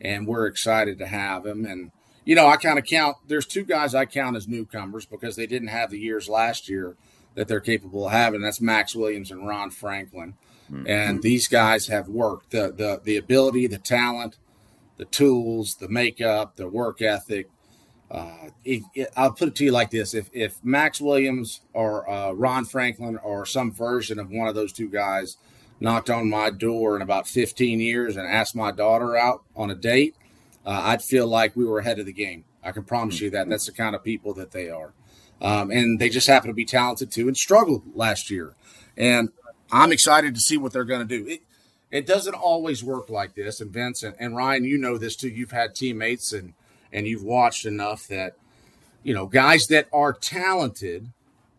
and 0.00 0.26
we're 0.26 0.46
excited 0.46 0.98
to 0.98 1.06
have 1.06 1.46
him. 1.46 1.64
And 1.64 1.90
you 2.24 2.34
know, 2.34 2.46
I 2.46 2.56
kind 2.56 2.78
of 2.78 2.84
count. 2.84 3.16
There's 3.28 3.46
two 3.46 3.64
guys 3.64 3.94
I 3.94 4.04
count 4.04 4.36
as 4.36 4.48
newcomers 4.48 5.06
because 5.06 5.36
they 5.36 5.46
didn't 5.46 5.68
have 5.68 5.90
the 5.90 5.98
years 5.98 6.28
last 6.28 6.68
year 6.68 6.96
that 7.34 7.48
they're 7.48 7.60
capable 7.60 8.06
of 8.06 8.12
having. 8.12 8.40
That's 8.42 8.60
Max 8.60 8.94
Williams 8.96 9.30
and 9.30 9.46
Ron 9.46 9.70
Franklin. 9.70 10.34
Mm-hmm. 10.70 10.88
And 10.88 11.22
these 11.22 11.46
guys 11.46 11.86
have 11.86 12.08
worked 12.08 12.50
the 12.50 12.72
the 12.76 13.00
the 13.02 13.16
ability, 13.16 13.68
the 13.68 13.78
talent, 13.78 14.36
the 14.96 15.04
tools, 15.04 15.76
the 15.76 15.88
makeup, 15.88 16.56
the 16.56 16.68
work 16.68 17.00
ethic. 17.00 17.48
Uh, 18.10 18.50
I'll 19.16 19.32
put 19.32 19.48
it 19.48 19.54
to 19.56 19.64
you 19.64 19.72
like 19.72 19.90
this: 19.90 20.14
if 20.14 20.30
if 20.32 20.64
Max 20.64 21.00
Williams 21.00 21.60
or 21.72 22.08
uh, 22.08 22.32
Ron 22.32 22.64
Franklin 22.64 23.18
or 23.18 23.44
some 23.46 23.72
version 23.72 24.18
of 24.18 24.30
one 24.30 24.48
of 24.48 24.54
those 24.54 24.72
two 24.72 24.88
guys 24.88 25.36
knocked 25.80 26.08
on 26.08 26.30
my 26.30 26.50
door 26.50 26.96
in 26.96 27.02
about 27.02 27.28
15 27.28 27.80
years 27.80 28.16
and 28.16 28.26
asked 28.26 28.56
my 28.56 28.70
daughter 28.70 29.16
out 29.16 29.42
on 29.54 29.70
a 29.70 29.74
date, 29.74 30.14
uh, 30.64 30.80
I'd 30.84 31.02
feel 31.02 31.26
like 31.26 31.54
we 31.54 31.64
were 31.64 31.80
ahead 31.80 31.98
of 31.98 32.06
the 32.06 32.12
game. 32.12 32.44
I 32.62 32.72
can 32.72 32.84
promise 32.84 33.20
you 33.20 33.30
that. 33.30 33.48
That's 33.48 33.66
the 33.66 33.72
kind 33.72 33.94
of 33.94 34.02
people 34.02 34.34
that 34.34 34.52
they 34.52 34.70
are. 34.70 34.92
Um, 35.40 35.70
and 35.70 35.98
they 35.98 36.08
just 36.08 36.26
happen 36.26 36.48
to 36.48 36.54
be 36.54 36.64
talented 36.64 37.10
too 37.10 37.28
and 37.28 37.36
struggled 37.36 37.82
last 37.94 38.30
year. 38.30 38.54
And 38.96 39.30
I'm 39.70 39.92
excited 39.92 40.34
to 40.34 40.40
see 40.40 40.56
what 40.56 40.72
they're 40.72 40.84
going 40.84 41.06
to 41.06 41.18
do. 41.18 41.28
It, 41.28 41.42
it 41.90 42.06
doesn't 42.06 42.34
always 42.34 42.82
work 42.82 43.10
like 43.10 43.34
this. 43.34 43.60
And 43.60 43.70
Vince 43.70 44.02
and, 44.02 44.16
and 44.18 44.34
Ryan, 44.34 44.64
you 44.64 44.78
know 44.78 44.98
this 44.98 45.14
too. 45.14 45.28
You've 45.28 45.52
had 45.52 45.74
teammates 45.74 46.32
and 46.32 46.54
and 46.92 47.06
you've 47.06 47.22
watched 47.22 47.66
enough 47.66 48.06
that 48.08 48.34
you 49.02 49.14
know 49.14 49.26
guys 49.26 49.66
that 49.68 49.88
are 49.92 50.12
talented 50.12 51.10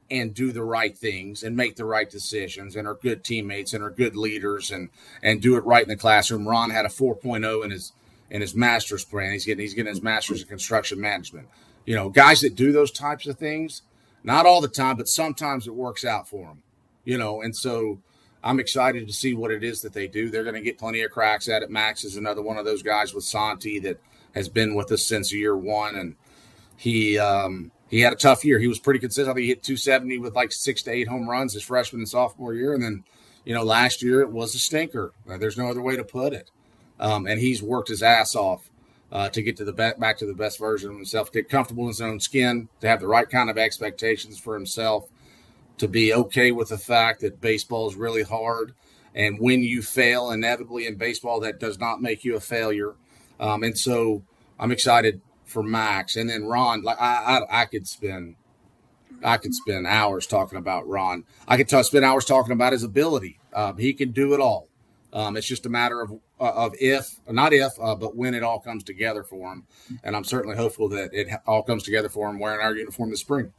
and 0.10 0.34
do 0.34 0.52
the 0.52 0.64
right 0.64 0.98
things 0.98 1.44
and 1.44 1.56
make 1.56 1.76
the 1.76 1.86
right 1.86 2.10
decisions 2.10 2.76
and 2.76 2.88
are 2.88 2.96
good 2.96 3.24
teammates 3.24 3.74
and 3.74 3.84
are 3.84 3.90
good 3.90 4.16
leaders 4.16 4.72
and 4.72 4.90
and 5.22 5.42
do 5.42 5.56
it 5.56 5.66
right 5.66 5.84
in 5.84 5.90
the 5.90 5.96
classroom. 5.96 6.48
Ron 6.48 6.70
had 6.70 6.86
a 6.86 6.90
4.0 6.90 7.64
in 7.64 7.72
his 7.72 7.92
in 8.30 8.42
his 8.42 8.56
master's 8.56 9.06
plan. 9.06 9.34
He's 9.34 9.46
getting 9.46 9.62
he's 9.62 9.74
getting 9.74 9.94
his 9.94 10.02
master's 10.02 10.42
in 10.42 10.48
construction 10.48 11.00
management. 11.00 11.48
You 11.86 11.96
know, 11.96 12.10
guys 12.10 12.42
that 12.42 12.56
do 12.56 12.72
those 12.72 12.92
types 12.92 13.28
of 13.28 13.38
things, 13.38 13.82
not 14.24 14.46
all 14.46 14.62
the 14.62 14.68
time, 14.68 14.98
but 14.98 15.08
sometimes 15.08 15.68
it 15.68 15.76
works 15.76 16.04
out 16.04 16.28
for 16.28 16.48
them. 16.48 16.64
You 17.06 17.18
know, 17.18 17.42
and 17.42 17.56
so 17.56 18.00
I'm 18.44 18.60
excited 18.60 19.08
to 19.08 19.14
see 19.14 19.34
what 19.34 19.52
it 19.52 19.64
is 19.64 19.82
that 19.82 19.94
they 19.94 20.08
do. 20.08 20.30
They're 20.30 20.44
going 20.44 20.56
to 20.56 20.62
get 20.62 20.78
plenty 20.78 21.02
of 21.02 21.12
cracks 21.12 21.48
at 21.48 21.64
it. 21.64 21.70
Max 21.70 22.04
is 22.04 22.18
another 22.18 22.42
one 22.42 22.58
of 22.58 22.66
those 22.66 22.84
guys 22.84 23.14
with 23.14 23.24
Santi 23.24 23.80
that 23.80 24.00
has 24.38 24.50
been 24.50 24.76
with 24.76 24.92
us 24.92 25.04
since 25.04 25.34
year 25.34 25.56
one, 25.56 25.96
and 25.96 26.16
he 26.76 27.18
um, 27.18 27.72
he 27.90 28.02
had 28.02 28.14
a 28.14 28.18
tough 28.18 28.46
year. 28.46 28.60
He 28.60 28.68
was 28.68 28.80
pretty 28.80 29.00
consistent. 29.00 29.38
He 29.38 29.48
hit 29.48 29.64
270 29.64 30.20
with 30.20 30.36
like 30.36 30.52
six 30.52 30.82
to 30.84 30.92
eight 30.92 31.08
home 31.08 31.30
runs 31.30 31.54
his 31.54 31.64
freshman 31.64 32.02
and 32.02 32.10
sophomore 32.10 32.54
year, 32.54 32.74
and 32.74 32.84
then 32.84 33.04
you 33.46 33.54
know 33.54 33.64
last 33.64 34.02
year 34.02 34.22
it 34.22 34.32
was 34.32 34.56
a 34.56 34.60
stinker. 34.60 35.14
There's 35.26 35.58
no 35.58 35.70
other 35.70 35.82
way 35.82 35.96
to 35.96 36.04
put 36.04 36.34
it. 36.34 36.52
Um, 37.00 37.28
and 37.28 37.40
he's 37.40 37.62
worked 37.62 37.90
his 37.90 38.02
ass 38.02 38.36
off 38.36 38.72
uh, 39.12 39.30
to 39.30 39.42
get 39.42 39.58
to 39.58 39.66
the 39.66 39.74
be- 39.74 40.00
back 40.00 40.18
to 40.18 40.26
the 40.26 40.34
best 40.34 40.60
version 40.60 40.90
of 40.90 40.96
himself, 40.96 41.32
get 41.32 41.50
comfortable 41.50 41.84
in 41.84 41.90
his 41.90 42.02
own 42.02 42.20
skin, 42.20 42.70
to 42.82 42.88
have 42.88 43.00
the 43.00 43.08
right 43.08 43.30
kind 43.30 43.50
of 43.50 43.58
expectations 43.58 44.40
for 44.40 44.56
himself, 44.56 45.10
to 45.78 45.88
be 45.88 46.14
okay 46.14 46.52
with 46.52 46.70
the 46.70 46.78
fact 46.78 47.22
that 47.22 47.40
baseball 47.40 47.88
is 47.88 47.96
really 47.96 48.24
hard, 48.24 48.74
and 49.14 49.40
when 49.40 49.64
you 49.64 49.82
fail, 49.82 50.32
inevitably 50.32 50.86
in 50.86 50.96
baseball, 50.96 51.40
that 51.40 51.60
does 51.60 51.80
not 51.80 52.02
make 52.02 52.24
you 52.24 52.36
a 52.36 52.40
failure. 52.40 52.96
Um, 53.40 53.64
and 53.64 53.78
so 53.78 54.24
I'm 54.60 54.72
excited 54.72 55.22
for 55.46 55.64
Max, 55.64 56.16
and 56.16 56.30
then 56.30 56.46
Ron. 56.46 56.82
Like 56.84 57.00
I, 57.00 57.40
I, 57.50 57.62
I 57.62 57.66
could 57.66 57.88
spend. 57.88 58.36
I 59.24 59.38
could 59.38 59.54
spend 59.56 59.88
hours 59.88 60.28
talking 60.28 60.60
about 60.60 60.88
Ron. 60.88 61.24
I 61.48 61.58
could 61.58 61.68
t- 61.68 61.82
spend 61.82 62.06
hours 62.06 62.24
talking 62.26 62.52
about 62.52 62.74
his 62.74 62.84
ability. 62.84 63.40
Um, 63.52 63.78
he 63.78 63.94
can 63.94 64.12
do 64.12 64.34
it 64.36 64.40
all. 64.40 64.68
Um, 65.12 65.36
it's 65.36 65.48
just 65.48 65.66
a 65.66 65.70
matter 65.70 66.02
of 66.02 66.12
uh, 66.40 66.54
of 66.54 66.74
if, 66.80 67.20
not 67.28 67.54
if, 67.54 67.72
uh, 67.82 67.96
but 67.96 68.16
when 68.16 68.36
it 68.36 68.44
all 68.44 68.60
comes 68.60 68.84
together 68.84 69.24
for 69.24 69.52
him. 69.52 69.66
And 70.04 70.16
I'm 70.16 70.24
certainly 70.24 70.56
hopeful 70.56 70.90
that 70.90 71.10
it 71.14 71.30
all 71.48 71.64
comes 71.64 71.84
together 71.84 72.10
for 72.10 72.30
him 72.30 72.38
wearing 72.40 72.62
our 72.62 72.76
uniform 72.76 73.10
this 73.10 73.22
spring. 73.22 73.54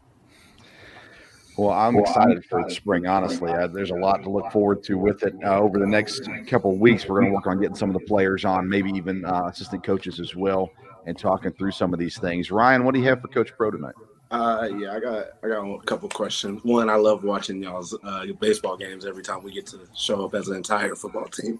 Well, 1.58 1.72
I'm 1.72 1.94
well, 1.94 2.04
excited 2.04 2.36
I'm 2.36 2.42
for 2.42 2.70
spring. 2.70 3.06
Honestly, 3.06 3.50
uh, 3.50 3.66
there's 3.66 3.90
a 3.90 3.96
lot 3.96 4.22
to 4.22 4.30
look 4.30 4.52
forward 4.52 4.84
to 4.84 4.96
with 4.96 5.24
it. 5.24 5.34
Uh, 5.44 5.58
over 5.58 5.80
the 5.80 5.86
next 5.86 6.28
couple 6.46 6.70
of 6.70 6.78
weeks, 6.78 7.08
we're 7.08 7.20
going 7.20 7.32
to 7.32 7.34
work 7.34 7.48
on 7.48 7.60
getting 7.60 7.74
some 7.74 7.90
of 7.90 7.94
the 7.94 8.06
players 8.06 8.44
on, 8.44 8.68
maybe 8.68 8.90
even 8.90 9.24
uh, 9.24 9.46
assistant 9.46 9.82
coaches 9.82 10.20
as 10.20 10.36
well, 10.36 10.70
and 11.06 11.18
talking 11.18 11.50
through 11.50 11.72
some 11.72 11.92
of 11.92 11.98
these 11.98 12.16
things. 12.16 12.52
Ryan, 12.52 12.84
what 12.84 12.94
do 12.94 13.00
you 13.00 13.08
have 13.08 13.20
for 13.20 13.26
Coach 13.26 13.50
Pro 13.56 13.72
tonight? 13.72 13.96
Uh, 14.30 14.68
yeah, 14.78 14.94
I 14.94 15.00
got 15.00 15.26
I 15.42 15.48
got 15.48 15.64
a 15.64 15.78
couple 15.84 16.08
questions. 16.10 16.62
One, 16.62 16.88
I 16.88 16.94
love 16.94 17.24
watching 17.24 17.60
y'all's 17.60 17.96
uh, 18.04 18.26
baseball 18.40 18.76
games 18.76 19.04
every 19.04 19.24
time 19.24 19.42
we 19.42 19.52
get 19.52 19.66
to 19.68 19.80
show 19.96 20.24
up 20.24 20.34
as 20.34 20.46
an 20.46 20.56
entire 20.56 20.94
football 20.94 21.26
team. 21.26 21.58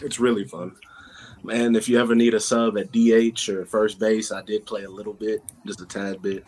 It's 0.00 0.20
really 0.20 0.44
fun. 0.44 0.76
And 1.50 1.76
if 1.76 1.88
you 1.88 1.98
ever 1.98 2.14
need 2.14 2.34
a 2.34 2.40
sub 2.40 2.78
at 2.78 2.92
DH 2.92 3.48
or 3.48 3.64
first 3.64 3.98
base, 3.98 4.30
I 4.30 4.42
did 4.42 4.64
play 4.64 4.84
a 4.84 4.90
little 4.90 5.14
bit, 5.14 5.40
just 5.66 5.80
a 5.80 5.86
tad 5.86 6.22
bit. 6.22 6.44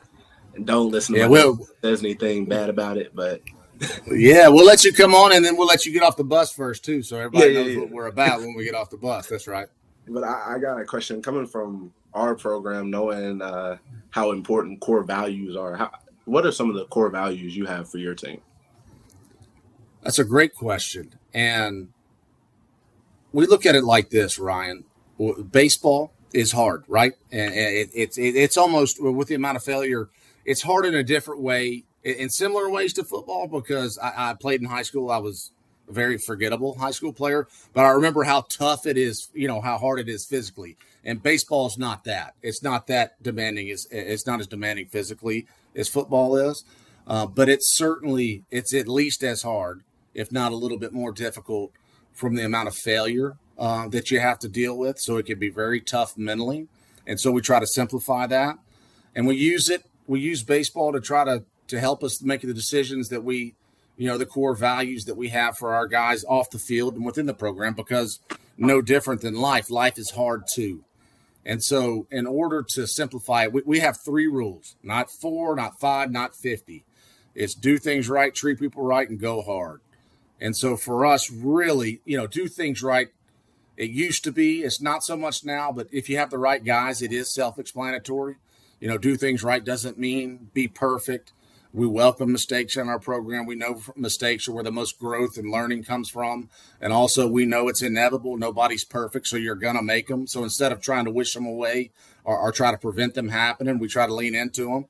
And 0.55 0.67
don't 0.67 0.91
listen 0.91 1.15
to 1.15 1.21
yeah, 1.21 1.27
well, 1.27 1.59
says 1.83 2.01
anything 2.01 2.47
bad 2.47 2.69
about 2.69 2.97
it, 2.97 3.15
but 3.15 3.43
yeah, 4.11 4.49
we'll 4.49 4.67
let 4.67 4.85
you 4.85 4.93
come 4.93 5.15
on 5.15 5.33
and 5.33 5.45
then 5.45 5.57
we'll 5.57 5.67
let 5.67 5.87
you 5.87 5.93
get 5.93 6.03
off 6.03 6.17
the 6.17 6.25
bus 6.25 6.53
first 6.53 6.85
too, 6.85 7.03
so 7.03 7.17
everybody 7.17 7.53
yeah, 7.53 7.63
knows 7.63 7.75
yeah, 7.75 7.81
what 7.81 7.91
we're 7.91 8.07
about 8.07 8.41
when 8.41 8.55
we 8.55 8.65
get 8.65 8.75
off 8.75 8.91
the 8.91 8.97
bus. 8.97 9.29
That's 9.29 9.47
right. 9.47 9.69
But 10.09 10.25
I, 10.25 10.57
I 10.57 10.59
got 10.59 10.81
a 10.81 10.85
question 10.85 11.23
coming 11.23 11.47
from 11.47 11.93
our 12.13 12.35
program, 12.35 12.91
knowing 12.91 13.41
uh, 13.41 13.79
how 14.11 14.33
important 14.33 14.81
core 14.81 15.05
values 15.05 15.57
are. 15.57 15.77
How, 15.77 15.91
what 16.25 16.45
are 16.45 16.53
some 16.53 16.69
of 16.69 16.77
the 16.77 16.87
core 16.87 17.11
values 17.11 17.57
you 17.57 17.67
have 17.67 17.89
for 17.89 17.99
your 17.99 18.15
team? 18.15 18.41
That's 20.03 20.19
a 20.19 20.25
great 20.25 20.55
question, 20.55 21.15
and 21.33 21.89
we 23.33 23.47
look 23.47 23.67
at 23.67 23.75
it 23.75 23.85
like 23.85 24.11
this, 24.11 24.39
Ryan. 24.39 24.85
Baseball 25.51 26.13
is 26.33 26.53
hard, 26.53 26.85
right? 26.89 27.13
And 27.31 27.53
it's 27.55 28.17
it's 28.19 28.57
almost 28.57 29.03
with 29.03 29.29
the 29.29 29.35
amount 29.35 29.57
of 29.57 29.63
failure, 29.63 30.09
it's 30.45 30.63
hard 30.63 30.87
in 30.87 30.95
a 30.95 31.03
different 31.03 31.41
way, 31.43 31.85
in 32.03 32.31
similar 32.31 32.71
ways 32.71 32.93
to 32.95 33.05
football. 33.05 33.47
Because 33.49 33.99
I, 33.99 34.31
I 34.31 34.35
played 34.35 34.61
in 34.61 34.69
high 34.69 34.83
school, 34.83 35.11
I 35.11 35.19
was 35.19 35.53
a 35.89 35.93
very 35.93 36.19
forgettable 36.19 36.79
high 36.79 36.91
school 36.93 37.13
player, 37.13 37.47
but 37.73 37.85
I 37.85 37.91
remember 37.91 38.25
how 38.25 38.43
tough 38.43 38.87
it 38.87 38.97
is. 38.97 39.29
You 39.35 39.49
know 39.49 39.61
how 39.61 39.79
hard 39.79 40.01
it 40.01 40.09
is 40.09 40.25
physically, 40.25 40.77
and 41.05 41.23
baseball 41.23 41.67
is 41.67 41.79
not 41.79 42.05
that. 42.05 42.35
It's 42.43 42.63
not 42.63 42.87
that 42.87 43.23
demanding. 43.23 43.69
It's, 43.69 43.87
it's 43.91 44.27
not 44.27 44.41
as 44.41 44.47
demanding 44.47 44.87
physically 44.87 45.47
as 45.75 45.89
football 45.89 46.37
is, 46.37 46.65
uh, 47.07 47.27
but 47.27 47.49
it's 47.49 47.77
certainly 47.77 48.45
it's 48.51 48.75
at 48.75 48.89
least 48.89 49.23
as 49.23 49.43
hard, 49.43 49.83
if 50.15 50.33
not 50.33 50.53
a 50.53 50.57
little 50.57 50.79
bit 50.79 50.93
more 50.93 51.13
difficult 51.13 51.73
from 52.13 52.35
the 52.35 52.45
amount 52.45 52.69
of 52.69 52.75
failure 52.75 53.37
uh, 53.59 53.89
that 53.89 54.11
you 54.11 54.21
have 54.21 54.39
to 54.41 54.49
deal 54.49 54.77
with. 54.77 54.99
So 54.99 55.17
it 55.17 55.27
can 55.27 55.39
be 55.39 55.51
very 55.51 55.81
tough 55.81 56.17
mentally. 56.17 56.69
And 57.07 57.19
so 57.19 57.31
we 57.31 57.41
try 57.41 57.61
to 57.61 57.67
simplify 57.67 58.27
that. 58.27 58.59
And 59.15 59.27
we 59.27 59.37
use 59.37 59.69
it, 59.69 59.85
we 60.11 60.21
use 60.21 60.43
baseball 60.43 60.93
to 60.93 61.01
try 61.01 61.25
to, 61.25 61.45
to 61.69 61.79
help 61.79 62.03
us 62.03 62.21
make 62.21 62.41
the 62.41 62.53
decisions 62.53 63.11
that 63.11 63.23
we, 63.23 63.55
you 63.97 64.09
know, 64.09 64.19
the 64.19 64.27
core 64.27 64.57
values 64.57 65.05
that 65.05 65.17
we 65.17 65.29
have 65.29 65.57
for 65.57 65.73
our 65.73 65.87
guys 65.87 66.25
off 66.25 66.51
the 66.51 66.59
field 66.59 66.97
and 66.97 67.07
within 67.07 67.27
the 67.27 67.35
program 67.35 67.75
because 67.75 68.19
no 68.59 68.83
different 68.83 69.21
than 69.21 69.35
life, 69.35 69.71
life 69.71 69.99
is 69.99 70.11
hard 70.11 70.43
too. 70.53 70.85
And 71.47 71.63
so, 71.63 72.09
in 72.11 72.27
order 72.27 72.65
to 72.75 72.87
simplify 72.89 73.45
it, 73.45 73.53
we, 73.53 73.63
we 73.65 73.79
have 73.79 73.99
three 74.05 74.27
rules 74.27 74.75
not 74.83 75.11
four, 75.13 75.55
not 75.55 75.79
five, 75.79 76.11
not 76.11 76.35
50. 76.35 76.85
It's 77.37 77.55
do 77.55 77.79
things 77.79 78.09
right, 78.09 78.35
treat 78.35 78.59
people 78.59 78.83
right, 78.83 79.09
and 79.09 79.21
go 79.21 79.43
hard. 79.43 79.81
And 80.41 80.57
so 80.57 80.77
for 80.77 81.07
us, 81.07 81.31
really, 81.31 82.01
you 82.05 82.17
know, 82.19 82.27
do 82.27 82.49
things 82.49 82.83
right 82.83 83.09
It 83.77 83.91
used 83.91 84.25
to 84.25 84.33
be. 84.33 84.63
It's 84.63 84.81
not 84.81 85.05
so 85.05 85.17
much 85.17 85.45
now, 85.45 85.71
but 85.71 85.87
if 85.93 86.09
you 86.09 86.17
have 86.19 86.31
the 86.31 86.39
right 86.39 86.65
guys, 86.65 87.01
it 87.01 87.13
is 87.13 87.33
self-explanatory. 87.33 88.37
You 88.81 88.89
know, 88.89 88.97
do 88.97 89.17
things 89.17 89.45
right 89.45 89.63
doesn't 89.63 89.99
mean 89.99 90.49
be 90.55 90.67
perfect. 90.67 91.33
We 91.73 91.87
welcome 91.87 92.33
mistakes 92.33 92.77
in 92.77 92.89
our 92.89 92.99
program. 92.99 93.47
We 93.47 93.55
know 93.55 93.81
mistakes 93.95 94.49
are 94.49 94.53
where 94.53 94.65
the 94.65 94.73
most 94.73 94.99
growth 94.99 95.37
and 95.37 95.53
learning 95.53 95.85
comes 95.85 96.09
from. 96.09 96.49
And 96.81 96.93
also, 96.93 97.29
we 97.29 97.45
know 97.45 97.69
it's 97.69 97.83
inevitable. 97.83 98.37
Nobody's 98.37 98.85
perfect, 98.85 99.29
so 99.29 99.37
you're 99.37 99.55
going 99.55 99.77
to 99.77 99.83
make 99.83 100.09
them. 100.09 100.27
So 100.27 100.43
instead 100.43 100.73
of 100.73 100.81
trying 100.81 101.05
to 101.05 101.13
wish 101.13 101.35
them 101.35 101.47
away 101.47 101.93
or, 102.25 102.37
or, 102.37 102.51
try 102.51 102.73
to 102.73 102.79
prevent 102.79 103.15
them 103.15 103.29
happening, 103.29 103.79
we 103.79 103.87
try 103.87 104.07
to 104.07 104.15
lean 104.15 104.35
into 104.35 104.65
them 104.65 104.87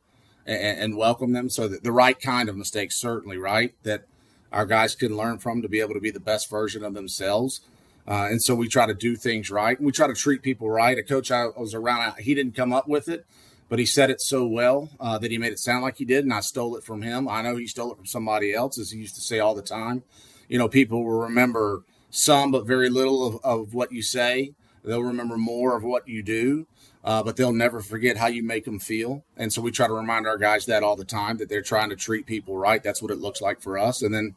and, 0.46 0.78
and 0.78 0.96
welcome 0.96 1.32
them. 1.32 1.50
So 1.50 1.68
that 1.68 1.82
the 1.82 1.92
right 1.92 2.18
kind 2.18 2.48
of 2.48 2.56
mistakes, 2.56 2.96
certainly, 2.96 3.36
right? 3.36 3.74
That 3.82 4.04
our 4.50 4.64
guys 4.64 4.94
can 4.94 5.16
learn 5.16 5.38
from 5.38 5.60
to 5.60 5.68
be 5.68 5.80
able 5.80 5.94
to 5.94 6.00
be 6.00 6.10
the 6.10 6.20
best 6.20 6.48
version 6.48 6.82
of 6.82 6.94
themselves. 6.94 7.60
Uh, 8.08 8.28
and 8.30 8.42
so 8.42 8.54
we 8.54 8.68
try 8.68 8.86
to 8.86 8.94
do 8.94 9.16
things 9.16 9.50
right. 9.50 9.76
And 9.76 9.84
we 9.84 9.92
try 9.92 10.06
to 10.06 10.14
treat 10.14 10.42
people 10.42 10.70
right. 10.70 10.96
A 10.96 11.02
coach 11.02 11.30
I 11.30 11.48
was 11.48 11.74
around, 11.74 12.14
he 12.20 12.34
didn't 12.34 12.54
come 12.54 12.72
up 12.72 12.88
with 12.88 13.08
it 13.08 13.26
but 13.70 13.78
he 13.78 13.86
said 13.86 14.10
it 14.10 14.20
so 14.20 14.44
well 14.46 14.90
uh, 14.98 15.16
that 15.16 15.30
he 15.30 15.38
made 15.38 15.52
it 15.52 15.58
sound 15.60 15.82
like 15.82 15.96
he 15.96 16.04
did, 16.04 16.24
and 16.24 16.34
I 16.34 16.40
stole 16.40 16.76
it 16.76 16.82
from 16.82 17.02
him. 17.02 17.28
I 17.28 17.40
know 17.40 17.56
he 17.56 17.68
stole 17.68 17.92
it 17.92 17.96
from 17.96 18.04
somebody 18.04 18.52
else, 18.52 18.78
as 18.78 18.90
he 18.90 18.98
used 18.98 19.14
to 19.14 19.20
say 19.20 19.38
all 19.38 19.54
the 19.54 19.62
time. 19.62 20.02
You 20.48 20.58
know, 20.58 20.68
people 20.68 21.04
will 21.04 21.20
remember 21.20 21.84
some, 22.10 22.50
but 22.50 22.66
very 22.66 22.90
little 22.90 23.24
of, 23.24 23.38
of 23.44 23.72
what 23.72 23.92
you 23.92 24.02
say. 24.02 24.52
They'll 24.84 25.04
remember 25.04 25.36
more 25.36 25.76
of 25.76 25.84
what 25.84 26.08
you 26.08 26.20
do, 26.20 26.66
uh, 27.04 27.22
but 27.22 27.36
they'll 27.36 27.52
never 27.52 27.80
forget 27.80 28.16
how 28.16 28.26
you 28.26 28.42
make 28.42 28.64
them 28.64 28.80
feel. 28.80 29.24
And 29.36 29.52
so 29.52 29.62
we 29.62 29.70
try 29.70 29.86
to 29.86 29.92
remind 29.92 30.26
our 30.26 30.36
guys 30.36 30.66
that 30.66 30.82
all 30.82 30.96
the 30.96 31.04
time 31.04 31.36
that 31.36 31.48
they're 31.48 31.62
trying 31.62 31.90
to 31.90 31.96
treat 31.96 32.26
people 32.26 32.56
right. 32.56 32.82
That's 32.82 33.00
what 33.00 33.12
it 33.12 33.18
looks 33.18 33.40
like 33.40 33.60
for 33.60 33.78
us. 33.78 34.02
And 34.02 34.12
then 34.12 34.34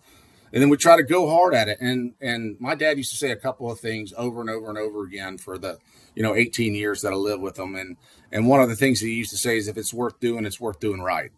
and 0.54 0.62
then 0.62 0.70
we 0.70 0.78
try 0.78 0.96
to 0.96 1.04
go 1.04 1.28
hard 1.28 1.56
at 1.56 1.68
it. 1.68 1.80
And 1.82 2.14
and 2.22 2.56
my 2.60 2.76
dad 2.76 2.98
used 2.98 3.10
to 3.10 3.18
say 3.18 3.32
a 3.32 3.36
couple 3.36 3.72
of 3.72 3.80
things 3.80 4.14
over 4.16 4.40
and 4.40 4.50
over 4.50 4.70
and 4.70 4.78
over 4.78 5.04
again 5.04 5.40
for 5.40 5.58
the 5.58 5.80
you 6.14 6.22
know 6.22 6.36
18 6.36 6.76
years 6.76 7.02
that 7.02 7.12
I 7.12 7.16
lived 7.16 7.42
with 7.42 7.56
them. 7.56 7.76
And 7.76 7.98
and 8.34 8.48
one 8.48 8.62
of 8.62 8.68
the 8.68 8.76
things 8.76 9.00
he 9.00 9.14
used 9.14 9.30
to 9.30 9.38
say 9.38 9.58
is, 9.58 9.68
if 9.68 9.78
it's 9.78 9.94
worth 9.94 10.20
doing, 10.20 10.46
it's 10.46 10.60
worth 10.60 10.80
doing 10.80 11.02
right. 11.02 11.32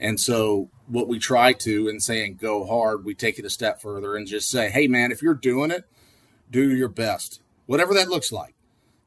And 0.00 0.18
so, 0.18 0.70
what 0.86 1.06
we 1.06 1.18
try 1.18 1.52
to, 1.52 1.88
in 1.88 2.00
saying 2.00 2.38
go 2.40 2.64
hard, 2.64 3.04
we 3.04 3.14
take 3.14 3.38
it 3.38 3.44
a 3.44 3.50
step 3.50 3.82
further 3.82 4.16
and 4.16 4.26
just 4.26 4.50
say, 4.50 4.70
hey, 4.70 4.88
man, 4.88 5.12
if 5.12 5.20
you're 5.20 5.34
doing 5.34 5.70
it, 5.70 5.84
do 6.50 6.74
your 6.74 6.88
best, 6.88 7.42
whatever 7.66 7.92
that 7.94 8.08
looks 8.08 8.32
like. 8.32 8.54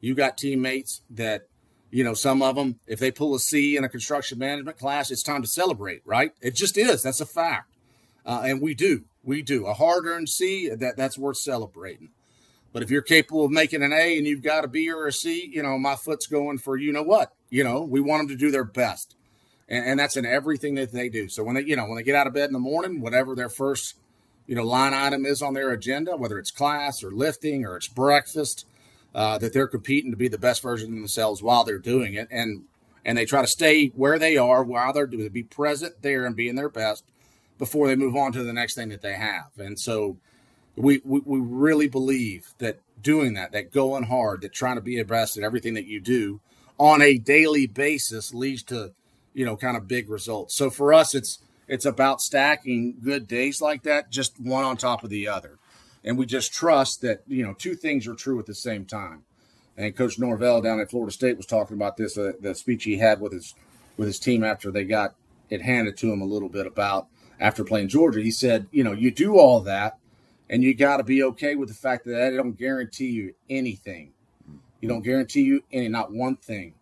You 0.00 0.14
got 0.14 0.38
teammates 0.38 1.02
that, 1.10 1.48
you 1.90 2.04
know, 2.04 2.14
some 2.14 2.42
of 2.42 2.54
them, 2.54 2.78
if 2.86 3.00
they 3.00 3.10
pull 3.10 3.34
a 3.34 3.40
C 3.40 3.76
in 3.76 3.82
a 3.82 3.88
construction 3.88 4.38
management 4.38 4.78
class, 4.78 5.10
it's 5.10 5.22
time 5.22 5.42
to 5.42 5.48
celebrate, 5.48 6.02
right? 6.04 6.32
It 6.40 6.54
just 6.54 6.78
is. 6.78 7.02
That's 7.02 7.20
a 7.20 7.26
fact. 7.26 7.74
Uh, 8.24 8.42
and 8.44 8.62
we 8.62 8.74
do. 8.74 9.04
We 9.24 9.42
do. 9.42 9.66
A 9.66 9.74
hard 9.74 10.06
earned 10.06 10.28
C, 10.28 10.68
that, 10.68 10.96
that's 10.96 11.18
worth 11.18 11.38
celebrating. 11.38 12.10
But 12.72 12.82
if 12.82 12.90
you're 12.90 13.02
capable 13.02 13.44
of 13.44 13.50
making 13.50 13.82
an 13.82 13.92
A 13.92 14.16
and 14.16 14.26
you've 14.26 14.42
got 14.42 14.64
a 14.64 14.68
B 14.68 14.90
or 14.90 15.06
a 15.06 15.12
C, 15.12 15.50
you 15.52 15.62
know, 15.62 15.78
my 15.78 15.94
foot's 15.94 16.26
going 16.26 16.58
for 16.58 16.76
you 16.76 16.92
know 16.92 17.02
what? 17.02 17.32
You 17.50 17.64
know, 17.64 17.82
we 17.82 18.00
want 18.00 18.22
them 18.22 18.36
to 18.36 18.40
do 18.40 18.50
their 18.50 18.64
best. 18.64 19.14
And, 19.68 19.84
and, 19.84 20.00
that's 20.00 20.16
in 20.16 20.26
everything 20.26 20.74
that 20.74 20.92
they 20.92 21.08
do. 21.08 21.28
So 21.28 21.44
when 21.44 21.54
they, 21.54 21.62
you 21.62 21.76
know, 21.76 21.86
when 21.86 21.96
they 21.96 22.02
get 22.02 22.14
out 22.16 22.26
of 22.26 22.34
bed 22.34 22.48
in 22.48 22.52
the 22.52 22.58
morning, 22.58 23.00
whatever 23.00 23.34
their 23.34 23.48
first, 23.48 23.94
you 24.46 24.54
know, 24.54 24.64
line 24.64 24.92
item 24.92 25.24
is 25.24 25.40
on 25.40 25.54
their 25.54 25.70
agenda, 25.70 26.16
whether 26.16 26.38
it's 26.38 26.50
class 26.50 27.02
or 27.04 27.10
lifting 27.10 27.64
or 27.64 27.76
it's 27.76 27.88
breakfast, 27.88 28.66
uh, 29.14 29.38
that 29.38 29.52
they're 29.52 29.68
competing 29.68 30.10
to 30.10 30.16
be 30.16 30.28
the 30.28 30.38
best 30.38 30.62
version 30.62 30.88
of 30.88 30.94
themselves 30.94 31.42
while 31.42 31.64
they're 31.64 31.78
doing 31.78 32.14
it. 32.14 32.28
And 32.30 32.64
and 33.04 33.18
they 33.18 33.24
try 33.24 33.40
to 33.40 33.48
stay 33.48 33.88
where 33.88 34.18
they 34.18 34.36
are 34.36 34.62
while 34.62 34.92
they're 34.92 35.06
doing 35.06 35.26
it, 35.26 35.32
be 35.32 35.42
present 35.42 36.02
there 36.02 36.24
and 36.24 36.36
being 36.36 36.54
their 36.54 36.68
best 36.68 37.04
before 37.58 37.88
they 37.88 37.96
move 37.96 38.16
on 38.16 38.32
to 38.32 38.42
the 38.42 38.52
next 38.52 38.74
thing 38.74 38.88
that 38.90 39.02
they 39.02 39.14
have. 39.14 39.50
And 39.58 39.78
so 39.78 40.18
we, 40.76 41.00
we, 41.04 41.20
we 41.24 41.40
really 41.40 41.88
believe 41.88 42.54
that 42.58 42.78
doing 43.00 43.34
that, 43.34 43.52
that 43.52 43.72
going 43.72 44.04
hard, 44.04 44.42
that 44.42 44.52
trying 44.52 44.76
to 44.76 44.80
be 44.80 44.98
a 44.98 45.04
best 45.04 45.36
at 45.36 45.44
everything 45.44 45.74
that 45.74 45.86
you 45.86 46.00
do 46.00 46.40
on 46.78 47.02
a 47.02 47.18
daily 47.18 47.66
basis 47.66 48.32
leads 48.32 48.62
to, 48.64 48.92
you 49.34 49.44
know, 49.44 49.56
kind 49.56 49.76
of 49.76 49.88
big 49.88 50.08
results. 50.08 50.54
So 50.54 50.70
for 50.70 50.92
us, 50.92 51.14
it's 51.14 51.38
it's 51.68 51.86
about 51.86 52.20
stacking 52.20 52.96
good 53.02 53.26
days 53.26 53.60
like 53.60 53.84
that, 53.84 54.10
just 54.10 54.38
one 54.40 54.64
on 54.64 54.76
top 54.76 55.04
of 55.04 55.10
the 55.10 55.28
other. 55.28 55.58
And 56.04 56.18
we 56.18 56.26
just 56.26 56.52
trust 56.52 57.00
that, 57.02 57.22
you 57.26 57.44
know, 57.44 57.54
two 57.54 57.74
things 57.74 58.06
are 58.08 58.14
true 58.14 58.38
at 58.40 58.46
the 58.46 58.54
same 58.54 58.84
time. 58.84 59.22
And 59.76 59.96
Coach 59.96 60.18
Norvell 60.18 60.60
down 60.60 60.80
at 60.80 60.90
Florida 60.90 61.12
State 61.12 61.36
was 61.36 61.46
talking 61.46 61.76
about 61.76 61.96
this, 61.96 62.18
uh, 62.18 62.32
the 62.40 62.54
speech 62.54 62.84
he 62.84 62.98
had 62.98 63.20
with 63.20 63.32
his 63.32 63.54
with 63.96 64.06
his 64.06 64.18
team 64.18 64.42
after 64.42 64.70
they 64.70 64.84
got 64.84 65.14
it 65.48 65.62
handed 65.62 65.96
to 65.98 66.12
him 66.12 66.20
a 66.20 66.26
little 66.26 66.48
bit 66.48 66.66
about 66.66 67.06
after 67.38 67.64
playing 67.64 67.88
Georgia. 67.88 68.20
He 68.20 68.30
said, 68.30 68.66
you 68.70 68.82
know, 68.82 68.92
you 68.92 69.10
do 69.10 69.38
all 69.38 69.60
that 69.60 69.98
and 70.52 70.62
you 70.62 70.74
got 70.74 70.98
to 70.98 71.02
be 71.02 71.22
okay 71.22 71.54
with 71.56 71.70
the 71.70 71.74
fact 71.74 72.04
that 72.04 72.12
that 72.12 72.36
don't 72.36 72.58
guarantee 72.58 73.08
you 73.08 73.34
anything. 73.48 74.12
You 74.82 74.88
don't 74.88 75.02
guarantee 75.02 75.42
you 75.42 75.64
any, 75.72 75.88
not 75.88 76.12
one 76.12 76.36
thing. 76.36 76.74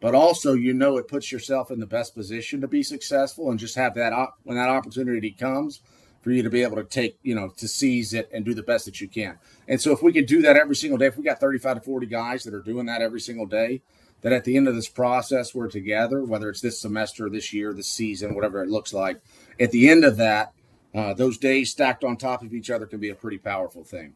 But 0.00 0.14
also, 0.14 0.54
you 0.54 0.72
know, 0.72 0.96
it 0.96 1.06
puts 1.06 1.30
yourself 1.30 1.70
in 1.70 1.78
the 1.78 1.86
best 1.86 2.14
position 2.14 2.62
to 2.62 2.66
be 2.66 2.82
successful 2.82 3.50
and 3.50 3.60
just 3.60 3.76
have 3.76 3.94
that 3.96 4.14
op- 4.14 4.38
when 4.44 4.56
that 4.56 4.70
opportunity 4.70 5.32
comes 5.32 5.80
for 6.22 6.30
you 6.30 6.42
to 6.42 6.48
be 6.48 6.62
able 6.62 6.76
to 6.76 6.84
take, 6.84 7.18
you 7.22 7.34
know, 7.34 7.50
to 7.58 7.68
seize 7.68 8.14
it 8.14 8.30
and 8.32 8.46
do 8.46 8.54
the 8.54 8.62
best 8.62 8.86
that 8.86 9.02
you 9.02 9.08
can. 9.08 9.38
And 9.68 9.78
so, 9.78 9.92
if 9.92 10.02
we 10.02 10.14
can 10.14 10.24
do 10.24 10.40
that 10.40 10.56
every 10.56 10.76
single 10.76 10.96
day, 10.96 11.06
if 11.06 11.18
we 11.18 11.22
got 11.22 11.40
35 11.40 11.74
to 11.74 11.80
40 11.82 12.06
guys 12.06 12.42
that 12.44 12.54
are 12.54 12.62
doing 12.62 12.86
that 12.86 13.02
every 13.02 13.20
single 13.20 13.46
day, 13.46 13.82
that 14.22 14.32
at 14.32 14.44
the 14.44 14.56
end 14.56 14.66
of 14.66 14.74
this 14.74 14.88
process, 14.88 15.54
we're 15.54 15.68
together, 15.68 16.24
whether 16.24 16.48
it's 16.48 16.62
this 16.62 16.80
semester, 16.80 17.28
this 17.28 17.52
year, 17.52 17.74
this 17.74 17.88
season, 17.88 18.34
whatever 18.34 18.62
it 18.62 18.70
looks 18.70 18.94
like, 18.94 19.20
at 19.58 19.70
the 19.72 19.90
end 19.90 20.04
of 20.04 20.16
that, 20.16 20.54
uh, 20.94 21.14
those 21.14 21.38
days 21.38 21.70
stacked 21.70 22.04
on 22.04 22.16
top 22.16 22.42
of 22.42 22.52
each 22.52 22.70
other 22.70 22.86
can 22.86 22.98
be 22.98 23.10
a 23.10 23.14
pretty 23.14 23.38
powerful 23.38 23.84
thing. 23.84 24.14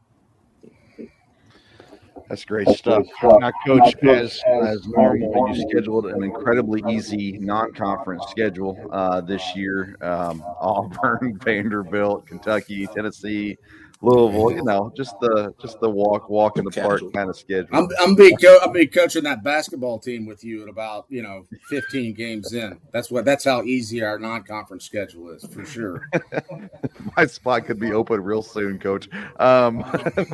That's 2.28 2.44
great 2.44 2.68
stuff. 2.68 3.06
Now, 3.22 3.50
Coach, 3.66 3.94
as, 4.02 4.40
as 4.62 4.86
normal, 4.86 5.54
you 5.54 5.68
scheduled 5.68 6.06
an 6.06 6.22
incredibly 6.22 6.82
easy 6.88 7.32
non-conference 7.38 8.24
schedule 8.30 8.78
uh, 8.92 9.20
this 9.20 9.54
year. 9.54 9.96
Um, 10.00 10.42
Auburn, 10.58 11.38
Vanderbilt, 11.44 12.26
Kentucky, 12.26 12.86
Tennessee, 12.94 13.58
Louisville, 14.04 14.52
you 14.52 14.62
know, 14.62 14.92
just 14.94 15.18
the 15.20 15.54
just 15.60 15.80
the 15.80 15.88
walk 15.88 16.28
walk 16.28 16.58
in 16.58 16.64
the 16.64 16.70
park 16.70 17.00
kind 17.14 17.30
of 17.30 17.36
schedule. 17.36 17.68
I'm 17.72 17.88
I'm 17.98 18.14
be 18.14 18.36
co- 18.36 18.58
I'm 18.62 18.72
be 18.72 18.86
coaching 18.86 19.24
that 19.24 19.42
basketball 19.42 19.98
team 19.98 20.26
with 20.26 20.44
you 20.44 20.62
at 20.62 20.68
about 20.68 21.06
you 21.08 21.22
know 21.22 21.46
15 21.70 22.12
games 22.12 22.52
in. 22.52 22.78
That's 22.92 23.10
what 23.10 23.24
that's 23.24 23.44
how 23.44 23.62
easy 23.62 24.02
our 24.02 24.18
non-conference 24.18 24.84
schedule 24.84 25.30
is 25.30 25.46
for 25.46 25.64
sure. 25.64 26.08
My 27.16 27.24
spot 27.26 27.64
could 27.64 27.80
be 27.80 27.92
open 27.92 28.22
real 28.22 28.42
soon, 28.42 28.78
Coach. 28.78 29.08
Um, 29.40 29.84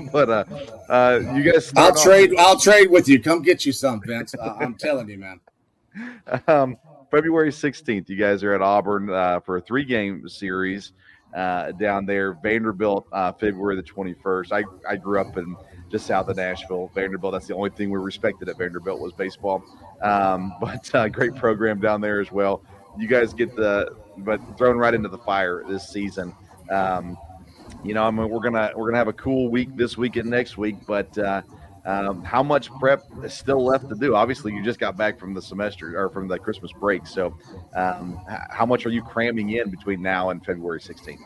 but 0.12 0.28
uh, 0.28 0.44
uh, 0.88 1.20
you 1.34 1.42
guys, 1.42 1.72
I'll 1.76 1.94
trade. 1.94 2.34
I'll 2.38 2.58
trade 2.58 2.90
with 2.90 3.08
you. 3.08 3.22
Come 3.22 3.42
get 3.42 3.64
you 3.64 3.72
some, 3.72 4.02
Vince. 4.04 4.34
I'm 4.42 4.74
telling 4.74 5.08
you, 5.08 5.18
man. 5.18 5.40
Um, 6.46 6.76
February 7.10 7.50
16th, 7.50 8.08
you 8.08 8.14
guys 8.14 8.44
are 8.44 8.54
at 8.54 8.62
Auburn 8.62 9.10
uh, 9.10 9.40
for 9.40 9.56
a 9.56 9.60
three-game 9.60 10.28
series 10.28 10.92
uh, 11.34 11.72
down 11.72 12.06
there. 12.06 12.34
Vanderbilt, 12.34 13.06
uh, 13.12 13.32
February 13.32 13.76
the 13.76 13.82
21st. 13.82 14.52
I, 14.52 14.64
I 14.90 14.96
grew 14.96 15.20
up 15.20 15.36
in 15.36 15.56
just 15.90 16.06
south 16.06 16.28
of 16.28 16.36
Nashville. 16.36 16.90
Vanderbilt, 16.94 17.32
that's 17.32 17.46
the 17.46 17.54
only 17.54 17.70
thing 17.70 17.90
we 17.90 17.98
respected 17.98 18.48
at 18.48 18.58
Vanderbilt 18.58 19.00
was 19.00 19.12
baseball. 19.12 19.64
Um, 20.02 20.54
but 20.60 20.94
uh, 20.94 21.08
great 21.08 21.34
program 21.34 21.80
down 21.80 22.00
there 22.00 22.20
as 22.20 22.30
well. 22.30 22.62
You 22.98 23.08
guys 23.08 23.32
get 23.32 23.54
the, 23.54 23.96
but 24.18 24.40
thrown 24.58 24.76
right 24.76 24.94
into 24.94 25.08
the 25.08 25.18
fire 25.18 25.62
this 25.68 25.88
season. 25.88 26.34
Um, 26.70 27.16
you 27.84 27.94
know, 27.94 28.04
I 28.04 28.10
mean, 28.10 28.28
we're 28.28 28.40
gonna 28.40 28.72
we're 28.76 28.86
gonna 28.86 28.98
have 28.98 29.08
a 29.08 29.12
cool 29.12 29.48
week 29.48 29.76
this 29.76 29.96
week 29.96 30.16
and 30.16 30.28
next 30.28 30.58
week, 30.58 30.76
but 30.86 31.16
uh, 31.16 31.42
um, 31.84 32.22
how 32.22 32.42
much 32.42 32.70
prep 32.72 33.04
is 33.24 33.32
still 33.34 33.64
left 33.64 33.88
to 33.88 33.94
do? 33.94 34.14
Obviously, 34.14 34.52
you 34.52 34.62
just 34.62 34.78
got 34.78 34.96
back 34.96 35.18
from 35.18 35.34
the 35.34 35.42
semester 35.42 35.98
or 35.98 36.10
from 36.10 36.28
the 36.28 36.38
Christmas 36.38 36.72
break. 36.72 37.06
So, 37.06 37.36
um, 37.74 38.20
how 38.50 38.66
much 38.66 38.86
are 38.86 38.90
you 38.90 39.02
cramming 39.02 39.50
in 39.50 39.70
between 39.70 40.02
now 40.02 40.30
and 40.30 40.44
February 40.44 40.80
16th? 40.80 41.18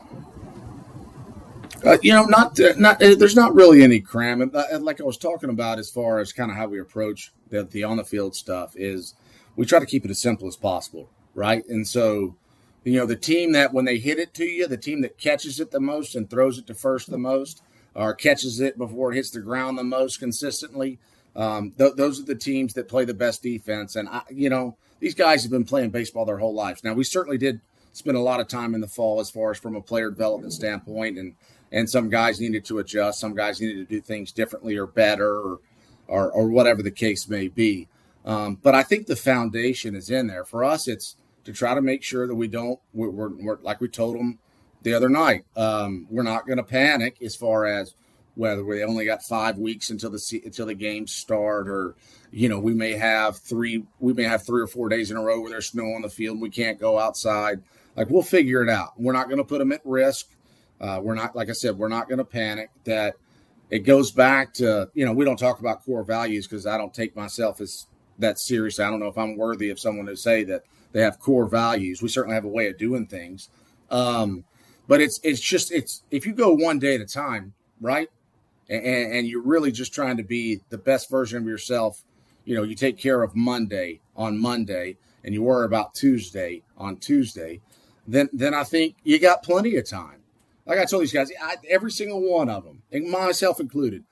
Uh, 1.85 1.99
you 2.03 2.13
know, 2.13 2.25
not 2.25 2.59
uh, 2.61 2.73
not 2.79 3.03
uh, 3.03 3.15
there's 3.15 3.37
not 3.37 3.55
really 3.55 3.83
any 3.83 4.01
cram. 4.01 4.51
Uh, 4.55 4.79
like 4.79 5.01
I 5.01 5.05
was 5.05 5.19
talking 5.19 5.51
about, 5.51 5.79
as 5.79 5.91
far 5.91 6.19
as 6.19 6.33
kind 6.33 6.51
of 6.51 6.57
how 6.57 6.67
we 6.67 6.81
approach 6.81 7.33
the, 7.51 7.65
the 7.65 7.85
on 7.85 7.97
the 7.97 8.05
field 8.05 8.35
stuff, 8.35 8.75
is 8.77 9.15
we 9.57 9.67
try 9.67 9.81
to 9.81 9.87
keep 9.87 10.05
it 10.05 10.11
as 10.11 10.21
simple 10.21 10.49
as 10.49 10.57
possible, 10.57 11.11
right? 11.35 11.63
And 11.69 11.87
so, 11.87 12.37
you 12.85 12.99
know, 12.99 13.07
the 13.07 13.17
team 13.17 13.53
that 13.53 13.75
when 13.75 13.85
they 13.85 13.99
hit 13.99 14.19
it 14.19 14.33
to 14.35 14.45
you, 14.45 14.67
the 14.67 14.79
team 14.79 15.03
that 15.03 15.19
catches 15.19 15.61
it 15.61 15.73
the 15.73 15.81
most 15.81 16.15
and 16.15 16.31
throws 16.31 16.59
it 16.59 16.67
to 16.69 16.75
first 16.75 17.11
the 17.11 17.19
most, 17.19 17.63
or 17.95 18.15
catches 18.15 18.61
it 18.61 18.77
before 18.77 19.13
it 19.13 19.17
hits 19.17 19.31
the 19.31 19.41
ground 19.41 19.79
the 19.79 19.85
most 19.85 20.19
consistently. 20.19 20.99
Um, 21.37 21.73
th- 21.79 21.95
those 21.97 22.21
are 22.21 22.25
the 22.25 22.35
teams 22.35 22.75
that 22.75 22.89
play 22.89 23.05
the 23.05 23.15
best 23.15 23.43
defense. 23.43 23.97
And, 23.97 24.09
I, 24.09 24.23
you 24.31 24.49
know, 24.49 24.77
these 25.01 25.15
guys 25.15 25.43
have 25.43 25.51
been 25.51 25.65
playing 25.65 25.91
baseball 25.91 26.25
their 26.25 26.39
whole 26.39 26.55
lives. 26.55 26.85
Now, 26.85 26.95
we 26.95 27.05
certainly 27.05 27.39
did 27.39 27.61
spend 27.93 28.17
a 28.17 28.21
lot 28.21 28.41
of 28.41 28.49
time 28.49 28.75
in 28.75 28.81
the 28.81 28.89
fall 28.89 29.21
as 29.21 29.31
far 29.31 29.51
as 29.51 29.59
from 29.59 29.77
a 29.77 29.81
player 29.81 30.11
development 30.11 30.53
standpoint. 30.53 31.19
And, 31.19 31.35
and 31.73 31.91
some 31.91 32.09
guys 32.09 32.41
needed 32.41 32.65
to 32.67 32.79
adjust. 32.79 33.21
Some 33.21 33.35
guys 33.35 33.61
needed 33.61 33.89
to 33.89 33.97
do 33.97 34.01
things 34.01 34.33
differently 34.33 34.77
or 34.77 34.87
better 34.87 35.37
or, 35.37 35.61
or, 36.07 36.31
or 36.31 36.49
whatever 36.49 36.83
the 36.83 36.91
case 36.91 37.29
may 37.29 37.49
be. 37.49 37.89
Um, 38.25 38.59
but 38.63 38.75
I 38.75 38.83
think 38.83 39.07
the 39.07 39.17
foundation 39.17 39.95
is 39.95 40.09
in 40.09 40.29
there. 40.29 40.45
For 40.45 40.65
us, 40.65 40.89
it's 40.89 41.17
to 41.45 41.53
try 41.53 41.75
to 41.75 41.83
make 41.83 42.03
sure 42.03 42.27
that 42.27 42.35
we 42.35 42.49
don't, 42.49 42.81
we're, 42.93 43.11
we're, 43.11 43.29
we're 43.29 43.59
like 43.61 43.81
we 43.81 43.89
told 43.89 44.17
them, 44.17 44.39
the 44.85 44.95
other 44.95 45.09
night. 45.09 45.45
Um, 45.57 46.07
we're 46.09 46.23
not 46.23 46.47
going 46.47 46.59
to 46.59 46.63
panic 46.63 47.17
as 47.21 47.35
far 47.35 47.67
as 47.67 47.95
whether 48.37 48.65
we 48.65 48.83
only 48.85 49.05
got 49.05 49.23
five 49.23 49.59
weeks 49.59 49.91
until 49.91 50.11
the 50.11 50.43
until 50.45 50.67
the 50.67 50.75
games 50.75 51.13
start, 51.13 51.69
or 51.69 51.97
you 52.31 52.49
know 52.49 52.61
we 52.61 52.75
may 52.75 52.93
have 52.93 53.39
three 53.39 53.85
we 53.99 54.13
may 54.13 54.25
have 54.25 54.47
three 54.47 54.63
or 54.63 54.67
four 54.67 54.89
days 54.89 55.11
in 55.11 55.17
a 55.17 55.23
row 55.23 55.41
where 55.41 55.51
there's 55.51 55.71
snow 55.71 55.95
on 55.95 56.03
the 56.03 56.09
field, 56.09 56.35
and 56.35 56.43
we 56.43 56.51
can't 56.51 56.79
go 56.79 56.99
outside. 56.99 57.63
Like 57.97 58.11
we'll 58.11 58.23
figure 58.23 58.63
it 58.63 58.69
out. 58.69 58.93
We're 58.97 59.13
not 59.13 59.27
going 59.27 59.39
to 59.39 59.45
put 59.45 59.59
them 59.59 59.73
at 59.73 59.81
risk. 59.85 60.29
Uh, 60.81 61.01
we're 61.01 61.15
not, 61.15 61.37
like 61.37 61.49
I 61.49 61.53
said, 61.53 61.79
we're 61.79 61.89
not 61.89 62.09
going 62.09 62.19
to 62.19 62.25
panic. 62.25 62.71
That 62.85 63.15
it 63.71 63.81
goes 63.81 64.11
back 64.11 64.53
to 64.55 64.91
you 64.95 65.07
know 65.07 65.13
we 65.13 65.25
don't 65.25 65.39
talk 65.39 65.61
about 65.61 65.85
core 65.85 66.05
values 66.05 66.47
because 66.47 66.67
I 66.67 66.77
don't 66.77 66.93
take 66.93 67.17
myself 67.17 67.61
as 67.61 67.87
that 68.19 68.39
serious. 68.39 68.79
I 68.81 68.91
don't 68.91 69.01
know 69.01 69.09
if 69.09 69.19
I'm 69.19 69.37
worthy 69.37 69.71
of 69.71 69.81
someone 69.81 70.07
to 70.07 70.17
say 70.17 70.45
that 70.45 70.65
they 70.93 71.03
have 71.03 71.19
core 71.19 71.47
values. 71.47 72.03
We 72.03 72.09
certainly 72.09 72.35
have 72.35 72.45
a 72.45 72.49
way 72.49 72.69
of 72.69 72.79
doing 72.79 73.07
things. 73.07 73.49
Um, 73.91 74.45
but 74.87 75.01
it's 75.01 75.21
it's 75.23 75.41
just 75.41 75.73
it's 75.73 76.03
if 76.11 76.27
you 76.27 76.33
go 76.33 76.53
one 76.53 76.79
day 76.79 76.95
at 76.95 77.01
a 77.01 77.07
time, 77.07 77.55
right? 77.81 78.09
And, 78.69 78.85
and 78.85 79.27
you're 79.27 79.43
really 79.43 79.73
just 79.73 79.93
trying 79.93 80.17
to 80.17 80.23
be 80.23 80.61
the 80.71 80.79
best 80.79 81.11
version 81.11 81.39
of 81.39 81.47
yourself. 81.47 82.03
You 82.45 82.55
know, 82.55 82.63
you 82.63 82.75
take 82.75 82.99
care 82.99 83.23
of 83.23 83.35
Monday 83.35 84.01
on 84.17 84.39
Monday, 84.39 84.97
and 85.23 85.35
you 85.35 85.43
worry 85.43 85.67
about 85.67 85.95
Tuesday 85.95 86.63
on 86.77 86.97
Tuesday. 86.97 87.61
Then 88.07 88.29
then 88.33 88.55
I 88.55 88.65
think 88.65 88.97
you 89.03 89.19
got 89.19 89.43
plenty 89.43 89.77
of 89.77 89.89
time. 89.89 90.21
Like 90.67 90.79
I 90.79 90.85
told 90.85 91.03
these 91.03 91.13
guys, 91.13 91.31
I, 91.43 91.57
every 91.69 91.91
single 91.91 92.21
one 92.21 92.49
of 92.49 92.65
them, 92.65 92.83
myself 93.11 93.61
included, 93.61 94.05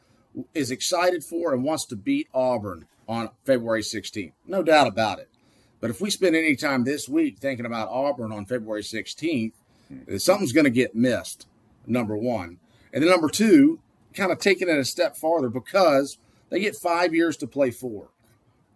is 0.54 0.70
excited 0.70 1.24
for 1.24 1.54
and 1.54 1.64
wants 1.64 1.86
to 1.86 1.96
beat 1.96 2.28
Auburn 2.34 2.86
on 3.08 3.30
February 3.44 3.82
16th. 3.82 4.32
No 4.46 4.62
doubt 4.62 4.86
about 4.86 5.18
it. 5.18 5.28
But 5.80 5.90
if 5.90 6.00
we 6.00 6.10
spend 6.10 6.36
any 6.36 6.54
time 6.54 6.84
this 6.84 7.08
week 7.08 7.38
thinking 7.38 7.66
about 7.66 7.88
Auburn 7.88 8.32
on 8.32 8.46
February 8.46 8.82
16th, 8.82 9.52
something's 10.18 10.52
going 10.52 10.64
to 10.64 10.70
get 10.70 10.94
missed, 10.94 11.46
number 11.86 12.16
one. 12.16 12.58
And 12.92 13.02
then 13.02 13.10
number 13.10 13.28
two, 13.28 13.80
kind 14.14 14.30
of 14.32 14.38
taking 14.38 14.68
it 14.68 14.76
a 14.76 14.84
step 14.84 15.16
farther 15.16 15.48
because 15.48 16.18
they 16.50 16.60
get 16.60 16.76
five 16.76 17.14
years 17.14 17.36
to 17.38 17.46
play 17.46 17.70
for. 17.70 18.08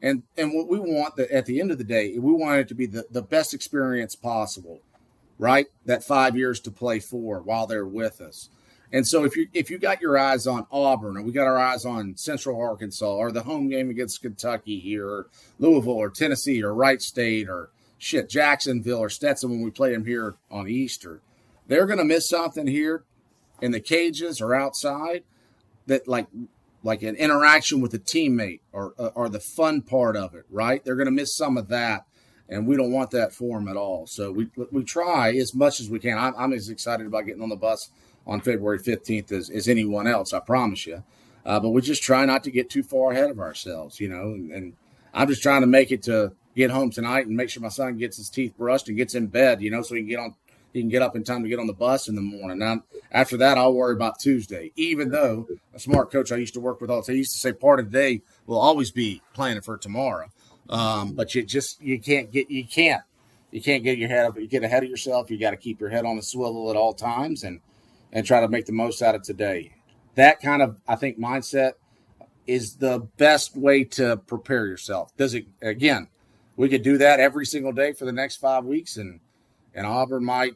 And 0.02 0.22
and 0.36 0.52
what 0.54 0.68
we 0.68 0.78
want 0.78 1.16
that 1.16 1.30
at 1.30 1.46
the 1.46 1.60
end 1.60 1.70
of 1.70 1.78
the 1.78 1.84
day, 1.84 2.18
we 2.18 2.32
want 2.32 2.60
it 2.60 2.68
to 2.68 2.74
be 2.74 2.86
the, 2.86 3.06
the 3.10 3.22
best 3.22 3.54
experience 3.54 4.14
possible, 4.14 4.80
right? 5.38 5.66
That 5.84 6.04
five 6.04 6.36
years 6.36 6.60
to 6.60 6.70
play 6.70 7.00
for 7.00 7.40
while 7.40 7.66
they're 7.66 7.86
with 7.86 8.20
us. 8.20 8.50
And 8.92 9.06
so 9.06 9.24
if 9.24 9.36
you 9.36 9.48
if 9.52 9.70
you 9.70 9.78
got 9.78 10.00
your 10.00 10.16
eyes 10.16 10.46
on 10.46 10.66
Auburn, 10.70 11.16
or 11.16 11.22
we 11.22 11.32
got 11.32 11.46
our 11.46 11.58
eyes 11.58 11.84
on 11.84 12.16
Central 12.16 12.60
Arkansas, 12.60 13.06
or 13.06 13.32
the 13.32 13.42
home 13.42 13.68
game 13.68 13.90
against 13.90 14.22
Kentucky 14.22 14.78
here, 14.78 15.06
or 15.06 15.26
Louisville, 15.58 15.92
or 15.94 16.10
Tennessee, 16.10 16.62
or 16.62 16.74
Wright 16.74 17.02
State, 17.02 17.48
or 17.48 17.70
shit 17.98 18.28
Jacksonville 18.28 18.98
or 18.98 19.10
Stetson 19.10 19.50
when 19.50 19.62
we 19.62 19.70
play 19.70 19.92
them 19.92 20.04
here 20.04 20.36
on 20.50 20.68
Easter, 20.68 21.20
they're 21.66 21.86
going 21.86 21.98
to 21.98 22.04
miss 22.04 22.28
something 22.28 22.66
here 22.66 23.04
in 23.60 23.72
the 23.72 23.80
cages 23.80 24.40
or 24.40 24.54
outside 24.54 25.24
that 25.86 26.06
like 26.06 26.26
like 26.82 27.02
an 27.02 27.16
interaction 27.16 27.80
with 27.80 27.94
a 27.94 27.98
teammate 27.98 28.60
or 28.72 28.94
uh, 28.98 29.10
or 29.14 29.28
the 29.28 29.40
fun 29.40 29.82
part 29.82 30.16
of 30.16 30.34
it, 30.34 30.44
right? 30.50 30.84
They're 30.84 30.96
going 30.96 31.06
to 31.06 31.12
miss 31.12 31.36
some 31.36 31.56
of 31.56 31.68
that, 31.68 32.06
and 32.48 32.66
we 32.66 32.76
don't 32.76 32.92
want 32.92 33.10
that 33.12 33.32
for 33.32 33.58
them 33.58 33.68
at 33.68 33.76
all. 33.76 34.06
So 34.06 34.30
we 34.30 34.48
we 34.70 34.84
try 34.84 35.32
as 35.32 35.54
much 35.54 35.80
as 35.80 35.88
we 35.90 35.98
can. 35.98 36.18
I'm, 36.18 36.34
I'm 36.36 36.52
as 36.52 36.68
excited 36.68 37.06
about 37.06 37.26
getting 37.26 37.42
on 37.42 37.48
the 37.48 37.56
bus 37.56 37.90
on 38.26 38.40
February 38.40 38.80
15th 38.80 39.30
as, 39.30 39.50
as 39.50 39.68
anyone 39.68 40.06
else, 40.08 40.32
I 40.32 40.40
promise 40.40 40.84
you. 40.86 41.04
Uh, 41.44 41.60
but 41.60 41.68
we 41.68 41.80
just 41.80 42.02
try 42.02 42.26
not 42.26 42.42
to 42.42 42.50
get 42.50 42.68
too 42.68 42.82
far 42.82 43.12
ahead 43.12 43.30
of 43.30 43.38
ourselves, 43.38 44.00
you 44.00 44.08
know. 44.08 44.32
And, 44.32 44.50
and, 44.50 44.72
I'm 45.14 45.28
just 45.28 45.42
trying 45.42 45.62
to 45.62 45.66
make 45.66 45.92
it 45.92 46.02
to 46.02 46.32
get 46.56 46.70
home 46.70 46.90
tonight 46.90 47.26
and 47.26 47.36
make 47.36 47.50
sure 47.50 47.62
my 47.62 47.68
son 47.68 47.98
gets 47.98 48.16
his 48.16 48.30
teeth 48.30 48.54
brushed 48.56 48.88
and 48.88 48.96
gets 48.96 49.14
in 49.14 49.26
bed, 49.26 49.60
you 49.60 49.70
know, 49.70 49.82
so 49.82 49.94
he 49.94 50.00
can 50.00 50.08
get 50.08 50.18
on. 50.18 50.34
He 50.72 50.82
can 50.82 50.90
get 50.90 51.00
up 51.00 51.16
in 51.16 51.24
time 51.24 51.42
to 51.42 51.48
get 51.48 51.58
on 51.58 51.66
the 51.66 51.72
bus 51.72 52.06
in 52.06 52.16
the 52.16 52.20
morning. 52.20 52.58
Now, 52.58 52.82
after 53.10 53.38
that, 53.38 53.56
I'll 53.56 53.72
worry 53.72 53.94
about 53.94 54.18
Tuesday. 54.18 54.72
Even 54.76 55.08
though 55.08 55.48
a 55.72 55.78
smart 55.78 56.12
coach 56.12 56.30
I 56.30 56.36
used 56.36 56.52
to 56.52 56.60
work 56.60 56.82
with 56.82 56.90
all 56.90 57.02
used 57.08 57.32
to 57.32 57.38
say 57.38 57.52
part 57.52 57.80
of 57.80 57.90
the 57.90 57.98
day 57.98 58.22
will 58.46 58.58
always 58.58 58.90
be 58.90 59.22
planning 59.32 59.62
for 59.62 59.78
tomorrow. 59.78 60.26
Um, 60.68 61.12
but 61.12 61.34
you 61.34 61.44
just 61.44 61.80
you 61.80 61.98
can't 61.98 62.30
get 62.30 62.50
you 62.50 62.66
can't 62.66 63.02
you 63.50 63.62
can't 63.62 63.84
get 63.84 63.96
your 63.96 64.10
head 64.10 64.26
up. 64.26 64.36
You 64.38 64.46
get 64.46 64.64
ahead 64.64 64.82
of 64.82 64.90
yourself. 64.90 65.30
You 65.30 65.38
got 65.38 65.52
to 65.52 65.56
keep 65.56 65.80
your 65.80 65.88
head 65.88 66.04
on 66.04 66.16
the 66.16 66.22
swivel 66.22 66.68
at 66.68 66.76
all 66.76 66.92
times 66.92 67.42
and 67.42 67.60
and 68.12 68.26
try 68.26 68.40
to 68.40 68.48
make 68.48 68.66
the 68.66 68.72
most 68.72 69.02
out 69.02 69.14
of 69.14 69.22
today. 69.22 69.72
That 70.14 70.40
kind 70.40 70.62
of, 70.62 70.80
I 70.88 70.96
think, 70.96 71.18
mindset 71.18 71.72
is 72.46 72.76
the 72.76 73.00
best 73.16 73.56
way 73.56 73.84
to 73.84 74.16
prepare 74.16 74.66
yourself. 74.66 75.16
Does 75.16 75.34
it, 75.34 75.46
again, 75.60 76.08
we 76.56 76.68
could 76.68 76.82
do 76.82 76.98
that 76.98 77.20
every 77.20 77.46
single 77.46 77.72
day 77.72 77.92
for 77.92 78.04
the 78.04 78.12
next 78.12 78.36
five 78.36 78.64
weeks, 78.64 78.96
and, 78.96 79.20
and 79.74 79.86
Auburn 79.86 80.24
might 80.24 80.54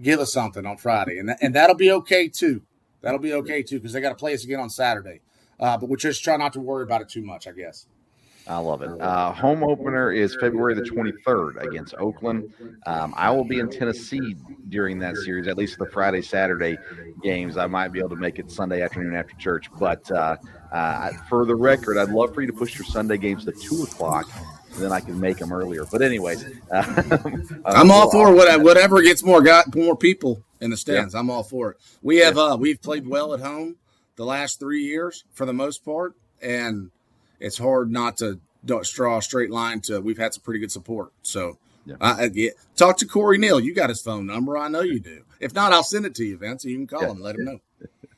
give 0.00 0.20
us 0.20 0.32
something 0.32 0.66
on 0.66 0.76
Friday. 0.76 1.18
And, 1.18 1.34
and 1.40 1.54
that'll 1.54 1.76
be 1.76 1.90
okay 1.90 2.28
too. 2.28 2.62
That'll 3.02 3.20
be 3.20 3.34
okay 3.34 3.62
too, 3.62 3.78
because 3.78 3.92
they 3.92 4.00
got 4.00 4.10
to 4.10 4.14
play 4.14 4.34
us 4.34 4.44
again 4.44 4.60
on 4.60 4.70
Saturday. 4.70 5.20
Uh, 5.60 5.76
but 5.76 5.88
we 5.88 5.96
just 5.96 6.24
try 6.24 6.36
not 6.36 6.52
to 6.54 6.60
worry 6.60 6.82
about 6.82 7.02
it 7.02 7.08
too 7.08 7.22
much, 7.22 7.46
I 7.46 7.52
guess. 7.52 7.86
I 8.46 8.58
love 8.58 8.82
it. 8.82 9.00
Uh, 9.00 9.32
home 9.32 9.64
opener 9.64 10.12
is 10.12 10.36
February 10.38 10.74
the 10.74 10.82
23rd 10.82 11.62
against 11.66 11.94
Oakland. 11.94 12.52
Um, 12.84 13.14
I 13.16 13.30
will 13.30 13.44
be 13.44 13.58
in 13.58 13.70
Tennessee 13.70 14.36
during 14.68 14.98
that 14.98 15.16
series, 15.16 15.48
at 15.48 15.56
least 15.56 15.78
the 15.78 15.86
Friday, 15.86 16.20
Saturday 16.20 16.76
games. 17.22 17.56
I 17.56 17.66
might 17.66 17.88
be 17.88 18.00
able 18.00 18.10
to 18.10 18.16
make 18.16 18.38
it 18.38 18.50
Sunday 18.50 18.82
afternoon 18.82 19.16
after 19.16 19.34
church. 19.36 19.70
But 19.78 20.10
uh, 20.10 20.36
uh, 20.72 21.12
for 21.28 21.46
the 21.46 21.54
record, 21.54 21.96
I'd 21.96 22.10
love 22.10 22.34
for 22.34 22.42
you 22.42 22.46
to 22.46 22.52
push 22.52 22.76
your 22.76 22.84
Sunday 22.84 23.16
games 23.16 23.46
to 23.46 23.52
2 23.52 23.84
o'clock. 23.84 24.28
Then 24.76 24.92
I 24.92 25.00
can 25.00 25.20
make 25.20 25.38
them 25.38 25.52
earlier. 25.52 25.84
But 25.90 26.02
anyways, 26.02 26.44
I'm 26.72 27.90
all 27.90 28.10
for 28.10 28.34
whatever 28.34 29.02
gets 29.02 29.22
more 29.22 29.42
got 29.42 29.74
more 29.74 29.96
people 29.96 30.42
in 30.60 30.70
the 30.70 30.76
stands. 30.76 31.14
Yeah. 31.14 31.20
I'm 31.20 31.30
all 31.30 31.42
for 31.42 31.72
it. 31.72 31.76
We 32.02 32.18
have 32.18 32.38
uh, 32.38 32.56
we've 32.58 32.80
played 32.80 33.06
well 33.06 33.34
at 33.34 33.40
home 33.40 33.76
the 34.16 34.24
last 34.24 34.60
three 34.60 34.84
years 34.84 35.24
for 35.32 35.46
the 35.46 35.52
most 35.52 35.84
part, 35.84 36.14
and 36.40 36.90
it's 37.40 37.58
hard 37.58 37.90
not 37.90 38.16
to 38.18 38.40
draw 38.64 39.18
a 39.18 39.22
straight 39.22 39.50
line 39.50 39.80
to. 39.82 40.00
We've 40.00 40.18
had 40.18 40.34
some 40.34 40.42
pretty 40.42 40.60
good 40.60 40.72
support. 40.72 41.12
So, 41.22 41.58
yeah. 41.86 41.96
I, 42.00 42.24
I 42.24 42.50
talk 42.76 42.98
to 42.98 43.06
Corey 43.06 43.38
Neal. 43.38 43.60
You 43.60 43.74
got 43.74 43.90
his 43.90 44.00
phone 44.00 44.26
number. 44.26 44.56
I 44.56 44.68
know 44.68 44.80
you 44.80 45.00
do. 45.00 45.24
If 45.40 45.54
not, 45.54 45.72
I'll 45.72 45.82
send 45.82 46.06
it 46.06 46.14
to 46.16 46.24
you, 46.24 46.38
Vince. 46.38 46.64
You 46.64 46.76
can 46.76 46.86
call 46.86 47.02
yeah. 47.02 47.10
him. 47.10 47.20
Let 47.20 47.36
him 47.36 47.44
know. 47.44 47.60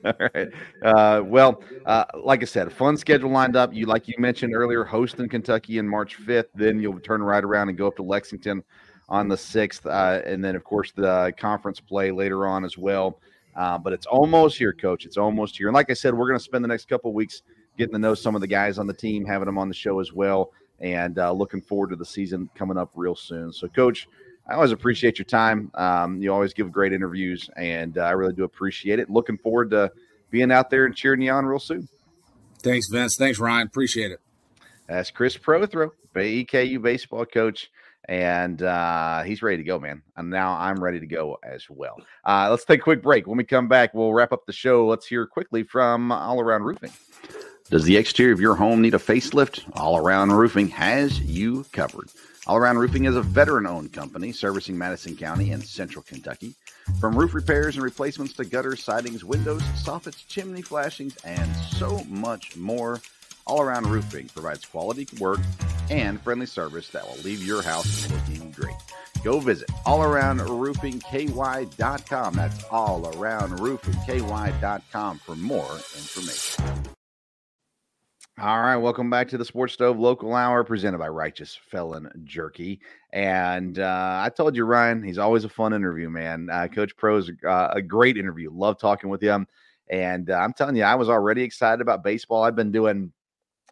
All 0.20 0.28
right. 0.34 0.48
Uh, 0.82 1.22
well, 1.24 1.62
uh, 1.84 2.04
like 2.14 2.42
I 2.42 2.44
said, 2.44 2.72
fun 2.72 2.96
schedule 2.96 3.30
lined 3.30 3.56
up. 3.56 3.74
You, 3.74 3.86
like 3.86 4.06
you 4.06 4.14
mentioned 4.18 4.54
earlier, 4.54 4.84
hosting 4.84 5.28
Kentucky 5.28 5.78
in 5.78 5.88
March 5.88 6.16
5th. 6.18 6.48
Then 6.54 6.78
you'll 6.78 7.00
turn 7.00 7.22
right 7.22 7.42
around 7.42 7.70
and 7.70 7.76
go 7.76 7.88
up 7.88 7.96
to 7.96 8.02
Lexington 8.02 8.62
on 9.08 9.28
the 9.28 9.34
6th. 9.34 9.84
Uh, 9.86 10.22
and 10.24 10.44
then, 10.44 10.54
of 10.54 10.62
course, 10.62 10.92
the 10.92 11.32
conference 11.36 11.80
play 11.80 12.12
later 12.12 12.46
on 12.46 12.64
as 12.64 12.78
well. 12.78 13.18
Uh, 13.56 13.78
but 13.78 13.92
it's 13.92 14.06
almost 14.06 14.58
here, 14.58 14.72
coach. 14.72 15.06
It's 15.06 15.16
almost 15.16 15.56
here. 15.56 15.68
And 15.68 15.74
like 15.74 15.90
I 15.90 15.94
said, 15.94 16.14
we're 16.14 16.28
going 16.28 16.38
to 16.38 16.44
spend 16.44 16.62
the 16.62 16.68
next 16.68 16.88
couple 16.88 17.12
weeks 17.12 17.42
getting 17.76 17.94
to 17.94 17.98
know 17.98 18.14
some 18.14 18.34
of 18.34 18.40
the 18.40 18.46
guys 18.46 18.78
on 18.78 18.86
the 18.86 18.94
team, 18.94 19.24
having 19.24 19.46
them 19.46 19.58
on 19.58 19.68
the 19.68 19.74
show 19.74 19.98
as 19.98 20.12
well, 20.12 20.52
and 20.80 21.18
uh, 21.18 21.32
looking 21.32 21.60
forward 21.60 21.90
to 21.90 21.96
the 21.96 22.04
season 22.04 22.48
coming 22.54 22.76
up 22.76 22.90
real 22.94 23.16
soon. 23.16 23.52
So, 23.52 23.66
Coach, 23.68 24.08
I 24.48 24.54
always 24.54 24.72
appreciate 24.72 25.18
your 25.18 25.26
time. 25.26 25.70
Um, 25.74 26.22
you 26.22 26.32
always 26.32 26.54
give 26.54 26.70
great 26.70 26.92
interviews, 26.92 27.50
and 27.56 27.98
uh, 27.98 28.02
I 28.02 28.10
really 28.12 28.32
do 28.32 28.44
appreciate 28.44 28.98
it. 28.98 29.10
Looking 29.10 29.38
forward 29.38 29.70
to 29.72 29.90
being 30.30 30.52
out 30.52 30.70
there 30.70 30.84
and 30.86 30.94
cheering 30.94 31.20
you 31.20 31.32
on 31.32 31.44
real 31.46 31.58
soon. 31.58 31.88
Thanks, 32.58 32.88
Vince. 32.90 33.16
Thanks, 33.18 33.38
Ryan. 33.38 33.66
Appreciate 33.66 34.12
it. 34.12 34.20
That's 34.86 35.10
Chris 35.10 35.36
Prothro, 35.36 35.90
EKU 36.14 36.80
baseball 36.80 37.26
coach, 37.26 37.70
and 38.08 38.62
uh, 38.62 39.22
he's 39.24 39.42
ready 39.42 39.56
to 39.56 39.64
go, 39.64 39.80
man. 39.80 40.02
And 40.16 40.30
now 40.30 40.52
I'm 40.52 40.82
ready 40.82 41.00
to 41.00 41.06
go 41.06 41.38
as 41.42 41.68
well. 41.68 41.96
Uh, 42.24 42.48
let's 42.50 42.64
take 42.64 42.80
a 42.80 42.82
quick 42.82 43.02
break. 43.02 43.26
When 43.26 43.36
we 43.36 43.44
come 43.44 43.66
back, 43.66 43.94
we'll 43.94 44.12
wrap 44.12 44.32
up 44.32 44.46
the 44.46 44.52
show. 44.52 44.86
Let's 44.86 45.06
hear 45.06 45.26
quickly 45.26 45.64
from 45.64 46.12
All 46.12 46.40
Around 46.40 46.62
Roofing. 46.62 46.92
Does 47.68 47.82
the 47.82 47.96
exterior 47.96 48.32
of 48.32 48.40
your 48.40 48.54
home 48.54 48.80
need 48.80 48.94
a 48.94 48.98
facelift? 48.98 49.64
All 49.74 49.96
Around 49.98 50.32
Roofing 50.32 50.68
has 50.68 51.18
you 51.20 51.64
covered. 51.72 52.10
All 52.46 52.58
Around 52.58 52.78
Roofing 52.78 53.06
is 53.06 53.16
a 53.16 53.22
veteran 53.22 53.66
owned 53.66 53.92
company 53.92 54.30
servicing 54.30 54.78
Madison 54.78 55.16
County 55.16 55.50
and 55.50 55.64
central 55.64 56.04
Kentucky. 56.04 56.54
From 57.00 57.18
roof 57.18 57.34
repairs 57.34 57.74
and 57.74 57.82
replacements 57.82 58.34
to 58.34 58.44
gutters, 58.44 58.84
sidings, 58.84 59.24
windows, 59.24 59.62
soffits, 59.82 60.24
chimney 60.28 60.62
flashings, 60.62 61.16
and 61.24 61.56
so 61.56 62.04
much 62.08 62.56
more, 62.56 63.00
All 63.48 63.62
Around 63.62 63.88
Roofing 63.88 64.28
provides 64.28 64.64
quality 64.64 65.08
work 65.18 65.40
and 65.90 66.20
friendly 66.20 66.46
service 66.46 66.88
that 66.90 67.04
will 67.04 67.18
leave 67.24 67.42
your 67.42 67.62
house 67.62 68.08
looking 68.12 68.52
great. 68.52 68.76
Go 69.24 69.40
visit 69.40 69.66
allaroundroofingky.com. 69.84 72.34
That's 72.34 72.62
allaroundroofingky.com 72.64 75.18
for 75.18 75.34
more 75.34 75.72
information. 75.72 76.95
All 78.38 78.60
right, 78.60 78.76
welcome 78.76 79.08
back 79.08 79.28
to 79.28 79.38
the 79.38 79.46
Sports 79.46 79.72
Stove 79.72 79.98
Local 79.98 80.34
Hour 80.34 80.62
presented 80.62 80.98
by 80.98 81.08
Righteous 81.08 81.58
Felon 81.70 82.10
Jerky. 82.24 82.80
And 83.14 83.78
uh, 83.78 84.20
I 84.22 84.28
told 84.28 84.54
you, 84.54 84.66
Ryan, 84.66 85.02
he's 85.02 85.16
always 85.16 85.44
a 85.44 85.48
fun 85.48 85.72
interview, 85.72 86.10
man. 86.10 86.50
Uh, 86.52 86.68
Coach 86.68 86.94
Pro's 86.98 87.30
uh, 87.48 87.68
a 87.72 87.80
great 87.80 88.18
interview. 88.18 88.50
Love 88.52 88.78
talking 88.78 89.08
with 89.08 89.22
him. 89.22 89.46
And 89.88 90.28
uh, 90.28 90.34
I'm 90.34 90.52
telling 90.52 90.76
you, 90.76 90.82
I 90.82 90.96
was 90.96 91.08
already 91.08 91.40
excited 91.44 91.80
about 91.80 92.04
baseball. 92.04 92.42
I've 92.42 92.54
been 92.54 92.72
doing 92.72 93.10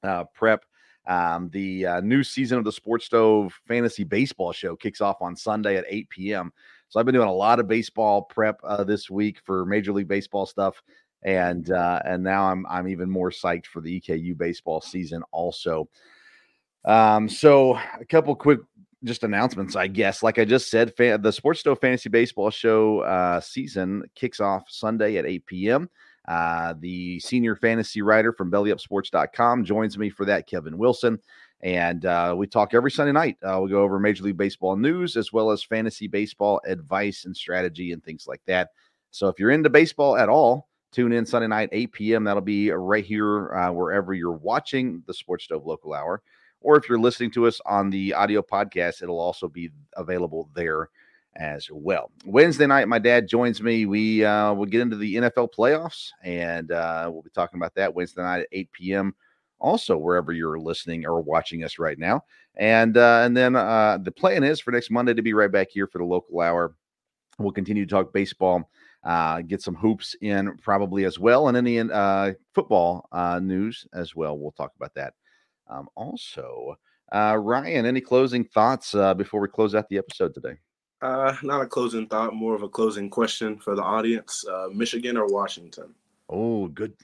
uh, 0.03 0.25
prep. 0.33 0.65
Um, 1.07 1.51
the 1.53 1.85
uh, 1.85 2.01
new 2.01 2.25
season 2.25 2.57
of 2.57 2.65
the 2.65 2.73
Sports 2.73 3.05
Stove 3.05 3.53
Fantasy 3.69 4.05
Baseball 4.05 4.53
Show 4.53 4.77
kicks 4.77 5.03
off 5.03 5.21
on 5.21 5.37
Sunday 5.37 5.77
at 5.77 5.85
8 5.87 6.09
p.m. 6.09 6.51
So 6.89 6.99
I've 6.99 7.05
been 7.05 7.15
doing 7.15 7.29
a 7.29 7.33
lot 7.33 7.61
of 7.61 7.69
baseball 7.69 8.23
prep 8.23 8.63
this 8.87 9.11
week 9.11 9.41
for 9.45 9.67
Major 9.67 9.93
League 9.93 10.09
Baseball 10.09 10.47
stuff 10.47 10.83
and 11.25 11.71
uh, 11.71 12.01
and 12.05 12.23
now 12.23 12.45
I'm 12.45 12.67
I'm 12.67 12.89
even 12.89 13.11
more 13.11 13.31
psyched 13.31 13.67
for 13.67 13.81
the 13.81 14.01
EKU 14.01 14.37
baseball 14.37 14.81
season 14.81 15.23
also. 15.33 15.89
Um, 16.85 17.29
so 17.29 17.77
a 17.99 18.05
couple 18.05 18.35
quick 18.37 18.61
just 19.05 19.23
announcements, 19.23 19.77
I 19.77 19.87
guess. 19.87 20.23
Like 20.23 20.39
I 20.39 20.45
just 20.45 20.71
said, 20.71 20.95
fa- 20.97 21.19
the 21.21 21.33
Sports 21.33 21.61
Stove 21.61 21.81
Fantasy 21.81 22.09
Baseball 22.09 22.51
Show 22.51 23.01
uh, 23.01 23.41
season 23.41 24.03
kicks 24.15 24.41
off 24.41 24.65
Sunday 24.69 25.17
at 25.17 25.27
8 25.27 25.47
p.m. 25.47 25.91
Uh, 26.27 26.75
the 26.81 27.21
senior 27.21 27.55
fantasy 27.55 28.01
writer 28.01 28.33
from 28.33 28.51
BellyUpSports.com 28.51 29.65
joins 29.65 29.99
me 29.99 30.09
for 30.09 30.25
that, 30.25 30.47
Kevin 30.47 30.79
Wilson. 30.79 31.19
And 31.61 32.05
uh, 32.05 32.35
we 32.37 32.47
talk 32.47 32.75
every 32.75 32.91
Sunday 32.91 33.13
night. 33.13 33.37
Uh, 33.43 33.61
we 33.63 33.71
go 33.71 33.83
over 33.83 33.99
Major 33.99 34.25
League 34.25 34.37
Baseball 34.37 34.77
news 34.77 35.17
as 35.17 35.33
well 35.33 35.51
as 35.51 35.63
fantasy 35.63 36.09
baseball 36.09 36.61
advice 36.67 37.25
and 37.25 37.37
strategy 37.37 37.93
and 37.93 38.03
things 38.03 38.27
like 38.27 38.43
that. 38.47 38.71
So 39.11 39.29
if 39.29 39.39
you're 39.39 39.51
into 39.51 39.71
baseball 39.71 40.17
at 40.17 40.29
all, 40.29 40.69
tune 40.95 41.13
in 41.13 41.27
Sunday 41.27 41.49
night, 41.49 41.69
8 41.73 41.93
p.m. 41.93 42.25
That'll 42.25 42.43
be 42.43 42.71
right 42.71 43.05
here 43.05 43.55
uh, 43.55 43.73
wherever 43.73 44.15
you're 44.15 44.33
watching 44.33 45.03
the 45.07 45.15
Sports 45.15 45.45
Stove 45.45 45.67
Local 45.67 45.95
Hour. 45.95 46.23
Or 46.61 46.77
if 46.77 46.89
you're 46.89 46.99
listening 46.99 47.31
to 47.33 47.47
us 47.47 47.61
on 47.67 47.91
the 47.91 48.15
audio 48.15 48.41
podcast, 48.41 49.03
it'll 49.03 49.21
also 49.21 49.49
be 49.49 49.71
available 49.97 50.49
there 50.55 50.89
as 51.37 51.69
well. 51.71 52.11
Wednesday 52.25 52.67
night, 52.67 52.89
my 52.89 52.99
dad 52.99 53.29
joins 53.29 53.61
me. 53.61 53.87
We 53.87 54.25
uh, 54.25 54.55
will 54.55 54.67
get 54.67 54.81
into 54.81 54.97
the 54.97 55.17
NFL 55.17 55.51
playoffs, 55.57 56.09
and 56.23 56.71
uh, 56.73 57.11
we'll 57.13 57.23
be 57.23 57.31
talking 57.31 57.59
about 57.59 57.75
that 57.75 57.95
Wednesday 57.95 58.23
night 58.23 58.41
at 58.43 58.49
8 58.53 58.73
p.m 58.73 59.15
also 59.65 59.97
wherever 59.97 60.33
you're 60.33 60.59
listening 60.59 61.07
or 61.07 61.23
watching 61.23 61.65
us 61.65 61.79
right 61.79 61.99
now. 61.99 62.23
And 62.57 62.97
uh, 62.97 63.23
and 63.25 63.37
then 63.37 63.57
uh, 63.57 63.99
the 64.01 64.13
plan 64.13 64.45
is 64.45 64.61
for 64.61 64.71
next 64.71 64.91
Monday 64.91 65.15
to 65.15 65.23
be 65.23 65.33
right 65.33 65.51
back 65.51 65.71
here 65.71 65.87
for 65.87 65.99
the 65.99 66.05
local 66.05 66.41
hour. 66.41 66.77
We'll 67.39 67.53
continue 67.53 67.85
to 67.85 67.91
talk 67.91 68.13
baseball, 68.13 68.71
uh, 69.05 69.43
get 69.43 69.63
some 69.63 69.75
hoops 69.75 70.17
in 70.21 70.57
probably 70.59 71.05
as 71.05 71.19
well, 71.19 71.49
and 71.49 71.57
any 71.57 71.79
uh, 71.79 72.33
football 72.55 73.09
uh, 73.13 73.39
news 73.39 73.87
as 73.93 74.17
well. 74.17 74.39
We'll 74.39 74.53
talk 74.53 74.73
about 74.77 74.95
that. 74.95 75.15
Um, 75.69 75.89
also, 75.95 76.77
uh, 77.13 77.39
Ryan, 77.41 77.87
any 77.87 78.01
closing 78.01 78.45
thoughts 78.45 78.95
uh, 78.95 79.15
before 79.15 79.41
we 79.41 79.49
close 79.49 79.75
out 79.75 79.89
the 79.89 79.99
episode 79.99 80.35
today? 80.35 80.57
Uh, 81.03 81.37
not 81.43 81.61
a 81.61 81.67
closing 81.67 82.07
thought, 82.07 82.35
more 82.35 82.55
of 82.55 82.63
a 82.63 82.69
closing 82.69 83.11
question 83.11 83.59
for 83.59 83.75
the 83.75 83.83
audience: 83.83 84.45
uh, 84.51 84.69
Michigan 84.73 85.17
or 85.17 85.27
Washington? 85.27 85.95
Oh, 86.29 86.69
good. 86.69 86.95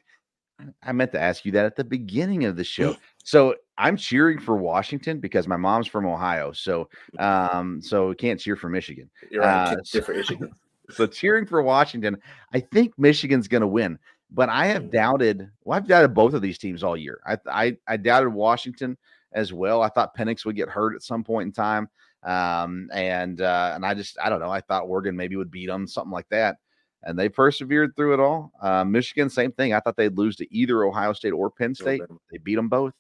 I 0.82 0.92
meant 0.92 1.12
to 1.12 1.20
ask 1.20 1.44
you 1.44 1.52
that 1.52 1.64
at 1.64 1.76
the 1.76 1.84
beginning 1.84 2.44
of 2.44 2.56
the 2.56 2.64
show. 2.64 2.96
So 3.22 3.54
I'm 3.76 3.98
cheering 3.98 4.40
for 4.40 4.56
Washington 4.56 5.20
because 5.20 5.46
my 5.46 5.58
mom's 5.58 5.86
from 5.86 6.06
Ohio. 6.06 6.52
So 6.52 6.88
um, 7.18 7.82
so 7.82 8.08
we 8.08 8.14
can't 8.14 8.40
cheer 8.40 8.56
for 8.56 8.70
Michigan. 8.70 9.10
You're 9.30 9.42
right. 9.42 9.74
Uh, 9.74 9.82
cheer 9.84 10.00
for 10.00 10.14
Michigan. 10.14 10.50
So 10.92 11.06
cheering 11.06 11.46
for 11.46 11.62
Washington, 11.62 12.18
I 12.52 12.60
think 12.60 12.98
Michigan's 12.98 13.48
going 13.48 13.62
to 13.62 13.66
win. 13.66 13.98
But 14.32 14.48
I 14.48 14.66
have 14.66 14.90
doubted. 14.90 15.50
Well, 15.64 15.76
I've 15.76 15.88
doubted 15.88 16.14
both 16.14 16.34
of 16.34 16.42
these 16.42 16.58
teams 16.58 16.84
all 16.84 16.96
year. 16.96 17.20
I 17.26 17.38
I, 17.46 17.76
I 17.88 17.96
doubted 17.96 18.30
Washington 18.30 18.96
as 19.32 19.52
well. 19.52 19.82
I 19.82 19.88
thought 19.88 20.16
Penix 20.16 20.44
would 20.44 20.56
get 20.56 20.68
hurt 20.68 20.94
at 20.94 21.02
some 21.02 21.24
point 21.24 21.46
in 21.46 21.52
time. 21.52 21.88
Um, 22.22 22.90
and 22.92 23.40
uh, 23.40 23.72
and 23.74 23.84
I 23.84 23.94
just 23.94 24.18
I 24.22 24.28
don't 24.28 24.40
know. 24.40 24.50
I 24.50 24.60
thought 24.60 24.84
Oregon 24.84 25.16
maybe 25.16 25.36
would 25.36 25.50
beat 25.50 25.66
them, 25.66 25.86
something 25.86 26.12
like 26.12 26.28
that 26.30 26.56
and 27.02 27.18
they 27.18 27.28
persevered 27.28 27.96
through 27.96 28.14
it 28.14 28.20
all. 28.20 28.52
Uh, 28.60 28.84
Michigan, 28.84 29.30
same 29.30 29.52
thing. 29.52 29.72
I 29.72 29.80
thought 29.80 29.96
they'd 29.96 30.16
lose 30.16 30.36
to 30.36 30.54
either 30.54 30.84
Ohio 30.84 31.12
State 31.12 31.32
or 31.32 31.50
Penn 31.50 31.74
State. 31.74 32.02
They 32.30 32.38
beat 32.38 32.56
them 32.56 32.68
both, 32.68 32.92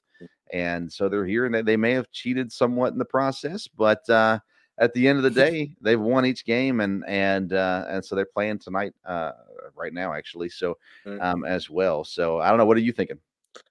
and 0.52 0.90
so 0.90 1.08
they're 1.08 1.26
here, 1.26 1.46
and 1.46 1.54
they, 1.54 1.62
they 1.62 1.76
may 1.76 1.92
have 1.92 2.10
cheated 2.10 2.50
somewhat 2.50 2.92
in 2.92 2.98
the 2.98 3.04
process, 3.04 3.68
but 3.68 4.08
uh, 4.08 4.38
at 4.80 4.94
the 4.94 5.06
end 5.06 5.18
of 5.18 5.22
the 5.22 5.30
day, 5.50 5.70
they've 5.80 6.00
won 6.00 6.26
each 6.26 6.44
game, 6.44 6.80
and 6.80 7.04
and 7.06 7.52
uh, 7.52 7.84
and 7.88 8.04
so 8.04 8.16
they're 8.16 8.24
playing 8.24 8.58
tonight, 8.58 8.94
uh, 9.04 9.32
right 9.76 9.92
now, 9.92 10.12
actually. 10.12 10.48
So 10.48 10.78
um, 11.20 11.44
as 11.44 11.70
well. 11.70 12.02
So 12.02 12.40
I 12.40 12.48
don't 12.48 12.58
know. 12.58 12.64
What 12.64 12.76
are 12.76 12.80
you 12.80 12.92
thinking? 12.92 13.18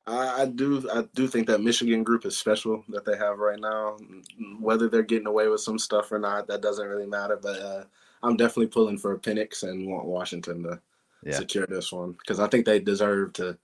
I, 0.06 0.42
I 0.42 0.46
do. 0.46 0.88
I 0.94 1.04
do 1.14 1.28
think 1.28 1.48
that 1.48 1.62
Michigan 1.62 2.04
group 2.04 2.26
is 2.26 2.38
special 2.38 2.84
that 2.90 3.06
they 3.06 3.18
have 3.18 3.40
right 3.40 3.60
now. 3.60 3.98
Whether 4.60 4.88
they're 4.88 5.04
getting 5.04 5.28
away 5.28 5.48
with 5.48 5.62
some 5.62 5.80
stuff 5.80 6.12
or 6.12 6.20
not, 6.20 6.48
that 6.48 6.62
doesn't 6.62 6.88
really 6.88 7.08
matter. 7.08 7.38
But 7.42 7.60
uh, 7.60 7.84
I'm 8.24 8.38
definitely 8.38 8.68
pulling 8.68 8.98
for 8.98 9.18
Penix 9.18 9.64
and 9.64 9.88
want 9.88 10.06
Washington 10.06 10.64
to 10.64 10.80
yeah. 11.24 11.36
secure 11.36 11.66
this 11.68 11.92
one 11.92 12.14
because 12.14 12.40
I 12.40 12.48
think 12.48 12.66
they 12.66 12.80
deserve 12.80 13.34
to. 13.34 13.58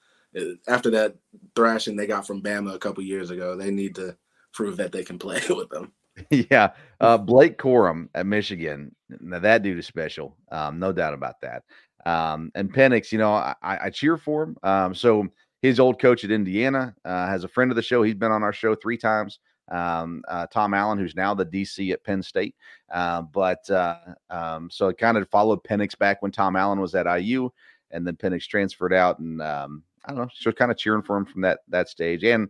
After 0.68 0.90
that 0.90 1.16
thrashing 1.56 1.96
they 1.96 2.08
got 2.08 2.28
from 2.28 2.42
Bama 2.42 2.76
a 2.76 2.80
couple 2.80 3.02
years 3.02 3.30
ago, 3.30 3.56
they 3.56 3.72
need 3.72 3.96
to 3.96 4.18
prove 4.52 4.76
that 4.76 4.92
they 4.92 5.02
can 5.02 5.18
play 5.18 5.40
with 5.50 5.70
them. 5.70 5.94
Yeah, 6.30 6.72
uh, 7.02 7.18
Blake 7.20 7.58
Corum 7.58 8.10
at 8.16 8.26
Michigan. 8.26 8.96
Now 9.10 9.40
that 9.40 9.64
dude 9.64 9.80
is 9.80 9.86
special, 9.86 10.38
um, 10.52 10.80
no 10.80 10.92
doubt 10.92 11.14
about 11.14 11.42
that. 11.42 11.64
Um, 12.06 12.52
and 12.56 12.74
Penix, 12.74 13.12
you 13.12 13.18
know, 13.18 13.34
I, 13.34 13.56
I 13.62 13.90
cheer 13.90 14.18
for 14.18 14.44
him. 14.44 14.58
Um, 14.64 14.96
so 14.96 15.28
his 15.62 15.80
old 15.80 16.00
coach 16.00 16.24
at 16.24 16.32
Indiana 16.32 16.96
uh, 17.04 17.28
has 17.28 17.44
a 17.44 17.48
friend 17.48 17.72
of 17.72 17.76
the 17.76 17.82
show. 17.82 18.04
He's 18.04 18.14
been 18.14 18.32
on 18.32 18.44
our 18.44 18.54
show 18.54 18.76
three 18.76 18.98
times 18.98 19.40
um, 19.72 20.24
uh, 20.28 20.48
Tom 20.48 20.74
Allen, 20.74 21.00
who's 21.00 21.16
now 21.16 21.34
the 21.34 21.46
DC 21.46 21.92
at 21.92 22.04
Penn 22.04 22.22
State. 22.22 22.56
Uh, 22.92 23.22
but 23.24 23.70
uh, 23.70 23.98
um, 24.30 24.70
so 24.70 24.88
it 24.90 24.98
kind 24.98 25.18
of 25.18 25.30
followed 25.30 25.64
Penix 25.64 25.98
back 25.98 26.22
when 26.22 26.32
Tom 26.32 26.56
Allen 26.56 26.80
was 26.80 26.96
at 26.96 27.08
IU, 27.08 27.50
and 27.92 28.06
then 28.06 28.16
Penix 28.16 28.48
transferred 28.48 28.94
out, 28.94 29.20
and 29.20 29.42
um, 29.42 29.84
I 30.06 30.10
don't 30.10 30.20
know, 30.22 30.30
so 30.34 30.52
kind 30.52 30.72
of 30.72 30.78
cheering 30.78 31.02
for 31.02 31.18
him 31.18 31.26
from 31.26 31.42
that 31.42 31.60
that 31.70 31.90
stage. 31.90 32.24
And 32.24 32.50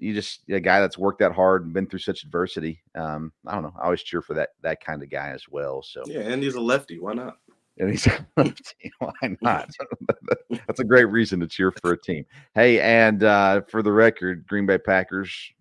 you 0.00 0.14
just 0.14 0.40
a 0.48 0.60
guy 0.60 0.80
that's 0.80 0.98
worked 0.98 1.20
that 1.20 1.32
hard 1.32 1.64
and 1.64 1.72
been 1.72 1.86
through 1.86 2.00
such 2.00 2.24
adversity. 2.24 2.82
Um, 2.94 3.32
I 3.46 3.54
don't 3.54 3.62
know. 3.62 3.74
I 3.78 3.84
always 3.84 4.02
cheer 4.02 4.22
for 4.22 4.34
that 4.34 4.50
that 4.62 4.84
kind 4.84 5.02
of 5.02 5.10
guy 5.10 5.30
as 5.30 5.48
well. 5.48 5.82
So 5.82 6.02
yeah, 6.06 6.20
and 6.20 6.42
he's 6.42 6.54
a 6.54 6.60
lefty. 6.60 6.98
Why 6.98 7.12
not? 7.12 7.36
And 7.78 7.90
he's 7.90 8.06
a 8.06 8.26
lefty. 8.36 8.90
why 8.98 9.36
not? 9.40 9.70
That's 10.66 10.80
a 10.80 10.84
great 10.84 11.06
reason 11.06 11.40
to 11.40 11.46
cheer 11.46 11.72
for 11.82 11.92
a 11.92 12.00
team. 12.00 12.24
Hey, 12.54 12.80
and 12.80 13.22
uh, 13.22 13.62
for 13.68 13.82
the 13.82 13.92
record, 13.92 14.46
Green 14.46 14.66
Bay 14.66 14.78
Packers 14.78 15.52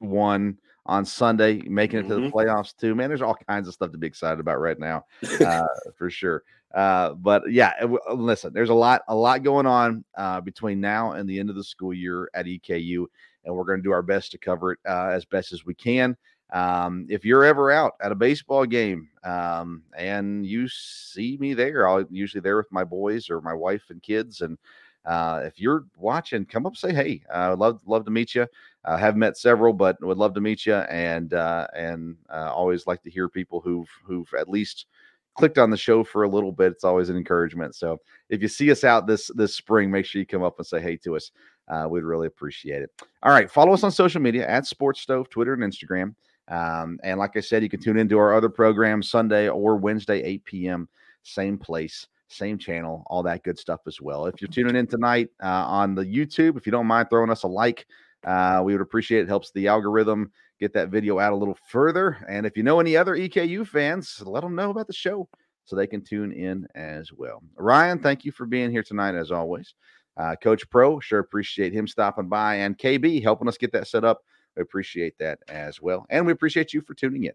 won 0.00 0.58
on 0.86 1.04
Sunday, 1.04 1.62
making 1.62 2.00
it 2.00 2.08
to 2.08 2.14
mm-hmm. 2.14 2.24
the 2.24 2.30
playoffs 2.30 2.76
too. 2.76 2.94
Man, 2.94 3.08
there's 3.08 3.22
all 3.22 3.36
kinds 3.48 3.68
of 3.68 3.74
stuff 3.74 3.92
to 3.92 3.98
be 3.98 4.06
excited 4.06 4.40
about 4.40 4.60
right 4.60 4.78
now, 4.78 5.04
uh, 5.44 5.66
for 5.96 6.10
sure. 6.10 6.42
Uh, 6.74 7.12
but 7.14 7.42
yeah, 7.50 7.72
uh, 7.82 8.14
listen, 8.14 8.52
there's 8.52 8.70
a 8.70 8.74
lot, 8.74 9.02
a 9.08 9.14
lot 9.14 9.42
going 9.42 9.66
on 9.66 10.04
uh, 10.16 10.40
between 10.40 10.80
now 10.80 11.12
and 11.12 11.28
the 11.28 11.38
end 11.38 11.50
of 11.50 11.56
the 11.56 11.64
school 11.64 11.92
year 11.92 12.30
at 12.34 12.46
EKU, 12.46 13.06
and 13.44 13.54
we're 13.54 13.64
going 13.64 13.78
to 13.78 13.82
do 13.82 13.92
our 13.92 14.02
best 14.02 14.30
to 14.32 14.38
cover 14.38 14.72
it 14.72 14.78
uh, 14.88 15.08
as 15.08 15.24
best 15.24 15.52
as 15.52 15.64
we 15.64 15.74
can. 15.74 16.16
Um, 16.52 17.06
if 17.08 17.24
you're 17.24 17.44
ever 17.44 17.70
out 17.70 17.94
at 18.02 18.12
a 18.12 18.16
baseball 18.16 18.66
game 18.66 19.08
um, 19.24 19.82
and 19.96 20.44
you 20.44 20.68
see 20.68 21.38
me 21.40 21.54
there, 21.54 21.88
I'll 21.88 22.04
usually 22.10 22.42
there 22.42 22.58
with 22.58 22.70
my 22.70 22.84
boys 22.84 23.30
or 23.30 23.40
my 23.40 23.54
wife 23.54 23.84
and 23.88 24.02
kids, 24.02 24.42
and 24.42 24.58
uh, 25.04 25.40
if 25.44 25.60
you're 25.60 25.84
watching, 25.96 26.44
come 26.44 26.66
up 26.66 26.76
say 26.76 26.92
hey. 26.94 27.22
I 27.32 27.46
uh, 27.46 27.56
love 27.56 27.80
love 27.86 28.04
to 28.04 28.10
meet 28.10 28.34
you. 28.34 28.46
I 28.84 28.96
have 28.98 29.16
met 29.16 29.36
several, 29.36 29.72
but 29.72 30.02
would 30.02 30.18
love 30.18 30.34
to 30.34 30.40
meet 30.40 30.64
you. 30.66 30.74
And 30.74 31.34
uh, 31.34 31.66
and 31.74 32.16
uh, 32.30 32.52
always 32.52 32.86
like 32.86 33.02
to 33.02 33.10
hear 33.10 33.28
people 33.28 33.60
who've 33.60 33.90
who've 34.04 34.32
at 34.38 34.48
least 34.48 34.86
clicked 35.34 35.58
on 35.58 35.70
the 35.70 35.76
show 35.76 36.04
for 36.04 36.22
a 36.22 36.28
little 36.28 36.52
bit. 36.52 36.72
It's 36.72 36.84
always 36.84 37.08
an 37.08 37.16
encouragement. 37.16 37.74
So 37.74 37.98
if 38.28 38.42
you 38.42 38.48
see 38.48 38.70
us 38.70 38.84
out 38.84 39.06
this 39.06 39.28
this 39.34 39.56
spring, 39.56 39.90
make 39.90 40.04
sure 40.06 40.20
you 40.20 40.26
come 40.26 40.42
up 40.42 40.58
and 40.58 40.66
say 40.66 40.80
hey 40.80 40.96
to 40.98 41.16
us. 41.16 41.32
Uh, 41.68 41.86
we'd 41.88 42.04
really 42.04 42.26
appreciate 42.26 42.82
it. 42.82 42.90
All 43.22 43.32
right, 43.32 43.50
follow 43.50 43.72
us 43.72 43.84
on 43.84 43.92
social 43.92 44.20
media 44.20 44.46
at 44.46 44.66
Sports 44.66 45.00
Stove, 45.00 45.30
Twitter 45.30 45.54
and 45.54 45.62
Instagram. 45.62 46.14
Um, 46.48 46.98
and 47.02 47.18
like 47.18 47.36
I 47.36 47.40
said, 47.40 47.62
you 47.62 47.68
can 47.68 47.80
tune 47.80 47.96
into 47.96 48.18
our 48.18 48.34
other 48.34 48.48
programs 48.48 49.08
Sunday 49.08 49.48
or 49.48 49.76
Wednesday, 49.76 50.22
8 50.22 50.44
p.m. 50.44 50.88
Same 51.22 51.56
place 51.56 52.08
same 52.32 52.58
channel, 52.58 53.04
all 53.06 53.22
that 53.22 53.42
good 53.42 53.58
stuff 53.58 53.80
as 53.86 54.00
well. 54.00 54.26
If 54.26 54.40
you're 54.40 54.48
tuning 54.48 54.76
in 54.76 54.86
tonight 54.86 55.28
uh, 55.42 55.64
on 55.66 55.94
the 55.94 56.04
YouTube, 56.04 56.56
if 56.56 56.66
you 56.66 56.72
don't 56.72 56.86
mind 56.86 57.08
throwing 57.10 57.30
us 57.30 57.42
a 57.42 57.48
like, 57.48 57.86
uh, 58.24 58.62
we 58.64 58.72
would 58.72 58.80
appreciate 58.80 59.20
it. 59.20 59.22
it. 59.22 59.28
Helps 59.28 59.50
the 59.52 59.68
algorithm 59.68 60.32
get 60.58 60.72
that 60.74 60.88
video 60.88 61.18
out 61.18 61.32
a 61.32 61.36
little 61.36 61.58
further. 61.68 62.24
And 62.28 62.46
if 62.46 62.56
you 62.56 62.62
know 62.62 62.80
any 62.80 62.96
other 62.96 63.16
EKU 63.16 63.66
fans, 63.66 64.22
let 64.24 64.42
them 64.42 64.54
know 64.54 64.70
about 64.70 64.86
the 64.86 64.92
show 64.92 65.28
so 65.64 65.76
they 65.76 65.86
can 65.86 66.02
tune 66.02 66.32
in 66.32 66.66
as 66.74 67.12
well. 67.12 67.42
Ryan, 67.56 67.98
thank 67.98 68.24
you 68.24 68.32
for 68.32 68.46
being 68.46 68.70
here 68.70 68.82
tonight 68.82 69.14
as 69.14 69.30
always. 69.30 69.74
Uh, 70.16 70.36
Coach 70.36 70.68
Pro, 70.68 71.00
sure 71.00 71.20
appreciate 71.20 71.72
him 71.72 71.86
stopping 71.86 72.28
by, 72.28 72.56
and 72.56 72.76
KB 72.76 73.22
helping 73.22 73.48
us 73.48 73.56
get 73.56 73.72
that 73.72 73.88
set 73.88 74.04
up. 74.04 74.22
We 74.56 74.62
appreciate 74.62 75.18
that 75.18 75.38
as 75.48 75.80
well. 75.80 76.06
And 76.10 76.26
we 76.26 76.32
appreciate 76.32 76.72
you 76.74 76.82
for 76.82 76.94
tuning 76.94 77.24
in. 77.24 77.32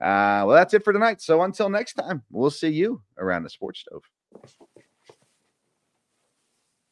Uh, 0.00 0.44
well, 0.46 0.50
that's 0.50 0.74
it 0.74 0.84
for 0.84 0.92
tonight. 0.92 1.20
So 1.20 1.42
until 1.42 1.68
next 1.68 1.94
time, 1.94 2.22
we'll 2.30 2.50
see 2.50 2.68
you 2.68 3.02
around 3.18 3.42
the 3.42 3.50
sports 3.50 3.80
stove. 3.80 4.02